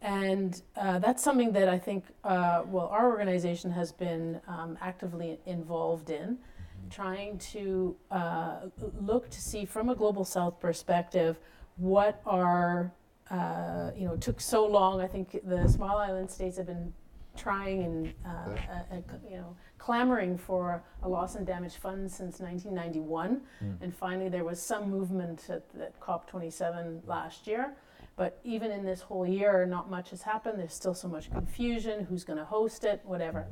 And 0.00 0.60
uh, 0.76 0.98
that's 0.98 1.22
something 1.22 1.52
that 1.52 1.68
I 1.68 1.78
think, 1.78 2.04
uh, 2.24 2.62
well, 2.66 2.86
our 2.86 3.08
organization 3.08 3.70
has 3.72 3.92
been 3.92 4.40
um, 4.46 4.78
actively 4.80 5.38
involved 5.46 6.10
in, 6.10 6.36
mm-hmm. 6.36 6.88
trying 6.90 7.38
to 7.38 7.96
uh, 8.10 8.56
look 9.00 9.28
to 9.30 9.40
see 9.40 9.64
from 9.64 9.88
a 9.88 9.94
global 9.94 10.24
south 10.24 10.60
perspective 10.60 11.38
what 11.76 12.22
are 12.24 12.92
uh, 13.30 13.90
you 13.96 14.06
know, 14.06 14.16
took 14.16 14.40
so 14.40 14.64
long. 14.64 15.00
I 15.00 15.08
think 15.08 15.40
the 15.44 15.66
small 15.68 15.98
island 15.98 16.30
states 16.30 16.56
have 16.58 16.66
been 16.66 16.92
trying 17.36 17.82
and, 17.82 18.14
uh, 18.24 18.50
uh, 18.92 19.00
you 19.28 19.36
know, 19.36 19.56
clamoring 19.78 20.36
for 20.36 20.82
a 21.02 21.08
loss 21.08 21.36
and 21.36 21.46
damage 21.46 21.76
fund 21.76 22.10
since 22.10 22.40
1991. 22.40 23.40
Mm. 23.62 23.82
And 23.82 23.94
finally, 23.94 24.28
there 24.28 24.44
was 24.44 24.60
some 24.60 24.90
movement 24.90 25.48
at, 25.48 25.64
at 25.80 25.98
COP27 26.00 27.06
last 27.06 27.46
year. 27.46 27.74
But 28.16 28.40
even 28.44 28.70
in 28.70 28.84
this 28.84 29.02
whole 29.02 29.26
year, 29.26 29.66
not 29.66 29.90
much 29.90 30.10
has 30.10 30.22
happened. 30.22 30.58
There's 30.58 30.74
still 30.74 30.94
so 30.94 31.06
much 31.06 31.30
confusion 31.30 32.04
who's 32.04 32.24
going 32.24 32.38
to 32.38 32.44
host 32.44 32.84
it, 32.84 33.02
whatever. 33.04 33.46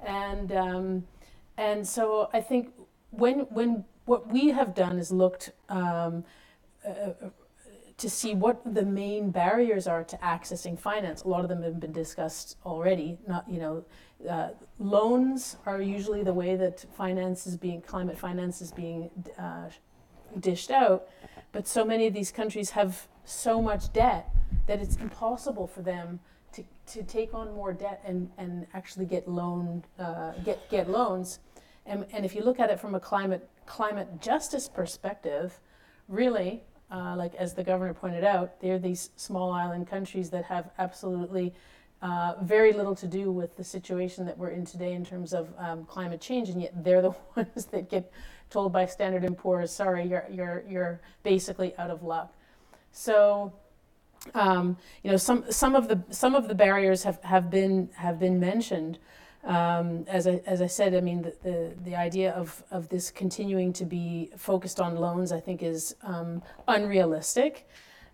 And, 0.00 0.52
um, 0.52 1.06
and 1.56 1.86
so 1.86 2.28
I 2.32 2.40
think 2.40 2.72
when, 3.10 3.40
when 3.50 3.84
what 4.04 4.30
we 4.30 4.48
have 4.48 4.74
done 4.74 4.98
is 4.98 5.10
looked 5.10 5.52
um, 5.68 6.24
uh, 6.86 7.12
to 8.02 8.10
see 8.10 8.34
what 8.34 8.60
the 8.74 8.84
main 8.84 9.30
barriers 9.30 9.86
are 9.86 10.02
to 10.02 10.16
accessing 10.16 10.76
finance. 10.76 11.22
A 11.22 11.28
lot 11.28 11.44
of 11.44 11.48
them 11.48 11.62
have 11.62 11.78
been 11.78 11.92
discussed 11.92 12.56
already. 12.66 13.16
Not, 13.28 13.48
you 13.48 13.60
know, 13.60 13.84
uh, 14.28 14.48
loans 14.80 15.56
are 15.66 15.80
usually 15.80 16.24
the 16.24 16.34
way 16.34 16.56
that 16.56 16.84
finance 16.96 17.46
is 17.46 17.56
being, 17.56 17.80
climate 17.80 18.18
finance 18.18 18.60
is 18.60 18.72
being 18.72 19.08
uh, 19.38 19.68
dished 20.40 20.72
out. 20.72 21.06
But 21.52 21.68
so 21.68 21.84
many 21.84 22.08
of 22.08 22.12
these 22.12 22.32
countries 22.32 22.70
have 22.70 23.06
so 23.24 23.62
much 23.62 23.92
debt 23.92 24.28
that 24.66 24.80
it's 24.80 24.96
impossible 24.96 25.68
for 25.68 25.82
them 25.82 26.18
to, 26.54 26.64
to 26.88 27.04
take 27.04 27.32
on 27.34 27.54
more 27.54 27.72
debt 27.72 28.02
and, 28.04 28.28
and 28.36 28.66
actually 28.74 29.06
get 29.06 29.28
loan 29.28 29.84
uh, 30.00 30.32
get 30.44 30.68
get 30.70 30.90
loans. 30.90 31.38
And, 31.86 32.04
and 32.12 32.24
if 32.24 32.34
you 32.34 32.42
look 32.42 32.58
at 32.58 32.68
it 32.68 32.80
from 32.80 32.96
a 32.96 33.00
climate 33.00 33.48
climate 33.64 34.20
justice 34.20 34.68
perspective, 34.68 35.60
really, 36.08 36.64
uh, 36.92 37.16
like 37.16 37.34
as 37.36 37.54
the 37.54 37.64
governor 37.64 37.94
pointed 37.94 38.22
out, 38.22 38.60
they're 38.60 38.78
these 38.78 39.10
small 39.16 39.50
island 39.50 39.88
countries 39.88 40.30
that 40.30 40.44
have 40.44 40.70
absolutely 40.78 41.54
uh, 42.02 42.34
very 42.42 42.72
little 42.72 42.94
to 42.96 43.06
do 43.06 43.30
with 43.30 43.56
the 43.56 43.64
situation 43.64 44.26
that 44.26 44.36
we're 44.36 44.50
in 44.50 44.66
today 44.66 44.92
in 44.92 45.04
terms 45.04 45.32
of 45.32 45.48
um, 45.56 45.84
climate 45.86 46.20
change, 46.20 46.50
and 46.50 46.60
yet 46.60 46.84
they're 46.84 47.00
the 47.10 47.14
ones 47.34 47.66
that 47.66 47.88
get 47.88 48.12
told 48.50 48.72
by 48.72 48.84
Standard 48.84 49.24
and 49.24 49.38
Poor's, 49.38 49.70
"Sorry, 49.70 50.06
you're 50.06 50.26
you're 50.30 50.64
you're 50.68 51.00
basically 51.22 51.74
out 51.78 51.90
of 51.90 52.02
luck." 52.02 52.34
So, 52.90 53.52
um, 54.34 54.76
you 55.02 55.10
know, 55.10 55.16
some 55.16 55.44
some 55.50 55.74
of 55.74 55.88
the 55.88 56.02
some 56.10 56.34
of 56.34 56.48
the 56.48 56.54
barriers 56.54 57.04
have, 57.04 57.22
have 57.22 57.50
been 57.50 57.88
have 57.94 58.18
been 58.18 58.38
mentioned. 58.38 58.98
Um, 59.44 60.04
as 60.06 60.26
I 60.26 60.40
as 60.46 60.62
I 60.62 60.68
said, 60.68 60.94
I 60.94 61.00
mean 61.00 61.22
the, 61.22 61.34
the, 61.42 61.72
the 61.84 61.96
idea 61.96 62.32
of 62.32 62.62
of 62.70 62.88
this 62.88 63.10
continuing 63.10 63.72
to 63.74 63.84
be 63.84 64.30
focused 64.36 64.80
on 64.80 64.96
loans, 64.96 65.32
I 65.32 65.40
think, 65.40 65.62
is 65.62 65.96
um, 66.02 66.42
unrealistic. 66.68 67.66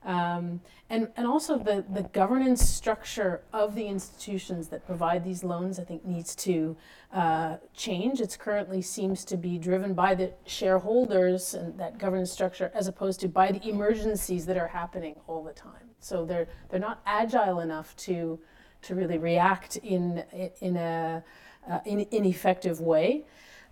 Um, 0.04 0.60
and, 0.90 1.08
and 1.16 1.26
also 1.26 1.58
the, 1.58 1.84
the 1.92 2.04
governance 2.04 2.62
structure 2.66 3.42
of 3.52 3.74
the 3.74 3.86
institutions 3.86 4.68
that 4.68 4.86
provide 4.86 5.22
these 5.22 5.44
loans, 5.44 5.78
I 5.78 5.84
think, 5.84 6.04
needs 6.04 6.34
to 6.36 6.76
uh, 7.12 7.56
change. 7.74 8.20
It 8.20 8.38
currently 8.40 8.80
seems 8.80 9.24
to 9.26 9.36
be 9.36 9.58
driven 9.58 9.92
by 9.92 10.14
the 10.14 10.32
shareholders 10.46 11.52
and 11.52 11.78
that 11.78 11.98
governance 11.98 12.30
structure 12.30 12.70
as 12.74 12.86
opposed 12.86 13.20
to 13.20 13.28
by 13.28 13.52
the 13.52 13.68
emergencies 13.68 14.46
that 14.46 14.56
are 14.56 14.68
happening 14.68 15.16
all 15.26 15.42
the 15.42 15.52
time. 15.52 15.90
So 16.00 16.24
they're, 16.24 16.48
they're 16.70 16.80
not 16.80 17.02
agile 17.04 17.60
enough 17.60 17.94
to, 17.96 18.38
to 18.82 18.94
really 18.94 19.18
react 19.18 19.76
in, 19.76 20.24
in 20.60 20.76
a 20.76 21.22
uh, 21.70 21.80
in, 21.84 22.06
ineffective 22.10 22.80
way. 22.80 23.24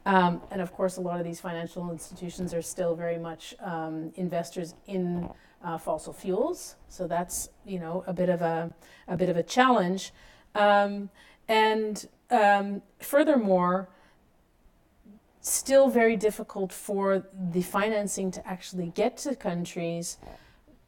Um, 0.05 0.41
and 0.51 0.61
of 0.61 0.73
course, 0.73 0.99
a 0.99 1.01
lot 1.01 1.19
of 1.19 1.25
these 1.25 1.41
financial 1.41 1.91
institutions 1.91 2.55
are 2.55 2.63
still 2.63 2.95
very 2.95 3.19
much 3.19 3.55
um, 3.61 4.13
investors 4.17 4.75
in 4.87 5.29
uh, 5.65 5.79
fossil 5.79 6.13
fuels. 6.13 6.77
So 6.89 7.09
that's 7.09 7.49
you 7.65 7.81
know 7.81 8.05
a 8.07 8.13
bit 8.13 8.29
of 8.29 8.41
a 8.41 8.73
a 9.09 9.17
bit 9.17 9.29
of 9.29 9.37
a 9.37 9.43
challenge. 9.43 10.13
Um, 10.55 11.11
and 11.49 12.09
um, 12.31 12.83
furthermore, 13.01 13.89
still 15.41 15.89
very 15.89 16.17
difficult 16.17 16.73
for 16.73 17.27
the 17.53 17.63
financing 17.63 18.31
to 18.33 18.47
actually 18.47 18.93
get 18.95 19.17
to 19.19 19.35
countries. 19.35 20.19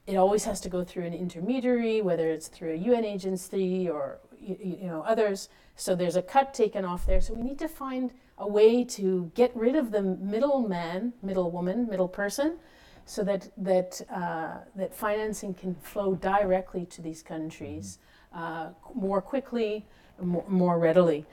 It 0.09 0.17
always 0.17 0.45
has 0.45 0.59
to 0.63 0.71
go 0.71 0.85
through 0.85 1.05
an 1.05 1.13
intermediary, 1.13 2.01
whether 2.01 2.31
it's 2.31 2.49
through 2.49 2.73
a 2.73 2.77
UN 2.77 3.05
agency 3.05 3.91
or 3.91 4.21
you, 4.41 4.57
you 4.59 4.87
know 4.87 5.03
others. 5.03 5.51
So 5.77 5.95
there's 5.95 6.17
a 6.17 6.23
cut 6.23 6.55
taken 6.55 6.83
off 6.83 7.05
there. 7.05 7.21
So 7.21 7.35
we 7.35 7.43
need 7.43 7.59
to 7.59 7.69
find 7.69 8.11
a 8.39 8.49
way 8.49 8.85
to 8.85 9.31
get 9.35 9.55
rid 9.55 9.77
of 9.77 9.91
the 9.91 10.01
middleman, 10.01 11.13
middle 11.23 11.51
woman, 11.51 11.87
middle 11.91 12.09
person, 12.09 12.57
so 13.05 13.23
that 13.25 13.51
that 13.59 14.01
uh, 14.11 14.61
that 14.77 14.95
financing 14.95 15.53
can 15.53 15.75
flow 15.75 16.15
directly 16.15 16.87
to 16.87 17.03
these 17.03 17.23
countries 17.23 17.99
uh, 18.35 18.69
more 18.95 19.21
quickly, 19.21 19.85
more, 20.23 20.45
more 20.49 20.79
readily. 20.79 21.27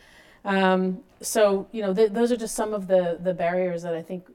Um, 0.44 1.00
so 1.22 1.66
you 1.72 1.82
know, 1.82 1.94
th- 1.94 2.12
those 2.12 2.30
are 2.30 2.38
just 2.38 2.56
some 2.56 2.74
of 2.74 2.88
the 2.88 3.20
the 3.24 3.34
barriers 3.34 3.84
that 3.84 3.96
I 3.96 4.02
think 4.02 4.26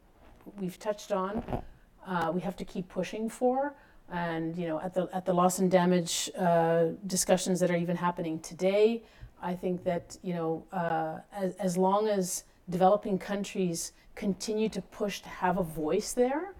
we've 0.58 0.78
touched 0.78 1.12
on. 1.12 1.62
Uh, 2.06 2.32
we 2.34 2.40
have 2.40 2.56
to 2.56 2.64
keep 2.64 2.88
pushing 2.88 3.28
for, 3.28 3.74
and 4.12 4.56
you 4.56 4.66
know, 4.68 4.80
at 4.80 4.94
the 4.94 5.08
at 5.12 5.24
the 5.24 5.32
loss 5.32 5.58
and 5.58 5.70
damage 5.70 6.30
uh, 6.38 6.86
discussions 7.06 7.60
that 7.60 7.70
are 7.70 7.76
even 7.76 7.96
happening 7.96 8.38
today, 8.40 9.02
I 9.42 9.54
think 9.54 9.84
that 9.84 10.18
you 10.22 10.34
know, 10.34 10.64
uh, 10.72 11.18
as 11.32 11.54
as 11.56 11.76
long 11.76 12.08
as 12.08 12.44
developing 12.68 13.18
countries 13.18 13.92
continue 14.14 14.68
to 14.68 14.82
push 14.82 15.20
to 15.20 15.28
have 15.28 15.58
a 15.58 15.62
voice 15.62 16.12
there 16.12 16.54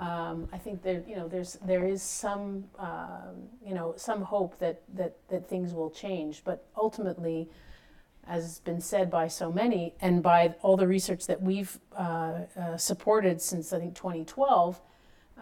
um, 0.00 0.48
I 0.52 0.58
think 0.58 0.82
there, 0.82 1.02
you 1.06 1.16
know, 1.16 1.28
there's 1.28 1.58
there 1.64 1.86
is 1.86 2.02
some, 2.02 2.64
um, 2.78 3.48
you 3.64 3.74
know, 3.74 3.94
some 3.96 4.22
hope 4.22 4.58
that 4.58 4.82
that 4.94 5.16
that 5.28 5.48
things 5.48 5.74
will 5.74 5.90
change. 5.90 6.42
But 6.44 6.66
ultimately, 6.76 7.48
as 8.26 8.42
has 8.42 8.58
been 8.60 8.80
said 8.80 9.10
by 9.10 9.28
so 9.28 9.52
many, 9.52 9.94
and 10.00 10.22
by 10.22 10.54
all 10.62 10.76
the 10.76 10.88
research 10.88 11.26
that 11.26 11.42
we've 11.42 11.78
uh, 11.96 12.40
uh, 12.58 12.76
supported 12.76 13.40
since 13.40 13.72
I 13.72 13.78
think 13.78 13.94
2012, 13.94 14.80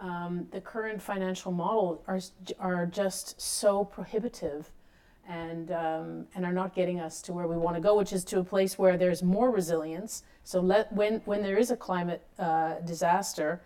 um, 0.01 0.47
the 0.51 0.59
current 0.59 1.01
financial 1.01 1.51
model 1.51 2.03
are 2.07 2.19
are 2.59 2.85
just 2.85 3.39
so 3.39 3.85
prohibitive. 3.85 4.71
And, 5.29 5.71
um, 5.71 6.27
and 6.35 6.43
are 6.43 6.51
not 6.51 6.75
getting 6.75 6.99
us 6.99 7.21
to 7.21 7.31
where 7.31 7.47
we 7.47 7.55
want 7.55 7.77
to 7.77 7.81
go, 7.81 7.95
which 7.95 8.11
is 8.11 8.25
to 8.25 8.39
a 8.39 8.43
place 8.43 8.77
where 8.77 8.97
there's 8.97 9.23
more 9.23 9.49
resilience. 9.49 10.23
So 10.43 10.59
let, 10.59 10.91
when, 10.91 11.21
when 11.25 11.41
there 11.41 11.57
is 11.57 11.71
a 11.71 11.77
climate 11.77 12.21
uh, 12.37 12.79
disaster, 12.79 13.61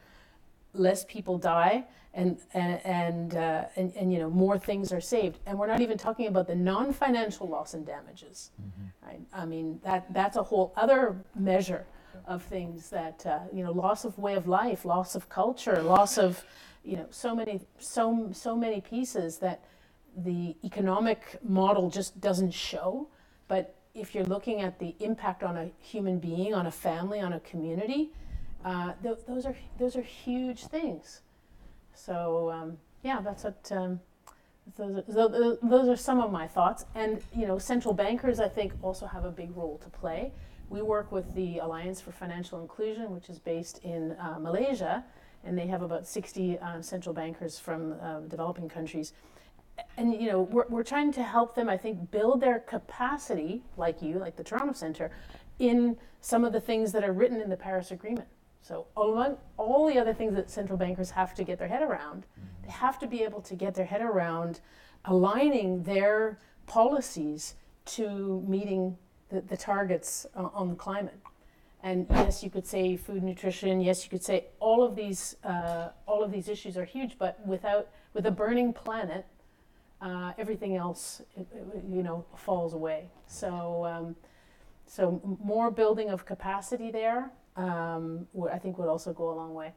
less 0.73 1.05
people 1.05 1.37
die 1.37 1.85
and 2.15 2.37
and 2.53 2.81
and, 2.85 3.35
uh, 3.35 3.65
and, 3.75 3.93
and 3.95 4.11
you 4.11 4.19
know 4.19 4.29
more 4.29 4.57
things 4.57 4.91
are 4.91 5.01
saved 5.01 5.39
and 5.45 5.59
we're 5.59 5.67
not 5.67 5.81
even 5.81 5.97
talking 5.97 6.27
about 6.27 6.47
the 6.47 6.55
non-financial 6.55 7.47
loss 7.47 7.73
and 7.73 7.85
damages 7.85 8.51
mm-hmm. 8.61 9.07
right 9.07 9.21
i 9.33 9.45
mean 9.45 9.79
that 9.83 10.11
that's 10.13 10.37
a 10.37 10.43
whole 10.43 10.73
other 10.75 11.15
measure 11.35 11.85
of 12.25 12.43
things 12.43 12.89
that 12.89 13.25
uh, 13.25 13.39
you 13.53 13.63
know 13.63 13.71
loss 13.71 14.05
of 14.05 14.17
way 14.17 14.35
of 14.35 14.47
life 14.47 14.85
loss 14.85 15.15
of 15.15 15.29
culture 15.29 15.81
loss 15.81 16.17
of 16.17 16.43
you 16.83 16.95
know 16.95 17.07
so 17.09 17.35
many 17.35 17.61
so 17.79 18.29
so 18.31 18.55
many 18.55 18.81
pieces 18.81 19.37
that 19.39 19.63
the 20.17 20.55
economic 20.63 21.39
model 21.43 21.89
just 21.89 22.19
doesn't 22.21 22.51
show 22.51 23.07
but 23.47 23.75
if 23.93 24.13
you're 24.13 24.25
looking 24.25 24.61
at 24.61 24.79
the 24.79 24.95
impact 24.99 25.43
on 25.43 25.57
a 25.57 25.69
human 25.79 26.19
being 26.19 26.53
on 26.53 26.67
a 26.67 26.71
family 26.71 27.19
on 27.19 27.33
a 27.33 27.39
community 27.41 28.11
uh, 28.65 28.93
th- 29.03 29.19
those 29.27 29.45
are 29.45 29.55
those 29.77 29.95
are 29.95 30.01
huge 30.01 30.65
things. 30.65 31.21
So 31.93 32.51
um, 32.51 32.77
yeah, 33.03 33.21
that's 33.21 33.43
what. 33.43 33.71
Um, 33.71 33.99
those, 34.77 35.15
are, 35.15 35.57
those 35.61 35.87
are 35.87 35.95
some 35.95 36.19
of 36.19 36.31
my 36.31 36.47
thoughts, 36.47 36.85
and 36.95 37.21
you 37.35 37.45
know, 37.45 37.57
central 37.57 37.93
bankers 37.93 38.39
I 38.39 38.47
think 38.47 38.73
also 38.81 39.05
have 39.05 39.25
a 39.25 39.31
big 39.31 39.55
role 39.55 39.77
to 39.83 39.89
play. 39.89 40.31
We 40.69 40.81
work 40.81 41.11
with 41.11 41.35
the 41.35 41.59
Alliance 41.59 42.01
for 42.01 42.11
Financial 42.11 42.59
Inclusion, 42.59 43.11
which 43.11 43.29
is 43.29 43.37
based 43.37 43.79
in 43.83 44.13
uh, 44.13 44.39
Malaysia, 44.39 45.03
and 45.43 45.57
they 45.57 45.67
have 45.67 45.83
about 45.83 46.07
60 46.07 46.57
uh, 46.57 46.81
central 46.81 47.13
bankers 47.13 47.59
from 47.59 47.93
uh, 48.01 48.21
developing 48.21 48.67
countries. 48.67 49.13
And 49.97 50.13
you 50.19 50.29
know, 50.29 50.41
we're, 50.41 50.65
we're 50.67 50.83
trying 50.83 51.11
to 51.13 51.23
help 51.23 51.53
them, 51.53 51.69
I 51.69 51.77
think, 51.77 52.09
build 52.09 52.41
their 52.41 52.59
capacity, 52.59 53.61
like 53.77 54.01
you, 54.01 54.17
like 54.17 54.35
the 54.35 54.43
Toronto 54.43 54.73
Centre, 54.73 55.11
in 55.59 55.97
some 56.21 56.43
of 56.43 56.53
the 56.53 56.61
things 56.61 56.91
that 56.93 57.03
are 57.03 57.13
written 57.13 57.39
in 57.39 57.49
the 57.49 57.57
Paris 57.57 57.91
Agreement. 57.91 58.27
So 58.67 58.87
among 58.97 59.37
all 59.57 59.85
the 59.85 59.99
other 59.99 60.11
things 60.11 60.33
that 60.33 60.49
central 60.49 60.75
bankers 60.75 61.11
have 61.11 61.35
to 61.35 61.43
get 61.43 61.59
their 61.59 61.67
head 61.67 61.83
around, 61.83 62.23
mm-hmm. 62.23 62.65
they 62.65 62.71
have 62.71 62.97
to 62.97 63.05
be 63.05 63.21
able 63.21 63.41
to 63.41 63.53
get 63.53 63.75
their 63.75 63.85
head 63.85 64.01
around 64.01 64.59
aligning 65.05 65.83
their 65.83 66.39
policies 66.65 67.53
to 67.85 68.43
meeting 68.47 68.97
the, 69.29 69.41
the 69.41 69.55
targets 69.55 70.25
uh, 70.35 70.49
on 70.51 70.69
the 70.69 70.75
climate. 70.75 71.19
And 71.83 72.07
yes, 72.09 72.41
you 72.41 72.49
could 72.49 72.65
say 72.65 72.97
food 72.97 73.21
nutrition. 73.21 73.81
Yes, 73.81 74.03
you 74.03 74.09
could 74.09 74.23
say 74.23 74.45
all 74.59 74.81
of 74.81 74.95
these 74.95 75.35
uh, 75.43 75.89
all 76.07 76.23
of 76.23 76.31
these 76.31 76.49
issues 76.49 76.75
are 76.75 76.85
huge. 76.85 77.19
But 77.19 77.45
without 77.45 77.89
with 78.15 78.25
a 78.25 78.31
burning 78.31 78.73
planet, 78.73 79.27
uh, 80.01 80.33
everything 80.39 80.75
else 80.75 81.21
it, 81.37 81.45
it, 81.53 81.83
you 81.87 82.01
know 82.01 82.25
falls 82.35 82.73
away. 82.73 83.11
So 83.27 83.85
um, 83.85 84.15
so 84.87 85.21
more 85.43 85.69
building 85.69 86.09
of 86.09 86.25
capacity 86.25 86.89
there 86.89 87.29
um, 87.55 88.27
I 88.51 88.57
think 88.57 88.77
would 88.77 88.89
also 88.89 89.13
go 89.13 89.29
a 89.29 89.35
long 89.35 89.53
way. 89.53 89.73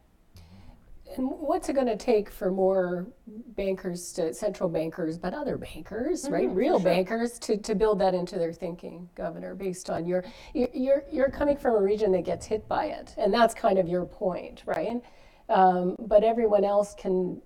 And 1.16 1.26
what's 1.30 1.70
it 1.70 1.72
going 1.72 1.86
to 1.86 1.96
take 1.96 2.30
for 2.30 2.50
more 2.50 3.06
bankers, 3.26 4.12
to, 4.12 4.34
central 4.34 4.68
bankers, 4.68 5.16
but 5.16 5.32
other 5.32 5.56
bankers, 5.56 6.24
mm-hmm, 6.24 6.34
right, 6.34 6.50
real 6.50 6.78
sure. 6.78 6.84
bankers, 6.84 7.38
to, 7.40 7.56
to 7.56 7.74
build 7.74 7.98
that 8.00 8.14
into 8.14 8.38
their 8.38 8.52
thinking, 8.52 9.08
Governor, 9.14 9.54
based 9.54 9.88
on 9.88 10.04
your, 10.04 10.22
you're, 10.52 11.04
you're 11.10 11.30
coming 11.30 11.56
from 11.56 11.76
a 11.76 11.80
region 11.80 12.12
that 12.12 12.24
gets 12.24 12.44
hit 12.44 12.68
by 12.68 12.86
it, 12.86 13.14
and 13.16 13.32
that's 13.32 13.54
kind 13.54 13.78
of 13.78 13.88
your 13.88 14.04
point, 14.04 14.62
right? 14.66 15.02
Um, 15.48 15.96
but 15.98 16.24
everyone 16.24 16.64
else 16.64 16.94
can 16.94 17.40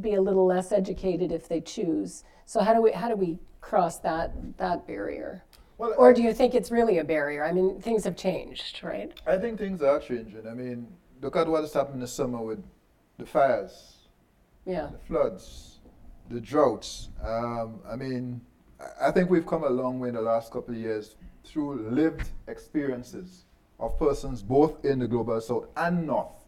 be 0.00 0.14
a 0.14 0.20
little 0.22 0.46
less 0.46 0.72
educated 0.72 1.32
if 1.32 1.48
they 1.48 1.60
choose. 1.60 2.24
So 2.46 2.60
how 2.60 2.72
do 2.74 2.80
we 2.80 2.92
how 2.92 3.08
do 3.08 3.14
we 3.14 3.38
cross 3.60 3.98
that 3.98 4.32
that 4.56 4.86
barrier? 4.86 5.44
Well, 5.78 5.94
or 5.96 6.12
do 6.12 6.22
you 6.22 6.32
think 6.32 6.54
it's 6.54 6.70
really 6.70 6.98
a 6.98 7.04
barrier? 7.04 7.44
I 7.44 7.52
mean, 7.52 7.80
things 7.80 8.04
have 8.04 8.16
changed, 8.16 8.80
right? 8.82 9.12
I 9.26 9.36
think 9.36 9.58
things 9.58 9.82
are 9.82 9.98
changing. 9.98 10.46
I 10.46 10.54
mean, 10.54 10.86
look 11.20 11.36
at 11.36 11.48
what 11.48 11.62
has 11.62 11.72
happened 11.72 12.02
this 12.02 12.12
summer 12.12 12.40
with 12.42 12.62
the 13.18 13.26
fires, 13.26 13.96
yeah, 14.64 14.88
the 14.92 14.98
floods, 14.98 15.80
the 16.30 16.40
droughts. 16.40 17.08
Um, 17.22 17.80
I 17.88 17.96
mean, 17.96 18.40
I 19.00 19.10
think 19.10 19.30
we've 19.30 19.46
come 19.46 19.64
a 19.64 19.70
long 19.70 19.98
way 20.00 20.08
in 20.08 20.14
the 20.14 20.22
last 20.22 20.52
couple 20.52 20.74
of 20.74 20.80
years 20.80 21.16
through 21.44 21.88
lived 21.90 22.30
experiences 22.48 23.44
of 23.80 23.98
persons 23.98 24.42
both 24.42 24.84
in 24.84 24.98
the 25.00 25.08
global 25.08 25.40
south 25.40 25.66
and 25.76 26.06
north 26.06 26.46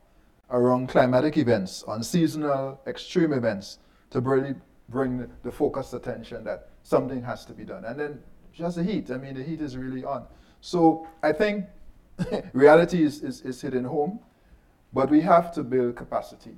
around 0.50 0.88
climatic 0.88 1.36
events, 1.36 1.82
on 1.84 2.02
seasonal 2.02 2.80
extreme 2.86 3.32
events, 3.32 3.78
to 4.10 4.20
really 4.20 4.54
bring 4.88 5.28
the 5.42 5.50
focused 5.50 5.94
attention 5.94 6.44
that 6.44 6.68
something 6.82 7.22
has 7.22 7.44
to 7.46 7.52
be 7.52 7.64
done. 7.64 7.84
And 7.84 7.98
then 7.98 8.22
just 8.54 8.76
the 8.76 8.84
heat. 8.84 9.10
I 9.10 9.16
mean, 9.16 9.34
the 9.34 9.42
heat 9.42 9.60
is 9.60 9.76
really 9.76 10.04
on. 10.04 10.26
So 10.60 11.06
I 11.22 11.32
think 11.32 11.66
reality 12.52 13.02
is, 13.02 13.22
is, 13.22 13.40
is 13.42 13.60
hitting 13.60 13.84
home, 13.84 14.20
but 14.92 15.10
we 15.10 15.20
have 15.22 15.52
to 15.54 15.62
build 15.62 15.96
capacity. 15.96 16.56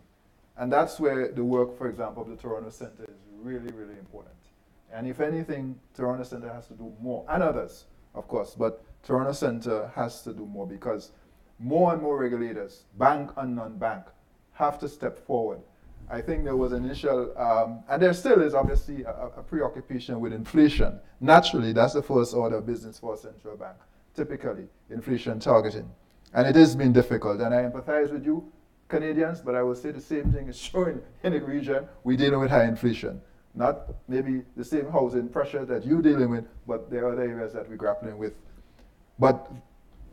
And 0.57 0.73
that's 0.73 1.01
where 1.01 1.33
the 1.33 1.45
work, 1.45 1.77
for 1.77 1.89
example, 1.89 2.23
of 2.23 2.29
the 2.29 2.37
Toronto 2.37 2.71
Centre 2.71 3.05
is 3.05 3.21
really, 3.41 3.73
really 3.73 3.99
important. 3.99 4.35
And 4.93 5.07
if 5.07 5.21
anything, 5.21 5.79
Toronto 5.95 6.25
Centre 6.25 6.53
has 6.53 6.67
to 6.69 6.75
do 6.75 6.93
more, 7.01 7.25
and 7.29 7.43
others, 7.43 7.87
of 8.15 8.29
course, 8.29 8.55
but 8.55 8.83
Toronto 9.03 9.33
Centre 9.33 9.91
has 9.95 10.23
to 10.23 10.33
do 10.33 10.47
more 10.47 10.67
because 10.67 11.13
more 11.59 11.93
and 11.93 12.03
more 12.03 12.19
regulators, 12.19 12.85
bank 12.99 13.31
and 13.37 13.57
non-bank, 13.57 14.05
have 14.53 14.79
to 14.79 14.89
step 14.89 15.19
forward. 15.19 15.61
I 16.09 16.21
think 16.21 16.45
there 16.45 16.57
was 16.57 16.73
an 16.73 16.85
initial, 16.85 17.37
um, 17.37 17.83
and 17.89 18.01
there 18.01 18.13
still 18.13 18.41
is 18.41 18.55
obviously 18.55 19.03
a, 19.03 19.31
a, 19.37 19.43
preoccupation 19.43 20.21
with 20.21 20.33
inflation. 20.33 21.01
Naturally, 21.21 21.73
that's 21.73 21.95
the 21.95 22.03
first 22.03 22.33
order 22.33 22.57
of 22.57 22.67
business 22.67 22.99
for 22.99 23.15
a 23.15 23.17
central 23.17 23.57
bank, 23.57 23.77
typically, 24.15 24.69
inflation 24.89 25.41
targeting. 25.41 25.91
And 26.33 26.47
it 26.47 26.55
has 26.55 26.77
been 26.77 26.93
difficult, 26.93 27.41
and 27.41 27.53
I 27.53 27.63
empathize 27.63 28.13
with 28.13 28.25
you, 28.25 28.53
Canadians, 28.89 29.41
but 29.41 29.57
I 29.57 29.63
will 29.63 29.75
say 29.75 29.91
the 29.91 30.01
same 30.01 30.33
thing 30.33 30.47
is 30.47 30.57
showing 30.71 31.01
in 31.25 31.33
the 31.33 31.41
region. 31.41 31.89
We're 32.05 32.17
dealing 32.17 32.39
with 32.39 32.51
high 32.51 32.67
inflation. 32.67 33.21
Not 33.55 33.89
maybe 34.07 34.43
the 34.57 34.65
same 34.65 34.89
housing 34.91 35.29
pressure 35.29 35.65
that 35.65 35.85
you're 35.85 36.03
dealing 36.03 36.31
with, 36.31 36.45
but 36.69 36.89
there 36.91 37.07
are 37.07 37.13
other 37.13 37.23
areas 37.23 37.53
that 37.55 37.69
we're 37.69 37.77
grappling 37.77 38.19
with. 38.19 38.35
But 39.19 39.51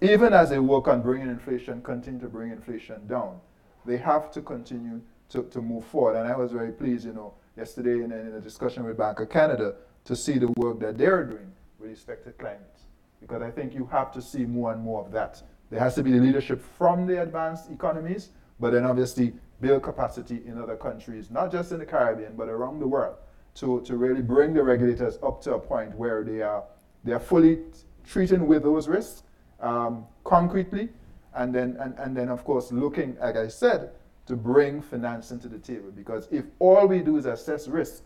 even 0.02 0.34
as 0.34 0.50
they 0.50 0.60
work 0.60 0.88
on 0.88 1.02
bringing 1.02 1.30
inflation, 1.30 1.82
continue 1.82 2.22
to 2.22 2.30
bring 2.30 2.52
inflation 2.52 3.06
down, 3.06 3.40
they 3.86 3.98
have 3.98 4.32
to 4.32 4.42
continue 4.42 5.02
to, 5.34 5.44
to 5.44 5.62
move 5.62 5.84
forward. 5.86 6.16
And 6.16 6.28
I 6.28 6.36
was 6.36 6.52
very 6.52 6.72
pleased, 6.72 7.06
you 7.06 7.14
know, 7.14 7.34
yesterday 7.58 8.04
in, 8.04 8.12
in 8.12 8.36
a 8.36 8.40
discussion 8.40 8.84
with 8.84 8.98
Bank 8.98 9.20
of 9.20 9.30
Canada 9.30 9.76
to 10.06 10.16
see 10.16 10.38
the 10.38 10.48
work 10.58 10.80
that 10.80 10.98
they're 10.98 11.24
doing 11.24 11.52
with 11.80 11.90
respect 11.90 12.24
to 12.26 12.32
climate. 12.32 12.80
Because 13.20 13.42
I 13.42 13.52
think 13.52 13.74
you 13.74 13.86
have 13.92 14.12
to 14.14 14.22
see 14.22 14.46
more 14.46 14.72
and 14.74 14.82
more 14.82 15.06
of 15.06 15.12
that. 15.12 15.42
There 15.70 15.80
has 15.80 15.96
to 15.96 16.04
be 16.04 16.12
the 16.12 16.20
leadership 16.20 16.62
from 16.78 17.08
the 17.08 17.22
advanced 17.22 17.72
economies, 17.72 18.30
but 18.60 18.72
then 18.72 18.86
obviously 18.86 19.34
build 19.60 19.82
capacity 19.82 20.42
in 20.46 20.62
other 20.62 20.76
countries, 20.76 21.32
not 21.32 21.52
just 21.52 21.72
in 21.72 21.80
the 21.80 21.86
Caribbean, 21.86 22.36
but 22.36 22.48
around 22.50 22.80
the 22.80 22.88
world, 22.88 23.16
to, 23.56 23.82
to 23.82 23.96
really 23.96 24.22
bring 24.22 24.54
the 24.54 24.62
regulators 24.62 25.18
up 25.24 25.42
to 25.42 25.56
a 25.56 25.60
point 25.60 25.96
where 25.96 26.24
they 26.24 26.42
are, 26.42 26.64
they 27.04 27.14
are 27.14 27.20
fully 27.20 27.60
treating 28.06 28.46
with 28.46 28.64
those 28.64 28.88
risks 28.88 29.24
um, 29.62 30.06
concretely, 30.26 30.90
and 31.34 31.56
then, 31.56 31.78
and, 31.80 31.98
and 31.98 32.16
then, 32.16 32.30
of 32.30 32.44
course, 32.44 32.72
looking, 32.72 33.18
like 33.20 33.38
I 33.38 33.48
said, 33.48 33.92
to 34.26 34.36
bring 34.36 34.82
financing 34.82 35.40
to 35.40 35.48
the 35.48 35.60
table. 35.60 35.92
Because 35.92 36.28
if 36.32 36.46
all 36.60 36.88
we 36.88 37.00
do 37.00 37.18
is 37.18 37.26
assess 37.26 37.68
risk, 37.68 38.04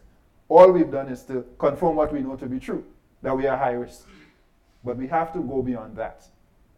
all 0.49 0.71
we've 0.71 0.91
done 0.91 1.09
is 1.09 1.23
to 1.23 1.45
confirm 1.57 1.95
what 1.95 2.13
we 2.13 2.21
know 2.21 2.35
to 2.35 2.47
be 2.47 2.59
true, 2.59 2.83
that 3.21 3.35
we 3.35 3.47
are 3.47 3.57
high 3.57 3.71
risk. 3.71 4.07
But 4.83 4.97
we 4.97 5.07
have 5.07 5.33
to 5.33 5.39
go 5.39 5.61
beyond 5.61 5.95
that. 5.97 6.25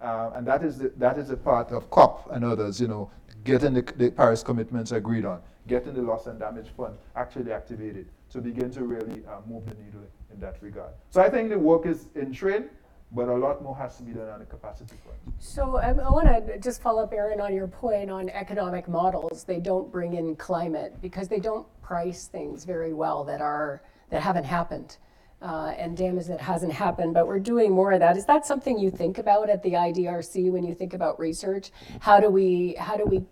Uh, 0.02 0.32
and 0.36 0.48
that 0.48 0.64
is, 0.64 0.78
the, 0.78 0.92
that 0.98 1.18
is 1.18 1.30
a 1.30 1.38
part 1.38 1.72
of 1.72 1.90
COP 1.90 2.30
and 2.32 2.44
others, 2.44 2.80
you 2.80 2.88
know, 2.88 3.12
getting 3.44 3.74
the, 3.74 3.82
the, 3.98 4.10
Paris 4.10 4.44
commitments 4.44 4.92
agreed 4.92 5.26
on, 5.26 5.42
getting 5.68 5.94
the 5.94 6.02
loss 6.02 6.28
and 6.28 6.40
damage 6.40 6.68
fund 6.76 6.96
actually 7.16 7.52
activated 7.52 8.08
to 8.30 8.40
begin 8.40 8.72
to 8.72 8.84
really 8.86 9.24
uh, 9.28 9.40
move 9.48 9.66
the 9.66 9.76
needle 9.76 10.02
in 10.34 10.40
that 10.40 10.56
regard. 10.62 10.92
So 11.10 11.22
I 11.22 11.30
think 11.30 11.50
the 11.50 11.60
work 11.60 11.86
is 11.86 12.08
in 12.16 12.32
train 12.32 12.70
but 13.12 13.28
a 13.28 13.36
lot 13.36 13.64
more 13.64 13.76
has 13.76 13.98
to 13.98 14.04
be 14.04 14.12
done 14.12 14.30
on 14.30 14.40
the 14.40 14.46
capacity 14.46 14.96
front. 15.04 15.18
So 15.40 15.82
um, 15.82 16.00
I 16.00 16.10
want 16.10 16.28
to 16.28 16.60
just 16.60 16.82
follow 16.82 17.04
up, 17.04 17.14
Erin, 17.14 17.42
on 17.42 17.54
your 17.54 17.68
point 17.68 18.12
on 18.12 18.30
economic 18.30 18.88
models. 18.88 19.44
They 19.44 19.60
don't 19.60 19.92
bring 19.92 20.14
in 20.14 20.36
climate 20.36 20.96
because 21.02 21.28
they 21.28 21.40
don't 21.40 21.66
price 21.82 22.28
things 22.28 22.66
very 22.66 22.94
well 22.94 23.24
that 23.26 23.42
are 23.42 23.82
that 24.10 24.22
haven't 24.22 24.46
happened. 24.46 24.98
Uh, 25.42 25.74
and 25.78 25.96
damage 25.96 26.26
that 26.26 26.42
hasn't 26.42 26.74
happened, 26.74 27.14
but 27.14 27.26
we're 27.26 27.40
doing 27.40 27.72
more 27.72 27.94
of 27.94 28.02
that. 28.02 28.18
Is 28.18 28.26
that 28.26 28.46
something 28.46 28.78
you 28.78 28.92
think 28.92 29.20
about 29.20 29.50
at 29.50 29.64
the 29.64 29.72
IDRC 29.72 30.52
when 30.52 30.66
you 30.66 30.76
think 30.76 30.94
about 30.94 31.18
research? 31.18 31.72
How 32.02 32.20
do 32.20 32.30
we 32.30 32.76
how 32.78 32.98
do 32.98 33.06
we 33.06 33.24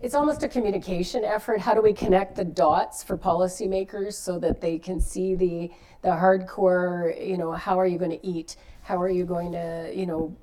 it's 0.00 0.14
almost 0.14 0.42
a 0.42 0.48
communication 0.48 1.24
effort. 1.24 1.60
How 1.60 1.74
do 1.74 1.82
we 1.82 1.92
connect 1.92 2.36
the 2.36 2.44
dots 2.44 3.02
for 3.02 3.18
policymakers 3.18 4.14
so 4.14 4.38
that 4.38 4.60
they 4.62 4.78
can 4.78 4.98
see 4.98 5.34
the 5.34 5.70
the 6.02 6.12
hardcore, 6.12 7.26
you 7.26 7.36
know, 7.36 7.52
how 7.52 7.78
are 7.80 7.86
you 7.86 7.98
going 7.98 8.12
to 8.12 8.26
eat? 8.26 8.56
How 8.86 9.02
are 9.02 9.10
you 9.10 9.24
going 9.24 9.50
to, 9.50 9.90
you 9.92 10.06
know, 10.06 10.36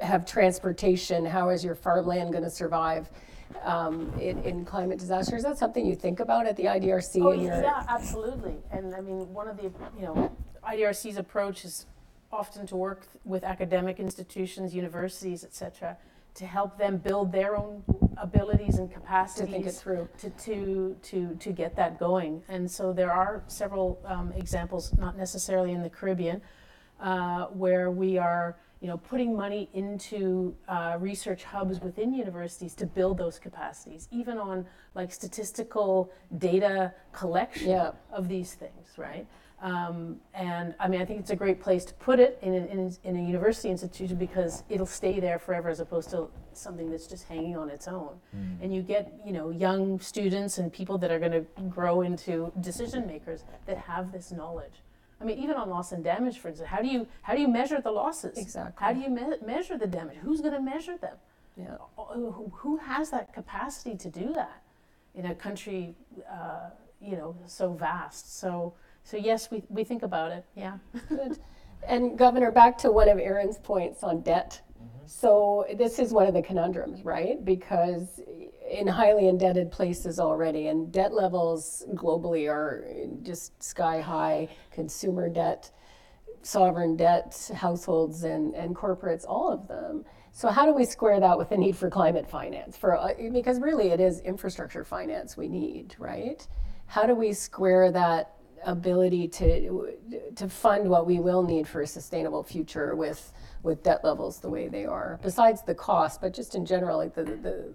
have 0.00 0.24
transportation? 0.24 1.26
How 1.26 1.50
is 1.50 1.62
your 1.62 1.74
farmland 1.74 2.32
going 2.32 2.44
to 2.44 2.48
survive 2.48 3.10
um, 3.62 4.10
in, 4.18 4.42
in, 4.42 4.64
climate 4.64 4.98
disasters? 4.98 5.40
Is 5.40 5.44
that 5.44 5.58
something 5.58 5.84
you 5.84 5.94
think 5.94 6.18
about 6.20 6.46
at 6.46 6.56
the 6.56 6.64
IDRC? 6.64 7.22
Oh, 7.22 7.32
yeah, 7.32 7.84
absolutely. 7.90 8.54
And 8.70 8.94
I 8.94 9.02
mean, 9.02 9.30
one 9.34 9.48
of 9.48 9.58
the, 9.58 9.64
you 9.98 10.06
know, 10.06 10.34
IDRC's 10.66 11.18
approach 11.18 11.66
is 11.66 11.84
often 12.32 12.66
to 12.68 12.76
work 12.76 13.06
with 13.26 13.44
academic 13.44 14.00
institutions, 14.00 14.74
universities, 14.74 15.44
et 15.44 15.52
cetera, 15.52 15.98
to 16.36 16.46
help 16.46 16.78
them 16.78 16.96
build 16.96 17.30
their 17.32 17.54
own 17.54 17.84
abilities 18.16 18.78
and 18.78 18.90
capacities 18.90 19.46
to 19.46 19.52
think 19.52 19.66
it 19.66 19.72
through 19.72 20.08
to 20.18 20.30
to 20.30 20.96
to, 21.02 21.34
to 21.34 21.52
get 21.52 21.76
that 21.76 21.98
going. 21.98 22.42
And 22.48 22.70
so 22.70 22.94
there 22.94 23.12
are 23.12 23.42
several 23.46 24.00
um, 24.06 24.32
examples, 24.32 24.96
not 24.96 25.18
necessarily 25.18 25.72
in 25.72 25.82
the 25.82 25.90
Caribbean, 25.90 26.40
uh, 27.00 27.46
where 27.46 27.90
we 27.90 28.18
are 28.18 28.56
you 28.80 28.88
know, 28.88 28.96
putting 28.96 29.36
money 29.36 29.68
into 29.74 30.56
uh, 30.66 30.96
research 30.98 31.44
hubs 31.44 31.80
within 31.80 32.14
universities 32.14 32.74
to 32.74 32.86
build 32.86 33.18
those 33.18 33.38
capacities, 33.38 34.08
even 34.10 34.38
on 34.38 34.66
like 34.94 35.12
statistical 35.12 36.10
data 36.38 36.92
collection 37.12 37.70
yeah. 37.70 37.92
of 38.10 38.26
these 38.26 38.54
things, 38.54 38.96
right? 38.96 39.26
Um, 39.60 40.16
and 40.32 40.74
I 40.80 40.88
mean, 40.88 41.02
I 41.02 41.04
think 41.04 41.20
it's 41.20 41.30
a 41.30 41.36
great 41.36 41.60
place 41.60 41.84
to 41.84 41.94
put 41.94 42.18
it 42.18 42.38
in, 42.40 42.54
in, 42.54 42.96
in, 43.04 43.16
a 43.16 43.20
university 43.20 43.68
institution 43.68 44.16
because 44.16 44.62
it'll 44.70 44.86
stay 44.86 45.20
there 45.20 45.38
forever 45.38 45.68
as 45.68 45.80
opposed 45.80 46.08
to 46.12 46.30
something 46.54 46.90
that's 46.90 47.06
just 47.06 47.28
hanging 47.28 47.58
on 47.58 47.68
its 47.68 47.86
own. 47.86 48.14
Mm. 48.34 48.62
And 48.62 48.74
you 48.74 48.80
get, 48.80 49.12
you 49.22 49.34
know, 49.34 49.50
young 49.50 50.00
students 50.00 50.56
and 50.56 50.72
people 50.72 50.96
that 50.96 51.10
are 51.10 51.18
going 51.18 51.32
to 51.32 51.44
grow 51.68 52.00
into 52.00 52.50
decision 52.62 53.06
makers 53.06 53.44
that 53.66 53.76
have 53.76 54.12
this 54.12 54.32
knowledge. 54.32 54.82
I 55.20 55.24
mean, 55.24 55.38
even 55.38 55.56
on 55.56 55.68
loss 55.68 55.92
and 55.92 56.02
damage, 56.02 56.38
for 56.38 56.48
instance, 56.48 56.68
how 56.68 56.80
do 56.80 56.88
you 56.88 57.06
how 57.22 57.34
do 57.34 57.40
you 57.40 57.48
measure 57.48 57.80
the 57.80 57.90
losses? 57.90 58.38
Exactly. 58.38 58.84
How 58.84 58.92
do 58.92 59.00
you 59.00 59.10
me- 59.10 59.36
measure 59.44 59.76
the 59.76 59.86
damage? 59.86 60.16
Who's 60.22 60.40
going 60.40 60.54
to 60.54 60.60
measure 60.60 60.96
them? 60.96 61.16
Yeah. 61.56 61.76
Who, 61.96 62.50
who, 62.54 62.76
has 62.78 63.10
that 63.10 63.34
capacity 63.34 63.96
to 63.96 64.08
do 64.08 64.32
that 64.32 64.62
in 65.14 65.26
a 65.26 65.34
country, 65.34 65.94
uh, 66.30 66.70
you 67.00 67.16
know, 67.16 67.36
so 67.46 67.72
vast? 67.72 68.38
So 68.38 68.74
so 69.04 69.16
yes, 69.16 69.50
we, 69.50 69.62
we 69.68 69.84
think 69.84 70.02
about 70.02 70.32
it. 70.32 70.44
Yeah. 70.54 70.78
Good. 71.08 71.38
And 71.86 72.18
Governor, 72.18 72.50
back 72.50 72.78
to 72.78 72.92
one 72.92 73.08
of 73.08 73.18
Erin's 73.18 73.58
points 73.58 74.02
on 74.02 74.20
debt. 74.20 74.60
Mm-hmm. 74.78 75.06
So 75.06 75.66
this 75.76 75.98
is 75.98 76.12
one 76.12 76.26
of 76.26 76.34
the 76.34 76.42
conundrums, 76.42 77.04
right? 77.04 77.44
Because 77.44 78.20
in 78.70 78.86
highly 78.86 79.28
indebted 79.28 79.70
places 79.70 80.20
already, 80.20 80.68
and 80.68 80.92
debt 80.92 81.12
levels 81.12 81.84
globally 81.94 82.50
are 82.50 82.84
just 83.22 83.62
sky 83.62 84.00
high. 84.00 84.48
Consumer 84.70 85.28
debt, 85.28 85.70
sovereign 86.42 86.96
debt, 86.96 87.50
households 87.54 88.22
and, 88.22 88.54
and 88.54 88.74
corporates, 88.74 89.24
all 89.26 89.52
of 89.52 89.66
them. 89.68 90.04
So 90.32 90.48
how 90.48 90.64
do 90.64 90.72
we 90.72 90.84
square 90.84 91.18
that 91.18 91.36
with 91.36 91.50
the 91.50 91.56
need 91.56 91.76
for 91.76 91.90
climate 91.90 92.30
finance? 92.30 92.76
For 92.76 92.96
uh, 92.96 93.14
because 93.32 93.60
really 93.60 93.88
it 93.88 94.00
is 94.00 94.20
infrastructure 94.20 94.84
finance 94.84 95.36
we 95.36 95.48
need, 95.48 95.96
right? 95.98 96.46
How 96.86 97.04
do 97.04 97.14
we 97.14 97.32
square 97.32 97.90
that 97.90 98.36
ability 98.64 99.26
to 99.26 99.94
to 100.36 100.48
fund 100.48 100.88
what 100.88 101.06
we 101.06 101.18
will 101.18 101.42
need 101.42 101.66
for 101.66 101.80
a 101.80 101.86
sustainable 101.86 102.42
future 102.42 102.94
with 102.94 103.32
with 103.62 103.82
debt 103.82 104.04
levels 104.04 104.38
the 104.40 104.48
way 104.50 104.68
they 104.68 104.84
are 104.84 105.18
besides 105.22 105.62
the 105.62 105.74
cost 105.74 106.20
but 106.20 106.34
just 106.34 106.54
in 106.54 106.66
general 106.66 106.98
like 106.98 107.14
the, 107.14 107.24
the 107.24 107.72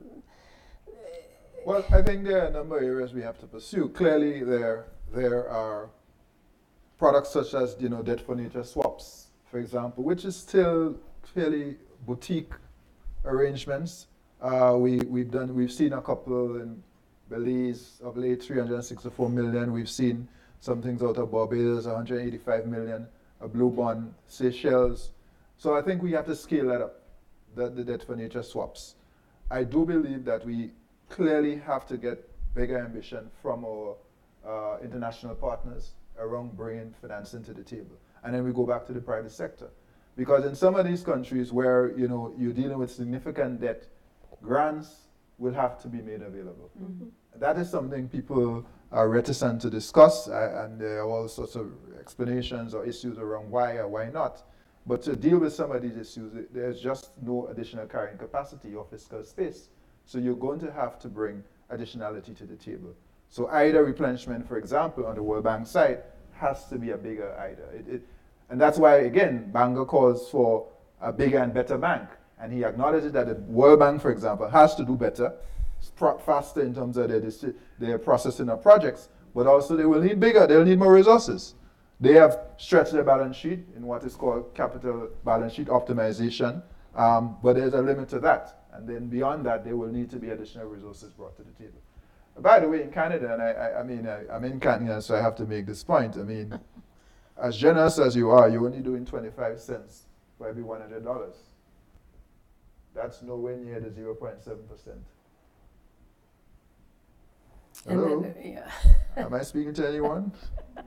well 1.65 1.83
i 1.91 2.01
think 2.01 2.23
there 2.23 2.43
are 2.43 2.47
a 2.47 2.51
number 2.51 2.77
of 2.77 2.83
areas 2.83 3.13
we 3.13 3.21
have 3.21 3.39
to 3.39 3.47
pursue 3.47 3.89
clearly 3.89 4.43
there 4.43 4.85
there 5.13 5.49
are 5.49 5.89
products 6.99 7.31
such 7.31 7.53
as 7.55 7.75
you 7.79 7.89
know 7.89 8.01
debt 8.01 8.21
for 8.21 8.35
nature 8.35 8.63
swaps 8.63 9.27
for 9.49 9.59
example 9.59 10.03
which 10.03 10.25
is 10.25 10.35
still 10.35 10.95
fairly 11.33 11.75
boutique 12.05 12.53
arrangements 13.25 14.07
uh, 14.41 14.75
we, 14.77 14.99
we've 15.07 15.31
done 15.31 15.55
we've 15.55 15.71
seen 15.71 15.93
a 15.93 16.01
couple 16.01 16.57
in 16.57 16.81
Belize 17.29 17.99
of 18.03 18.15
late 18.15 18.43
364 18.43 19.29
million 19.29 19.73
we've 19.73 19.89
seen 19.89 20.27
some 20.65 20.81
things 20.81 21.03
out 21.03 21.17
of 21.17 21.31
Barbados, 21.31 21.85
185 21.85 22.65
million, 22.65 23.07
a 23.39 23.47
blue 23.47 23.69
bond, 23.69 24.13
Seychelles. 24.27 25.11
So 25.57 25.75
I 25.75 25.81
think 25.81 26.01
we 26.01 26.11
have 26.13 26.25
to 26.25 26.35
scale 26.35 26.67
that 26.69 26.81
up, 26.81 27.01
the, 27.55 27.69
the 27.69 27.83
debt 27.83 28.03
for 28.03 28.15
nature 28.15 28.41
swaps. 28.41 28.95
I 29.51 29.63
do 29.63 29.85
believe 29.85 30.25
that 30.25 30.43
we 30.43 30.71
clearly 31.09 31.57
have 31.57 31.85
to 31.87 31.97
get 31.97 32.29
bigger 32.53 32.79
ambition 32.79 33.29
from 33.41 33.65
our 33.65 33.95
uh, 34.47 34.77
international 34.83 35.35
partners 35.35 35.91
around 36.17 36.55
bringing 36.55 36.93
financing 37.01 37.43
to 37.43 37.53
the 37.53 37.63
table. 37.63 37.97
And 38.23 38.33
then 38.33 38.43
we 38.43 38.53
go 38.53 38.65
back 38.65 38.85
to 38.87 38.93
the 38.93 39.01
private 39.01 39.31
sector. 39.31 39.69
Because 40.15 40.45
in 40.45 40.55
some 40.55 40.75
of 40.75 40.85
these 40.85 41.03
countries 41.03 41.51
where 41.51 41.97
you 41.97 42.07
know 42.07 42.33
you're 42.37 42.53
dealing 42.53 42.77
with 42.77 42.89
significant 42.89 43.59
debt, 43.59 43.87
grants 44.41 45.07
will 45.37 45.53
have 45.53 45.81
to 45.81 45.87
be 45.89 46.01
made 46.01 46.21
available. 46.21 46.71
Mm-hmm. 46.81 47.07
That 47.37 47.57
is 47.57 47.69
something 47.69 48.07
people 48.07 48.65
are 48.91 49.09
reticent 49.09 49.61
to 49.61 49.69
discuss, 49.69 50.29
uh, 50.29 50.63
and 50.63 50.79
there 50.79 50.99
are 50.99 51.09
all 51.09 51.27
sorts 51.27 51.55
of 51.55 51.73
explanations 51.99 52.73
or 52.73 52.85
issues 52.85 53.17
around 53.17 53.51
why 53.51 53.75
or 53.77 53.89
why 53.89 54.09
not. 54.09 54.43
But 54.87 55.01
to 55.03 55.15
deal 55.15 55.39
with 55.39 55.53
some 55.53 55.71
of 55.71 55.81
these 55.81 55.97
issues, 55.97 56.31
there's 56.53 56.79
just 56.79 57.09
no 57.21 57.47
additional 57.47 57.87
carrying 57.87 58.17
capacity 58.17 58.73
or 58.75 58.85
fiscal 58.85 59.23
space. 59.23 59.69
So 60.05 60.17
you're 60.17 60.35
going 60.35 60.59
to 60.59 60.71
have 60.71 60.99
to 60.99 61.07
bring 61.07 61.43
additionality 61.71 62.35
to 62.37 62.45
the 62.45 62.55
table. 62.55 62.93
So 63.29 63.49
IDA 63.49 63.83
replenishment, 63.83 64.47
for 64.47 64.57
example, 64.57 65.05
on 65.05 65.15
the 65.15 65.23
World 65.23 65.43
Bank 65.43 65.67
side, 65.67 66.03
has 66.33 66.65
to 66.69 66.77
be 66.77 66.91
a 66.91 66.97
bigger 66.97 67.35
IDA. 67.39 67.79
It, 67.79 67.95
it, 67.95 68.01
and 68.49 68.61
that's 68.61 68.77
why, 68.77 68.97
again, 68.97 69.51
Banga 69.51 69.85
calls 69.85 70.29
for 70.29 70.67
a 71.01 71.11
bigger 71.11 71.39
and 71.39 71.53
better 71.53 71.77
bank. 71.77 72.07
And 72.39 72.53
he 72.53 72.63
acknowledges 72.63 73.11
that 73.13 73.27
the 73.27 73.35
World 73.51 73.79
Bank, 73.79 74.01
for 74.01 74.11
example, 74.11 74.47
has 74.49 74.75
to 74.75 74.85
do 74.85 74.95
better, 74.95 75.33
faster 76.25 76.61
in 76.61 76.75
terms 76.75 76.97
of 76.97 77.09
their, 77.09 77.53
their 77.79 77.97
processing 77.97 78.49
of 78.49 78.61
projects, 78.61 79.09
but 79.33 79.47
also 79.47 79.75
they 79.75 79.85
will 79.85 80.01
need 80.01 80.19
bigger, 80.19 80.45
they'll 80.45 80.65
need 80.65 80.79
more 80.79 80.93
resources. 80.93 81.55
They 81.99 82.13
have 82.13 82.39
stretched 82.57 82.91
their 82.91 83.03
balance 83.03 83.37
sheet 83.37 83.65
in 83.75 83.85
what 83.85 84.03
is 84.03 84.15
called 84.15 84.53
capital 84.53 85.09
balance 85.23 85.53
sheet 85.53 85.67
optimization, 85.67 86.61
um, 86.95 87.37
but 87.41 87.55
there's 87.55 87.73
a 87.73 87.81
limit 87.81 88.09
to 88.09 88.19
that. 88.19 88.64
And 88.77 88.87
then 88.87 89.07
beyond 89.07 89.45
that, 89.45 89.63
there 89.63 89.75
will 89.75 89.91
need 89.91 90.09
to 90.11 90.17
be 90.17 90.29
additional 90.29 90.65
resources 90.67 91.13
brought 91.13 91.35
to 91.37 91.43
the 91.43 91.51
table. 91.51 91.81
By 92.37 92.59
the 92.59 92.67
way, 92.67 92.83
in 92.83 92.91
Canada, 92.91 93.33
and 93.33 93.41
I, 93.41 93.51
I, 93.51 93.79
I 93.79 93.83
mean, 93.83 94.07
I, 94.07 94.35
am 94.35 94.43
in 94.43 94.59
Canada, 94.59 95.01
so 95.01 95.15
I 95.15 95.21
have 95.21 95.35
to 95.37 95.45
make 95.45 95.65
this 95.65 95.83
point. 95.83 96.17
I 96.17 96.23
mean, 96.23 96.59
as 97.41 97.55
generous 97.55 97.97
as 97.97 98.15
you 98.15 98.29
are, 98.29 98.49
you're 98.49 98.65
only 98.65 98.81
doing 98.81 99.05
25 99.05 99.59
cents 99.59 100.03
for 100.37 100.49
every 100.49 100.63
$100. 100.63 101.35
That's 102.93 103.21
nowhere 103.21 103.57
near 103.57 103.79
the 103.79 103.89
0.7%. 103.89 104.57
Hello? 107.87 108.21
Then, 108.21 108.35
yeah. 108.43 108.71
Am 109.17 109.33
I 109.33 109.41
speaking 109.41 109.73
to 109.75 109.87
anyone? 109.87 110.31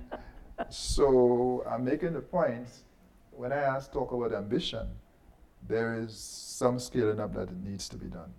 so 0.69 1.65
I'm 1.71 1.85
making 1.85 2.13
the 2.13 2.21
point 2.21 2.69
when 3.31 3.53
I 3.53 3.59
ask 3.59 3.93
talk 3.93 4.13
about 4.13 4.35
ambition, 4.35 4.89
there 5.67 5.99
is 5.99 6.17
some 6.17 6.79
scaling 6.79 7.21
up 7.21 7.35
that 7.35 7.53
needs 7.65 7.89
to 7.89 7.97
be 7.97 8.07
done. 8.07 8.33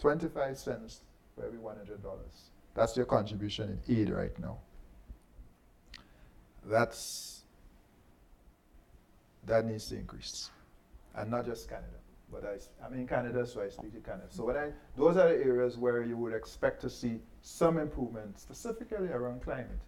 25 0.00 0.56
cents 0.56 1.00
for 1.34 1.44
every 1.46 1.58
$100. 1.58 1.98
That's 2.74 2.96
your 2.96 3.06
contribution 3.06 3.80
in 3.86 4.00
aid 4.00 4.10
right 4.10 4.36
now. 4.38 4.58
That's 6.64 7.42
that 9.44 9.66
needs 9.66 9.88
to 9.88 9.96
increase, 9.96 10.50
and 11.16 11.30
not 11.30 11.44
just 11.44 11.68
Canada. 11.68 11.88
But 12.30 12.44
I, 12.44 12.84
I'm 12.86 12.94
in 12.94 13.06
Canada, 13.06 13.46
so 13.46 13.60
I 13.60 13.68
speak 13.68 13.92
to 13.92 14.00
Canada. 14.00 14.26
So 14.30 14.48
I, 14.50 14.70
those 14.96 15.16
are 15.16 15.28
the 15.28 15.44
areas 15.44 15.76
where 15.76 16.02
you 16.02 16.16
would 16.16 16.32
expect 16.32 16.80
to 16.82 16.88
see 16.88 17.20
some 17.42 17.78
improvement, 17.78 18.38
specifically 18.38 19.08
around 19.08 19.42
climate, 19.42 19.80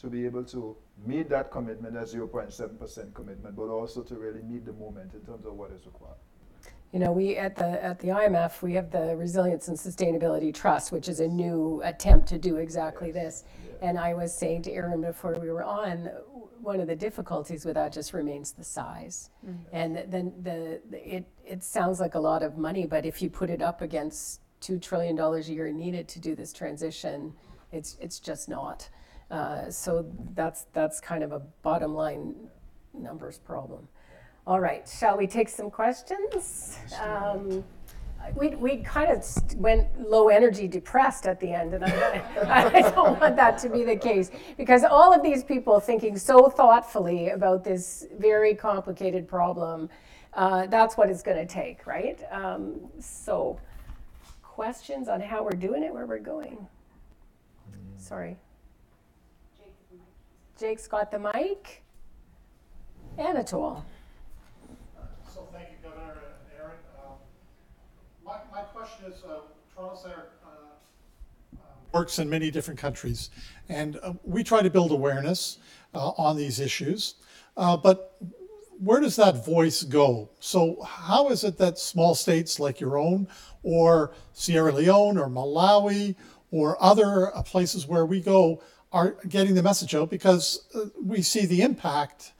to 0.00 0.08
be 0.08 0.24
able 0.24 0.42
to 0.44 0.76
meet 1.06 1.28
that 1.28 1.52
commitment, 1.52 1.94
that 1.94 2.06
0.7% 2.06 3.14
commitment, 3.14 3.54
but 3.54 3.68
also 3.68 4.02
to 4.02 4.14
really 4.16 4.42
meet 4.42 4.64
the 4.64 4.72
moment 4.72 5.14
in 5.14 5.20
terms 5.20 5.44
of 5.46 5.54
what 5.54 5.70
is 5.70 5.84
required. 5.86 6.16
You 6.92 6.98
know, 6.98 7.10
we 7.10 7.36
at 7.36 7.56
the 7.56 7.82
at 7.82 7.98
the 8.00 8.08
IMF 8.08 8.60
we 8.60 8.74
have 8.74 8.90
the 8.90 9.16
Resilience 9.16 9.68
and 9.68 9.76
Sustainability 9.78 10.52
Trust, 10.52 10.92
which 10.92 11.08
is 11.08 11.20
a 11.20 11.26
new 11.26 11.80
attempt 11.84 12.28
to 12.28 12.38
do 12.38 12.56
exactly 12.56 13.10
this. 13.10 13.44
And 13.80 13.98
I 13.98 14.12
was 14.12 14.32
saying 14.32 14.62
to 14.62 14.72
Erin 14.72 15.00
before 15.00 15.34
we 15.40 15.50
were 15.50 15.64
on, 15.64 16.10
one 16.60 16.80
of 16.80 16.86
the 16.86 16.94
difficulties 16.94 17.64
with 17.64 17.74
that 17.74 17.92
just 17.92 18.12
remains 18.12 18.52
the 18.52 18.62
size. 18.62 19.30
Mm-hmm. 19.44 19.76
And 19.76 20.04
then 20.06 20.32
the, 20.42 20.80
the, 20.90 21.16
it 21.16 21.24
it 21.44 21.62
sounds 21.62 21.98
like 21.98 22.14
a 22.14 22.20
lot 22.20 22.42
of 22.42 22.58
money, 22.58 22.86
but 22.86 23.06
if 23.06 23.22
you 23.22 23.30
put 23.30 23.48
it 23.48 23.62
up 23.62 23.80
against 23.80 24.40
two 24.60 24.78
trillion 24.78 25.16
dollars 25.16 25.48
a 25.48 25.54
year 25.54 25.72
needed 25.72 26.08
to 26.08 26.20
do 26.20 26.36
this 26.36 26.52
transition, 26.52 27.32
it's 27.72 27.96
it's 28.00 28.20
just 28.20 28.50
not. 28.50 28.88
Uh, 29.30 29.70
so 29.70 30.04
that's 30.34 30.66
that's 30.74 31.00
kind 31.00 31.24
of 31.24 31.32
a 31.32 31.40
bottom 31.62 31.94
line 31.94 32.34
numbers 32.92 33.38
problem. 33.38 33.88
All 34.44 34.58
right, 34.58 34.88
shall 34.88 35.16
we 35.16 35.28
take 35.28 35.48
some 35.48 35.70
questions? 35.70 36.76
Um, 37.00 37.62
we, 38.34 38.48
we 38.56 38.78
kind 38.78 39.10
of 39.10 39.24
went 39.56 39.86
low 40.00 40.30
energy 40.30 40.66
depressed 40.66 41.26
at 41.26 41.38
the 41.38 41.52
end, 41.52 41.74
and 41.74 41.84
I, 41.84 42.70
I 42.74 42.80
don't 42.90 43.20
want 43.20 43.36
that 43.36 43.56
to 43.58 43.68
be 43.68 43.84
the 43.84 43.94
case 43.94 44.32
because 44.56 44.82
all 44.82 45.12
of 45.12 45.22
these 45.22 45.44
people 45.44 45.78
thinking 45.78 46.18
so 46.18 46.48
thoughtfully 46.48 47.30
about 47.30 47.62
this 47.62 48.06
very 48.18 48.54
complicated 48.54 49.28
problem, 49.28 49.88
uh, 50.34 50.66
that's 50.66 50.96
what 50.96 51.08
it's 51.08 51.22
going 51.22 51.36
to 51.36 51.46
take, 51.46 51.86
right? 51.86 52.20
Um, 52.32 52.80
so, 52.98 53.60
questions 54.42 55.08
on 55.08 55.20
how 55.20 55.44
we're 55.44 55.50
doing 55.50 55.84
it, 55.84 55.94
where 55.94 56.06
we're 56.06 56.18
going? 56.18 56.66
Sorry. 57.96 58.36
Jake's 60.58 60.88
got 60.88 61.12
the 61.12 61.18
mic. 61.18 61.84
Anatole. 63.18 63.84
Question 68.82 69.12
is, 69.12 69.22
uh, 69.24 69.40
Toronto 69.74 69.96
Centre 69.96 70.26
uh, 70.44 70.48
uh, 71.54 71.58
works 71.92 72.18
in 72.18 72.28
many 72.28 72.50
different 72.50 72.80
countries, 72.80 73.30
and 73.68 73.96
uh, 74.02 74.14
we 74.24 74.42
try 74.42 74.60
to 74.60 74.70
build 74.70 74.90
awareness 74.90 75.58
uh, 75.94 76.08
on 76.18 76.36
these 76.36 76.58
issues. 76.58 77.14
Uh, 77.56 77.76
but 77.76 78.20
where 78.80 78.98
does 78.98 79.14
that 79.16 79.44
voice 79.44 79.84
go? 79.84 80.30
So, 80.40 80.82
how 80.82 81.28
is 81.28 81.44
it 81.44 81.58
that 81.58 81.78
small 81.78 82.16
states 82.16 82.58
like 82.58 82.80
your 82.80 82.98
own, 82.98 83.28
or 83.62 84.12
Sierra 84.32 84.72
Leone, 84.72 85.16
or 85.16 85.28
Malawi, 85.28 86.16
or 86.50 86.82
other 86.82 87.30
places 87.44 87.86
where 87.86 88.04
we 88.04 88.20
go 88.20 88.60
are 88.90 89.16
getting 89.28 89.54
the 89.54 89.62
message 89.62 89.94
out? 89.94 90.10
Because 90.10 90.66
we 91.00 91.22
see 91.22 91.46
the 91.46 91.62
impact, 91.62 92.32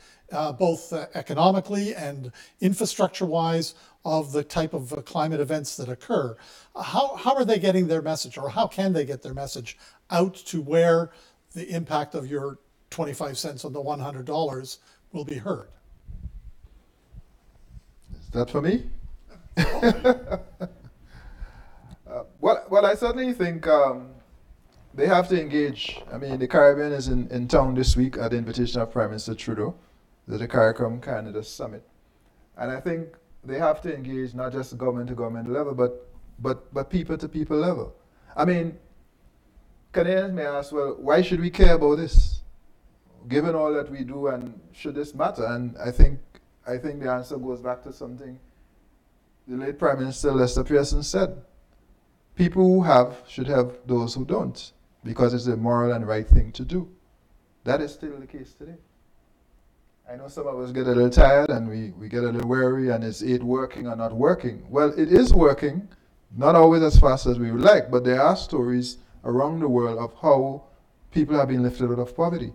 both 0.58 0.92
economically 1.14 1.94
and 1.94 2.32
infrastructure 2.60 3.26
wise, 3.26 3.74
of 4.04 4.32
the 4.32 4.42
type 4.42 4.74
of 4.74 4.92
uh, 4.92 4.96
climate 5.02 5.40
events 5.40 5.76
that 5.76 5.88
occur. 5.88 6.36
How, 6.74 7.16
how 7.16 7.34
are 7.34 7.44
they 7.44 7.58
getting 7.58 7.86
their 7.86 8.02
message, 8.02 8.36
or 8.36 8.48
how 8.48 8.66
can 8.66 8.92
they 8.92 9.04
get 9.04 9.22
their 9.22 9.34
message 9.34 9.78
out 10.10 10.34
to 10.34 10.60
where 10.60 11.10
the 11.54 11.68
impact 11.70 12.14
of 12.14 12.26
your 12.26 12.58
25 12.90 13.38
cents 13.38 13.64
on 13.64 13.72
the 13.72 13.80
$100 13.80 14.78
will 15.12 15.24
be 15.24 15.36
heard? 15.36 15.68
Is 18.22 18.30
that 18.32 18.50
for 18.50 18.60
me? 18.62 18.84
uh, 19.56 20.38
well, 22.40 22.64
well, 22.70 22.86
I 22.86 22.94
certainly 22.94 23.32
think 23.34 23.66
um, 23.66 24.08
they 24.94 25.06
have 25.06 25.28
to 25.28 25.40
engage. 25.40 26.00
I 26.12 26.16
mean, 26.18 26.38
the 26.38 26.48
Caribbean 26.48 26.92
is 26.92 27.08
in, 27.08 27.28
in 27.28 27.46
town 27.46 27.74
this 27.74 27.96
week 27.96 28.16
at 28.16 28.30
the 28.30 28.38
invitation 28.38 28.80
of 28.80 28.90
Prime 28.90 29.10
Minister 29.10 29.34
Trudeau, 29.34 29.74
the 30.26 30.46
CARICOM 30.46 31.02
Canada 31.02 31.42
Summit. 31.42 31.86
And 32.56 32.70
I 32.70 32.80
think 32.80 33.08
they 33.44 33.58
have 33.58 33.80
to 33.82 33.94
engage 33.94 34.34
not 34.34 34.52
just 34.52 34.76
government 34.78 35.08
to 35.08 35.14
government 35.14 35.50
level, 35.50 35.74
but 35.74 36.08
but 36.38 36.72
but 36.72 36.90
people 36.90 37.16
to 37.18 37.28
people 37.28 37.56
level. 37.56 37.94
I 38.36 38.44
mean, 38.44 38.78
Canadians 39.92 40.32
may 40.32 40.46
ask, 40.46 40.72
well, 40.72 40.96
why 40.98 41.22
should 41.22 41.40
we 41.40 41.50
care 41.50 41.74
about 41.74 41.96
this, 41.96 42.42
given 43.28 43.54
all 43.54 43.72
that 43.74 43.90
we 43.90 44.04
do, 44.04 44.28
and 44.28 44.58
should 44.72 44.94
this 44.94 45.14
matter? 45.14 45.44
And 45.44 45.76
I 45.78 45.90
think 45.90 46.18
I 46.66 46.78
think 46.78 47.02
the 47.02 47.10
answer 47.10 47.36
goes 47.36 47.60
back 47.60 47.82
to 47.82 47.92
something 47.92 48.38
the 49.48 49.56
late 49.56 49.78
Prime 49.78 49.98
Minister 49.98 50.32
Lester 50.32 50.64
Pearson 50.64 51.02
said: 51.02 51.42
people 52.36 52.62
who 52.62 52.82
have 52.82 53.22
should 53.26 53.48
have 53.48 53.78
those 53.86 54.14
who 54.14 54.24
don't, 54.24 54.72
because 55.04 55.34
it's 55.34 55.46
a 55.46 55.56
moral 55.56 55.92
and 55.92 56.06
right 56.06 56.28
thing 56.28 56.52
to 56.52 56.64
do. 56.64 56.88
That 57.64 57.80
is 57.80 57.92
still 57.92 58.18
the 58.18 58.26
case 58.26 58.54
today. 58.54 58.76
I 60.11 60.16
know 60.16 60.28
some 60.28 60.46
of 60.46 60.59
us 60.59 60.72
get 60.72 60.86
a 60.86 60.90
little 60.90 61.11
tired 61.11 61.48
and 61.50 61.68
we, 61.68 61.90
we 61.92 62.09
get 62.09 62.24
a 62.24 62.28
little 62.28 62.48
weary 62.48 62.90
and 62.90 63.05
is 63.05 63.22
it 63.22 63.42
working 63.42 63.86
or 63.86 63.94
not 63.94 64.12
working? 64.12 64.66
Well, 64.68 64.92
it 64.98 65.12
is 65.12 65.32
working, 65.32 65.88
not 66.36 66.57
always 66.57 66.82
as 66.82 66.98
fast 66.98 67.26
as 67.26 67.38
we 67.38 67.53
would 67.53 67.62
like, 67.62 67.90
but 67.90 68.05
there 68.05 68.20
are 68.20 68.36
stories 68.36 68.98
around 69.24 69.61
the 69.61 69.68
world 69.68 69.98
of 69.98 70.12
how 70.20 70.64
people 71.12 71.36
have 71.36 71.48
been 71.48 71.62
lifted 71.62 71.90
out 71.90 72.00
of 72.00 72.16
poverty. 72.16 72.53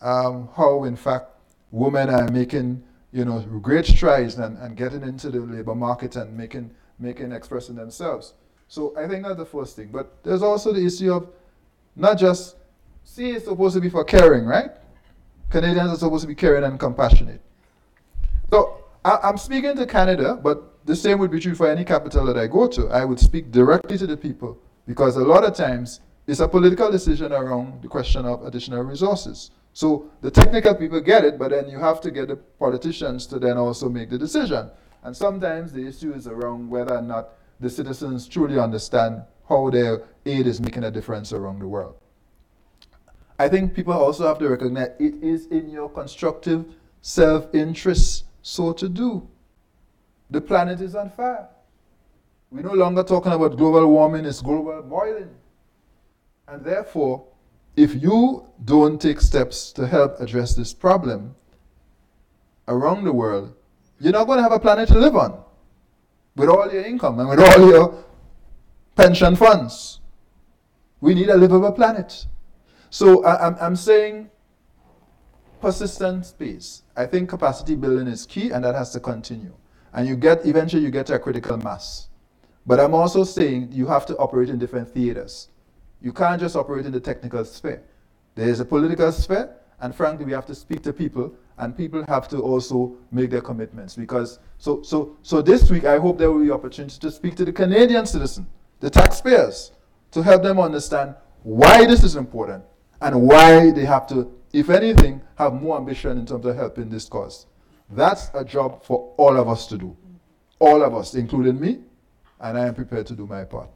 Um, 0.00 0.48
how, 0.56 0.84
in 0.84 0.96
fact, 0.96 1.30
women 1.72 2.08
are 2.08 2.28
making 2.30 2.82
you 3.12 3.24
know, 3.24 3.40
great 3.40 3.84
strides 3.84 4.36
and, 4.36 4.56
and 4.58 4.76
getting 4.76 5.02
into 5.02 5.30
the 5.30 5.40
labor 5.40 5.74
market 5.74 6.16
and 6.16 6.34
making, 6.36 6.70
making 6.98 7.32
expressing 7.32 7.74
themselves. 7.74 8.34
So 8.68 8.96
I 8.96 9.06
think 9.08 9.24
that's 9.24 9.36
the 9.36 9.44
first 9.44 9.76
thing. 9.76 9.88
But 9.92 10.22
there's 10.22 10.42
also 10.42 10.72
the 10.72 10.86
issue 10.86 11.12
of 11.12 11.28
not 11.96 12.18
just, 12.18 12.56
see, 13.04 13.32
it's 13.32 13.44
supposed 13.44 13.74
to 13.74 13.80
be 13.80 13.90
for 13.90 14.04
caring, 14.04 14.46
right? 14.46 14.70
Canadians 15.52 15.90
are 15.90 15.96
supposed 15.96 16.22
to 16.22 16.28
be 16.28 16.34
caring 16.34 16.64
and 16.64 16.80
compassionate. 16.80 17.40
So 18.48 18.84
I, 19.04 19.28
am 19.28 19.36
speaking 19.36 19.76
to 19.76 19.84
Canada, 19.86 20.34
but 20.34 20.86
the 20.86 20.96
same 20.96 21.18
would 21.18 21.30
be 21.30 21.40
true 21.40 21.54
for 21.54 21.68
any 21.68 21.84
capital 21.84 22.24
that 22.24 22.38
I 22.38 22.46
go 22.46 22.66
to. 22.68 22.88
I 22.88 23.04
would 23.04 23.20
speak 23.20 23.52
directly 23.52 23.98
to 23.98 24.06
the 24.06 24.16
people 24.16 24.56
because 24.86 25.16
a 25.16 25.24
lot 25.24 25.44
of 25.44 25.54
times 25.54 26.00
it's 26.26 26.40
a 26.40 26.48
political 26.48 26.90
decision 26.90 27.32
around 27.32 27.82
the 27.82 27.88
question 27.88 28.24
of 28.24 28.46
additional 28.46 28.82
resources. 28.82 29.50
So 29.74 30.10
the 30.22 30.30
technical 30.30 30.74
people 30.74 31.02
get 31.02 31.22
it, 31.22 31.38
but 31.38 31.50
then 31.50 31.68
you 31.68 31.78
have 31.78 32.00
to 32.00 32.10
get 32.10 32.28
the 32.28 32.36
politicians 32.36 33.26
to 33.26 33.38
then 33.38 33.58
also 33.58 33.90
make 33.90 34.08
the 34.08 34.16
decision. 34.18 34.70
And 35.02 35.14
sometimes 35.14 35.70
the 35.70 35.86
issue 35.86 36.14
is 36.14 36.26
around 36.26 36.70
whether 36.70 36.94
or 36.96 37.02
not 37.02 37.28
the 37.60 37.68
citizens 37.68 38.26
truly 38.26 38.58
understand 38.58 39.22
how 39.50 39.68
their 39.68 40.02
aid 40.24 40.46
is 40.46 40.62
making 40.62 40.84
a 40.84 40.90
difference 40.90 41.30
around 41.30 41.58
the 41.58 41.68
world. 41.68 41.96
I 43.38 43.48
think 43.48 43.74
people 43.74 43.92
also 43.94 44.26
have 44.26 44.38
to 44.38 44.48
recognize 44.48 44.90
it 44.98 45.14
is 45.22 45.46
in 45.46 45.68
your 45.68 45.88
constructive 45.88 46.64
self 47.00 47.52
interest 47.54 48.24
so 48.42 48.72
to 48.72 48.88
do. 48.88 49.28
The 50.30 50.40
planet 50.40 50.80
is 50.80 50.94
on 50.94 51.10
fire. 51.10 51.48
We're 52.50 52.62
no 52.62 52.72
longer 52.72 53.02
talking 53.02 53.32
about 53.32 53.56
global 53.56 53.86
warming, 53.86 54.24
it's 54.24 54.42
global 54.42 54.82
boiling. 54.82 55.30
And 56.48 56.64
therefore, 56.64 57.24
if 57.76 58.00
you 58.02 58.46
don't 58.64 59.00
take 59.00 59.20
steps 59.20 59.72
to 59.72 59.86
help 59.86 60.20
address 60.20 60.54
this 60.54 60.74
problem 60.74 61.34
around 62.68 63.04
the 63.04 63.12
world, 63.12 63.54
you're 63.98 64.12
not 64.12 64.26
going 64.26 64.38
to 64.38 64.42
have 64.42 64.52
a 64.52 64.58
planet 64.58 64.88
to 64.88 64.98
live 64.98 65.16
on 65.16 65.42
with 66.36 66.48
all 66.48 66.70
your 66.70 66.84
income 66.84 67.18
and 67.20 67.28
with 67.28 67.40
all 67.40 67.68
your 67.68 68.04
pension 68.96 69.36
funds. 69.36 70.00
We 71.00 71.14
need 71.14 71.28
a 71.28 71.36
livable 71.36 71.72
planet. 71.72 72.26
So 72.92 73.24
I, 73.24 73.46
am 73.46 73.54
I'm, 73.54 73.60
I'm 73.62 73.76
saying 73.76 74.28
persistent 75.62 76.26
space. 76.26 76.82
I 76.94 77.06
think 77.06 77.30
capacity 77.30 77.74
building 77.74 78.06
is 78.06 78.26
key 78.26 78.50
and 78.50 78.62
that 78.64 78.74
has 78.74 78.92
to 78.92 79.00
continue. 79.00 79.54
And 79.94 80.06
you 80.06 80.14
get, 80.14 80.44
eventually 80.44 80.82
you 80.82 80.90
get 80.90 81.06
to 81.06 81.14
a 81.14 81.18
critical 81.18 81.56
mass. 81.56 82.08
But 82.66 82.80
I'm 82.80 82.94
also 82.94 83.24
saying 83.24 83.70
you 83.72 83.86
have 83.86 84.04
to 84.06 84.16
operate 84.18 84.50
in 84.50 84.58
different 84.58 84.90
theaters. 84.90 85.48
You 86.02 86.12
can't 86.12 86.38
just 86.38 86.54
operate 86.54 86.84
in 86.84 86.92
the 86.92 87.00
technical 87.00 87.42
sphere. 87.46 87.82
There 88.34 88.46
is 88.46 88.60
a 88.60 88.64
political 88.66 89.10
sphere, 89.10 89.56
and 89.80 89.94
frankly, 89.94 90.26
we 90.26 90.32
have 90.32 90.46
to 90.46 90.54
speak 90.54 90.82
to 90.82 90.92
people, 90.92 91.34
and 91.56 91.74
people 91.74 92.04
have 92.08 92.28
to 92.28 92.40
also 92.40 92.94
make 93.10 93.30
their 93.30 93.40
commitments. 93.40 93.96
Because 93.96 94.38
so 94.58 94.82
so 94.82 95.16
so 95.22 95.42
this 95.42 95.70
week, 95.70 95.84
I 95.84 95.98
hope 95.98 96.18
there 96.18 96.30
will 96.30 96.44
be 96.44 96.50
opportunity 96.50 96.98
to 96.98 97.10
speak 97.10 97.36
to 97.36 97.44
the 97.44 97.52
Canadian 97.52 98.06
citizen, 98.06 98.46
the 98.80 98.90
taxpayers, 98.90 99.72
to 100.12 100.22
help 100.22 100.42
them 100.42 100.58
understand 100.60 101.14
why 101.42 101.84
this 101.84 102.04
is 102.04 102.16
important 102.16 102.64
and 103.02 103.20
why 103.20 103.70
they 103.72 103.84
have 103.84 104.06
to, 104.08 104.32
if 104.52 104.70
anything, 104.70 105.20
have 105.36 105.52
more 105.54 105.76
ambition 105.76 106.18
in 106.18 106.26
terms 106.26 106.46
of 106.46 106.56
helping 106.56 106.88
this 106.88 107.08
cause. 107.08 107.46
That's 107.90 108.30
a 108.32 108.44
job 108.44 108.84
for 108.84 109.12
all 109.18 109.36
of 109.36 109.48
us 109.48 109.66
to 109.66 109.76
do. 109.76 109.96
All 110.58 110.82
of 110.82 110.94
us, 110.94 111.14
including 111.14 111.60
me, 111.60 111.80
and 112.40 112.56
I 112.56 112.66
am 112.68 112.74
prepared 112.74 113.06
to 113.08 113.14
do 113.14 113.26
my 113.26 113.44
part. 113.44 113.68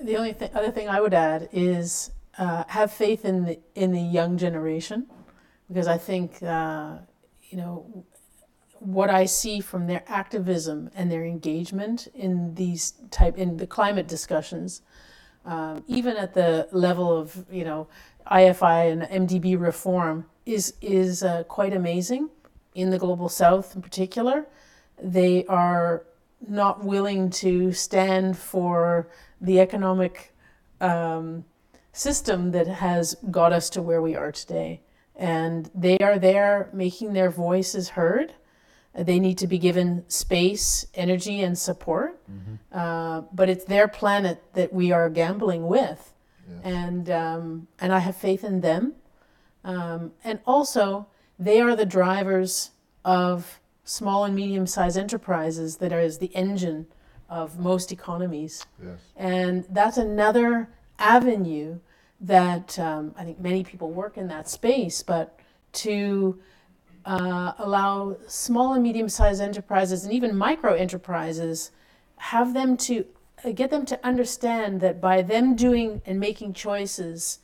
The 0.00 0.16
only 0.16 0.34
th- 0.34 0.52
other 0.54 0.70
thing 0.70 0.88
I 0.88 1.00
would 1.00 1.14
add 1.14 1.48
is 1.52 2.12
uh, 2.36 2.64
have 2.68 2.92
faith 2.92 3.24
in 3.24 3.44
the 3.44 3.58
in 3.74 3.92
the 3.92 4.00
young 4.00 4.36
generation, 4.38 5.06
because 5.68 5.88
I 5.88 5.98
think 5.98 6.42
uh, 6.42 6.98
you 7.48 7.56
know 7.58 8.04
what 8.78 9.10
I 9.10 9.24
see 9.24 9.60
from 9.60 9.88
their 9.88 10.04
activism 10.06 10.90
and 10.94 11.10
their 11.10 11.24
engagement 11.24 12.06
in 12.14 12.54
these 12.54 12.92
type 13.10 13.36
in 13.36 13.56
the 13.56 13.66
climate 13.66 14.06
discussions, 14.06 14.82
um, 15.48 15.82
even 15.88 16.16
at 16.18 16.34
the 16.34 16.68
level 16.72 17.10
of 17.10 17.46
you 17.50 17.64
know 17.64 17.88
IFI 18.30 18.92
and 18.92 19.28
MDB 19.28 19.58
reform 19.58 20.26
is 20.44 20.74
is 20.82 21.22
uh, 21.22 21.42
quite 21.44 21.72
amazing 21.72 22.28
in 22.74 22.90
the 22.90 22.98
global 22.98 23.28
south 23.28 23.74
in 23.74 23.82
particular. 23.82 24.46
They 25.02 25.46
are 25.46 26.04
not 26.46 26.84
willing 26.84 27.30
to 27.30 27.72
stand 27.72 28.36
for 28.36 29.08
the 29.40 29.58
economic 29.58 30.34
um, 30.80 31.44
system 31.92 32.52
that 32.52 32.66
has 32.66 33.16
got 33.30 33.52
us 33.52 33.70
to 33.70 33.82
where 33.82 34.02
we 34.02 34.14
are 34.14 34.30
today. 34.30 34.82
And 35.16 35.70
they 35.74 35.98
are 35.98 36.18
there 36.18 36.68
making 36.72 37.14
their 37.14 37.30
voices 37.30 37.90
heard. 37.90 38.34
They 38.94 39.18
need 39.18 39.38
to 39.38 39.46
be 39.46 39.58
given 39.58 40.04
space, 40.08 40.86
energy, 40.94 41.42
and 41.42 41.56
support. 41.56 42.20
Mm-hmm. 42.30 42.54
Uh, 42.76 43.20
but 43.32 43.48
it's 43.48 43.64
their 43.64 43.88
planet 43.88 44.42
that 44.54 44.72
we 44.72 44.92
are 44.92 45.08
gambling 45.08 45.66
with. 45.66 46.14
Yes. 46.48 46.60
And, 46.64 47.10
um, 47.10 47.68
and 47.80 47.92
I 47.92 48.00
have 48.00 48.16
faith 48.16 48.44
in 48.44 48.60
them. 48.60 48.94
Um, 49.64 50.12
and 50.24 50.40
also, 50.46 51.06
they 51.38 51.60
are 51.60 51.76
the 51.76 51.86
drivers 51.86 52.70
of 53.04 53.60
small 53.84 54.24
and 54.24 54.34
medium 54.34 54.66
sized 54.66 54.98
enterprises 54.98 55.76
that 55.76 55.92
are 55.92 56.00
as 56.00 56.18
the 56.18 56.34
engine 56.34 56.86
of 57.28 57.58
most 57.58 57.92
economies. 57.92 58.66
Yes. 58.82 58.98
And 59.16 59.66
that's 59.70 59.96
another 59.96 60.68
avenue 60.98 61.78
that 62.20 62.78
um, 62.78 63.14
I 63.16 63.24
think 63.24 63.38
many 63.38 63.62
people 63.62 63.90
work 63.90 64.16
in 64.16 64.28
that 64.28 64.48
space, 64.48 65.02
but 65.02 65.38
to 65.72 66.38
uh, 67.04 67.52
allow 67.58 68.16
small 68.26 68.74
and 68.74 68.82
medium 68.82 69.08
sized 69.08 69.40
enterprises 69.40 70.04
and 70.04 70.12
even 70.12 70.36
micro 70.36 70.74
enterprises 70.74 71.70
have 72.16 72.54
them 72.54 72.76
to 72.76 73.04
uh, 73.44 73.52
get 73.52 73.70
them 73.70 73.86
to 73.86 74.06
understand 74.06 74.80
that 74.80 75.00
by 75.00 75.22
them 75.22 75.54
doing 75.54 76.02
and 76.04 76.18
making 76.18 76.52
choices 76.52 77.38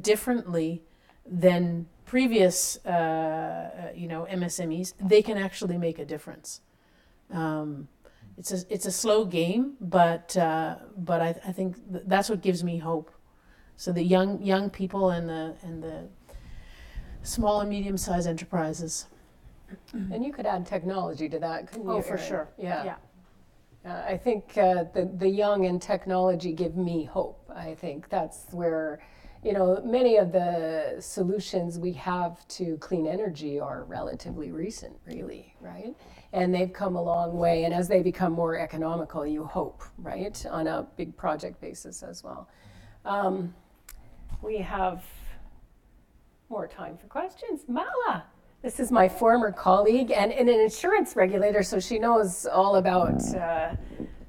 differently 0.00 0.82
than 1.26 1.86
previous, 2.04 2.78
uh, 2.84 2.88
uh 2.88 3.92
you 3.94 4.08
know, 4.08 4.26
MSMEs, 4.30 4.94
they 5.00 5.22
can 5.22 5.38
actually 5.38 5.78
make 5.78 5.98
a 5.98 6.04
difference. 6.04 6.60
Um, 7.32 7.88
it's 8.36 8.52
a 8.52 8.58
it's 8.70 8.86
a 8.86 8.90
slow 8.90 9.24
game, 9.24 9.74
but 9.80 10.36
uh, 10.36 10.76
but 10.96 11.20
I, 11.20 11.28
I 11.46 11.52
think 11.52 11.76
th- 11.92 12.04
that's 12.06 12.28
what 12.30 12.40
gives 12.40 12.64
me 12.64 12.78
hope. 12.78 13.10
So 13.76 13.92
the 13.92 14.02
young 14.02 14.42
young 14.42 14.70
people 14.70 15.10
and 15.10 15.28
the 15.28 15.54
and 15.62 15.82
the 15.82 16.08
small 17.22 17.60
and 17.60 17.70
medium 17.70 17.96
sized 17.96 18.26
enterprises. 18.26 19.06
And 19.92 20.24
you 20.24 20.32
could 20.32 20.46
add 20.46 20.66
technology 20.66 21.28
to 21.28 21.38
that, 21.38 21.68
couldn't 21.68 21.86
you? 21.86 21.92
Oh, 21.92 22.02
for 22.02 22.16
Erin? 22.16 22.28
sure. 22.28 22.48
Yeah. 22.58 22.84
Yeah. 22.84 22.96
Uh, 23.84 24.02
I 24.06 24.16
think 24.16 24.58
uh, 24.58 24.84
the 24.92 25.10
the 25.16 25.28
young 25.28 25.66
and 25.66 25.80
technology 25.80 26.52
give 26.52 26.76
me 26.76 27.04
hope. 27.04 27.50
I 27.54 27.74
think 27.74 28.08
that's 28.08 28.46
where 28.50 29.00
you 29.42 29.54
know, 29.54 29.80
many 29.84 30.16
of 30.16 30.32
the 30.32 30.96
solutions 31.00 31.78
we 31.78 31.92
have 31.92 32.46
to 32.48 32.76
clean 32.76 33.06
energy 33.06 33.58
are 33.58 33.84
relatively 33.84 34.50
recent, 34.50 34.94
really, 35.06 35.54
right? 35.60 35.94
And 36.32 36.54
they've 36.54 36.72
come 36.72 36.94
a 36.94 37.02
long 37.02 37.38
way. 37.38 37.64
And 37.64 37.72
as 37.72 37.88
they 37.88 38.02
become 38.02 38.32
more 38.32 38.58
economical, 38.58 39.26
you 39.26 39.44
hope, 39.44 39.82
right, 39.98 40.44
on 40.50 40.66
a 40.66 40.86
big 40.96 41.16
project 41.16 41.60
basis 41.60 42.02
as 42.02 42.22
well. 42.22 42.48
Um, 43.06 43.54
we 44.42 44.58
have 44.58 45.04
more 46.50 46.66
time 46.66 46.98
for 46.98 47.06
questions. 47.06 47.60
Mala. 47.68 48.24
This 48.60 48.80
is 48.80 48.90
my 48.90 49.08
former 49.08 49.52
colleague 49.52 50.10
and, 50.10 50.32
and 50.32 50.48
an 50.48 50.60
insurance 50.60 51.14
regulator, 51.14 51.62
so 51.62 51.78
she 51.78 51.98
knows 51.98 52.44
all 52.44 52.76
about 52.76 53.22
uh, 53.34 53.76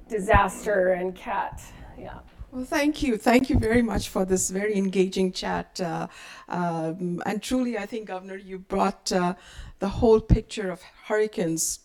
disaster 0.07 0.93
and 0.93 1.15
cat. 1.15 1.61
Yeah. 1.97 2.19
Well, 2.51 2.63
thank 2.63 3.01
you. 3.01 3.17
Thank 3.17 3.49
you 3.49 3.57
very 3.57 3.81
much 3.81 4.09
for 4.09 4.23
this 4.23 4.51
very 4.51 4.77
engaging 4.77 5.31
chat. 5.31 5.81
Uh, 5.81 6.07
um, 6.47 7.23
and 7.25 7.41
truly, 7.41 7.77
I 7.77 7.87
think, 7.87 8.07
Governor, 8.07 8.37
you 8.37 8.59
brought 8.59 9.11
uh, 9.11 9.33
the 9.79 9.89
whole 9.89 10.21
picture 10.21 10.69
of 10.69 10.81
hurricanes, 11.07 11.79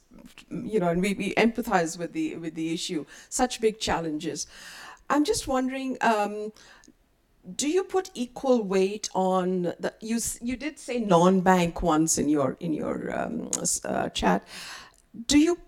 you 0.51 0.79
know, 0.79 0.89
and 0.89 1.01
we, 1.01 1.15
we 1.15 1.35
empathize 1.35 1.99
with 1.99 2.13
the, 2.13 2.37
with 2.37 2.55
the 2.55 2.75
issue. 2.75 3.07
Such 3.31 3.61
big 3.61 3.81
challenges. 3.81 4.47
I'm 5.09 5.25
just 5.25 5.47
wondering, 5.47 5.97
um, 6.01 6.53
do 7.55 7.69
you 7.69 7.85
put 7.85 8.11
equal 8.15 8.63
weight 8.63 9.09
on 9.15 9.63
the, 9.79 9.95
you, 10.01 10.19
you 10.41 10.57
did 10.57 10.79
say 10.79 10.99
non-bank 10.99 11.83
once 11.83 12.19
in 12.19 12.29
your, 12.29 12.57
in 12.61 12.73
your 12.73 13.17
um, 13.17 13.51
uh, 13.85 14.09
chat. 14.09 14.47
Do 15.27 15.39
you 15.39 15.59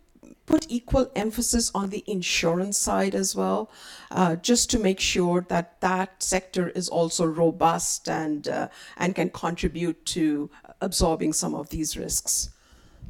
put 0.49 0.66
equal 0.68 1.11
emphasis 1.14 1.70
on 1.74 1.91
the 1.91 2.03
insurance 2.07 2.79
side 2.79 3.14
as 3.14 3.37
well, 3.37 3.70
uh, 4.11 4.35
just 4.37 4.70
to 4.70 4.79
make 4.79 4.99
sure 4.99 5.45
that 5.49 5.81
that 5.81 6.22
sector 6.22 6.70
is 6.70 6.89
also 6.89 7.26
robust 7.26 8.09
and 8.09 8.49
uh, 8.49 8.68
and 8.97 9.14
can 9.14 9.29
contribute 9.31 9.99
to 10.07 10.51
absorbing 10.81 11.33
some 11.35 11.55
of 11.55 11.68
these 11.68 11.97
risks. 11.97 12.51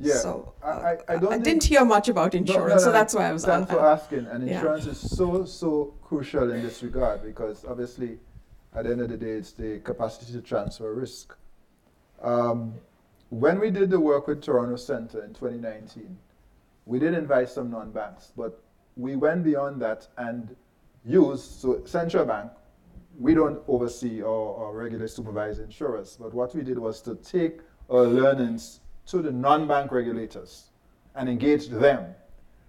Yeah, 0.00 0.14
so, 0.14 0.54
I, 0.62 0.68
I, 0.68 0.96
I, 1.08 1.16
don't 1.16 1.32
I 1.32 1.38
didn't 1.38 1.64
hear 1.64 1.84
much 1.84 2.08
about 2.08 2.34
insurance, 2.34 2.58
no, 2.60 2.68
no, 2.68 2.74
no, 2.74 2.84
so 2.84 2.92
that's 2.92 3.14
why 3.14 3.28
I 3.28 3.32
was. 3.32 3.44
Thanks 3.44 3.70
for 3.70 3.84
asking. 3.84 4.26
And 4.26 4.48
insurance 4.48 4.84
yeah. 4.84 4.92
is 4.92 4.98
so 4.98 5.44
so 5.44 5.94
crucial 6.02 6.50
in 6.52 6.62
this 6.62 6.82
regard 6.82 7.22
because 7.22 7.64
obviously, 7.64 8.18
at 8.74 8.84
the 8.84 8.92
end 8.92 9.00
of 9.00 9.08
the 9.08 9.16
day, 9.16 9.30
it's 9.30 9.52
the 9.52 9.80
capacity 9.80 10.32
to 10.32 10.40
transfer 10.40 10.92
risk. 10.94 11.36
Um, 12.22 12.74
when 13.30 13.60
we 13.60 13.70
did 13.70 13.90
the 13.90 14.00
work 14.00 14.26
with 14.26 14.42
Toronto 14.42 14.76
Centre 14.76 15.24
in 15.24 15.34
2019, 15.34 16.16
we 16.86 16.98
did 16.98 17.14
invite 17.14 17.48
some 17.48 17.70
non-banks, 17.70 18.32
but 18.36 18.62
we 18.96 19.16
went 19.16 19.44
beyond 19.44 19.80
that 19.82 20.08
and 20.16 20.56
used, 21.04 21.60
so 21.60 21.82
central 21.84 22.24
bank, 22.24 22.50
we 23.18 23.34
don't 23.34 23.60
oversee 23.68 24.22
or, 24.22 24.54
or 24.54 24.76
regulate 24.76 25.10
supervise 25.10 25.58
insurers, 25.58 26.16
but 26.20 26.32
what 26.32 26.54
we 26.54 26.62
did 26.62 26.78
was 26.78 27.02
to 27.02 27.14
take 27.16 27.60
our 27.90 28.04
learnings 28.04 28.80
to 29.06 29.22
the 29.22 29.32
non-bank 29.32 29.90
regulators 29.90 30.70
and 31.14 31.28
engage 31.28 31.68
them. 31.68 32.14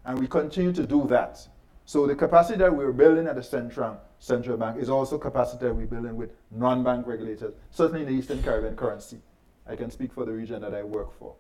And 0.06 0.18
we 0.20 0.28
continue 0.28 0.72
to 0.74 0.86
do 0.86 1.06
that. 1.08 1.47
So 1.90 2.06
the 2.06 2.14
capacity 2.14 2.60
that 2.60 2.72
we're 2.72 2.92
building 2.92 3.26
at 3.26 3.34
the 3.34 3.42
central, 3.42 3.98
central 4.20 4.58
bank 4.58 4.80
is 4.80 4.92
also 4.92 5.18
capacity 5.18 5.66
that 5.66 5.74
we're 5.74 5.88
building 5.88 6.16
with 6.16 6.30
non-bank 6.52 7.08
regulators, 7.08 7.56
certainly 7.72 8.02
in 8.02 8.08
the 8.08 8.14
Eastern 8.14 8.44
Caribbean 8.44 8.76
currency. 8.76 9.18
I 9.66 9.76
can 9.76 9.90
speak 9.90 10.14
for 10.14 10.24
the 10.24 10.32
region 10.32 10.62
that 10.62 10.76
I 10.76 10.84
work 10.84 11.18
for. 11.18 11.34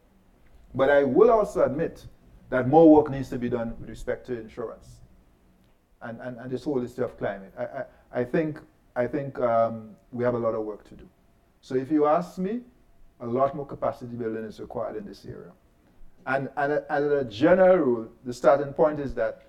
But 0.73 0.89
I 0.89 1.03
will 1.03 1.29
also 1.29 1.63
admit 1.63 2.03
that 2.49 2.67
more 2.67 2.89
work 2.89 3.11
needs 3.11 3.29
to 3.29 3.37
be 3.37 3.47
done 3.47 3.75
with 3.79 3.89
respect 3.89 4.25
to 4.25 4.41
insurance 4.41 5.01
and, 6.01 6.19
and, 6.19 6.39
and 6.39 6.49
this 6.49 6.63
whole 6.63 6.83
issue 6.83 7.03
of 7.03 7.15
climate. 7.19 7.53
I, 7.55 7.63
I, 7.63 7.83
I 8.11 8.23
think, 8.23 8.59
I 8.95 9.05
think 9.05 9.39
um, 9.39 9.91
we 10.11 10.23
have 10.23 10.33
a 10.33 10.39
lot 10.39 10.55
of 10.55 10.65
work 10.65 10.83
to 10.89 10.95
do. 10.95 11.07
So 11.61 11.75
if 11.75 11.91
you 11.91 12.07
ask 12.07 12.39
me, 12.39 12.61
a 13.19 13.27
lot 13.27 13.55
more 13.55 13.67
capacity 13.67 14.15
building 14.15 14.45
is 14.45 14.59
required 14.59 14.95
in 14.95 15.05
this 15.05 15.27
area. 15.27 15.51
And, 16.25 16.49
and, 16.57 16.81
and 16.89 17.11
a 17.11 17.23
general 17.25 17.77
rule, 17.77 18.07
the 18.25 18.33
starting 18.33 18.73
point 18.73 18.99
is 18.99 19.13
that 19.13 19.43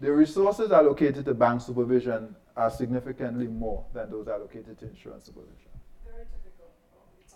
the 0.00 0.10
resources 0.12 0.72
allocated 0.72 1.24
to 1.26 1.34
bank 1.34 1.60
supervision 1.60 2.34
are 2.56 2.70
significantly 2.70 3.46
more 3.46 3.84
than 3.92 4.10
those 4.10 4.28
allocated 4.28 4.78
to 4.78 4.88
insurance 4.88 5.26
supervision. 5.26 5.68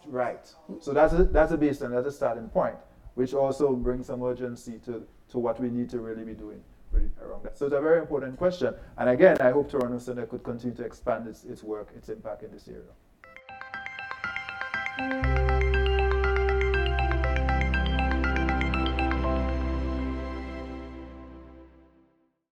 Right. 0.06 0.46
So 0.80 0.92
that's 0.92 1.14
a, 1.14 1.24
that's 1.24 1.52
a 1.52 1.56
baseline, 1.56 1.92
that's 1.92 2.06
a 2.06 2.12
starting 2.12 2.48
point, 2.48 2.76
which 3.14 3.32
also 3.32 3.74
brings 3.74 4.06
some 4.06 4.22
urgency 4.22 4.78
to, 4.84 5.06
to 5.30 5.38
what 5.38 5.60
we 5.60 5.70
need 5.70 5.88
to 5.90 6.00
really 6.00 6.24
be 6.24 6.34
doing 6.34 6.62
really 6.92 7.10
around 7.22 7.42
that. 7.44 7.56
So 7.56 7.66
it's 7.66 7.74
a 7.74 7.80
very 7.80 8.00
important 8.00 8.36
question. 8.36 8.74
And 8.98 9.08
again, 9.08 9.38
I 9.40 9.50
hope 9.50 9.70
Toronto 9.70 9.98
Centre 9.98 10.26
could 10.26 10.42
continue 10.42 10.76
to 10.76 10.84
expand 10.84 11.26
its, 11.26 11.44
its 11.44 11.62
work, 11.62 11.88
its 11.96 12.08
impact 12.08 12.42
in 12.42 12.50
this 12.50 12.68
area. 12.68 12.82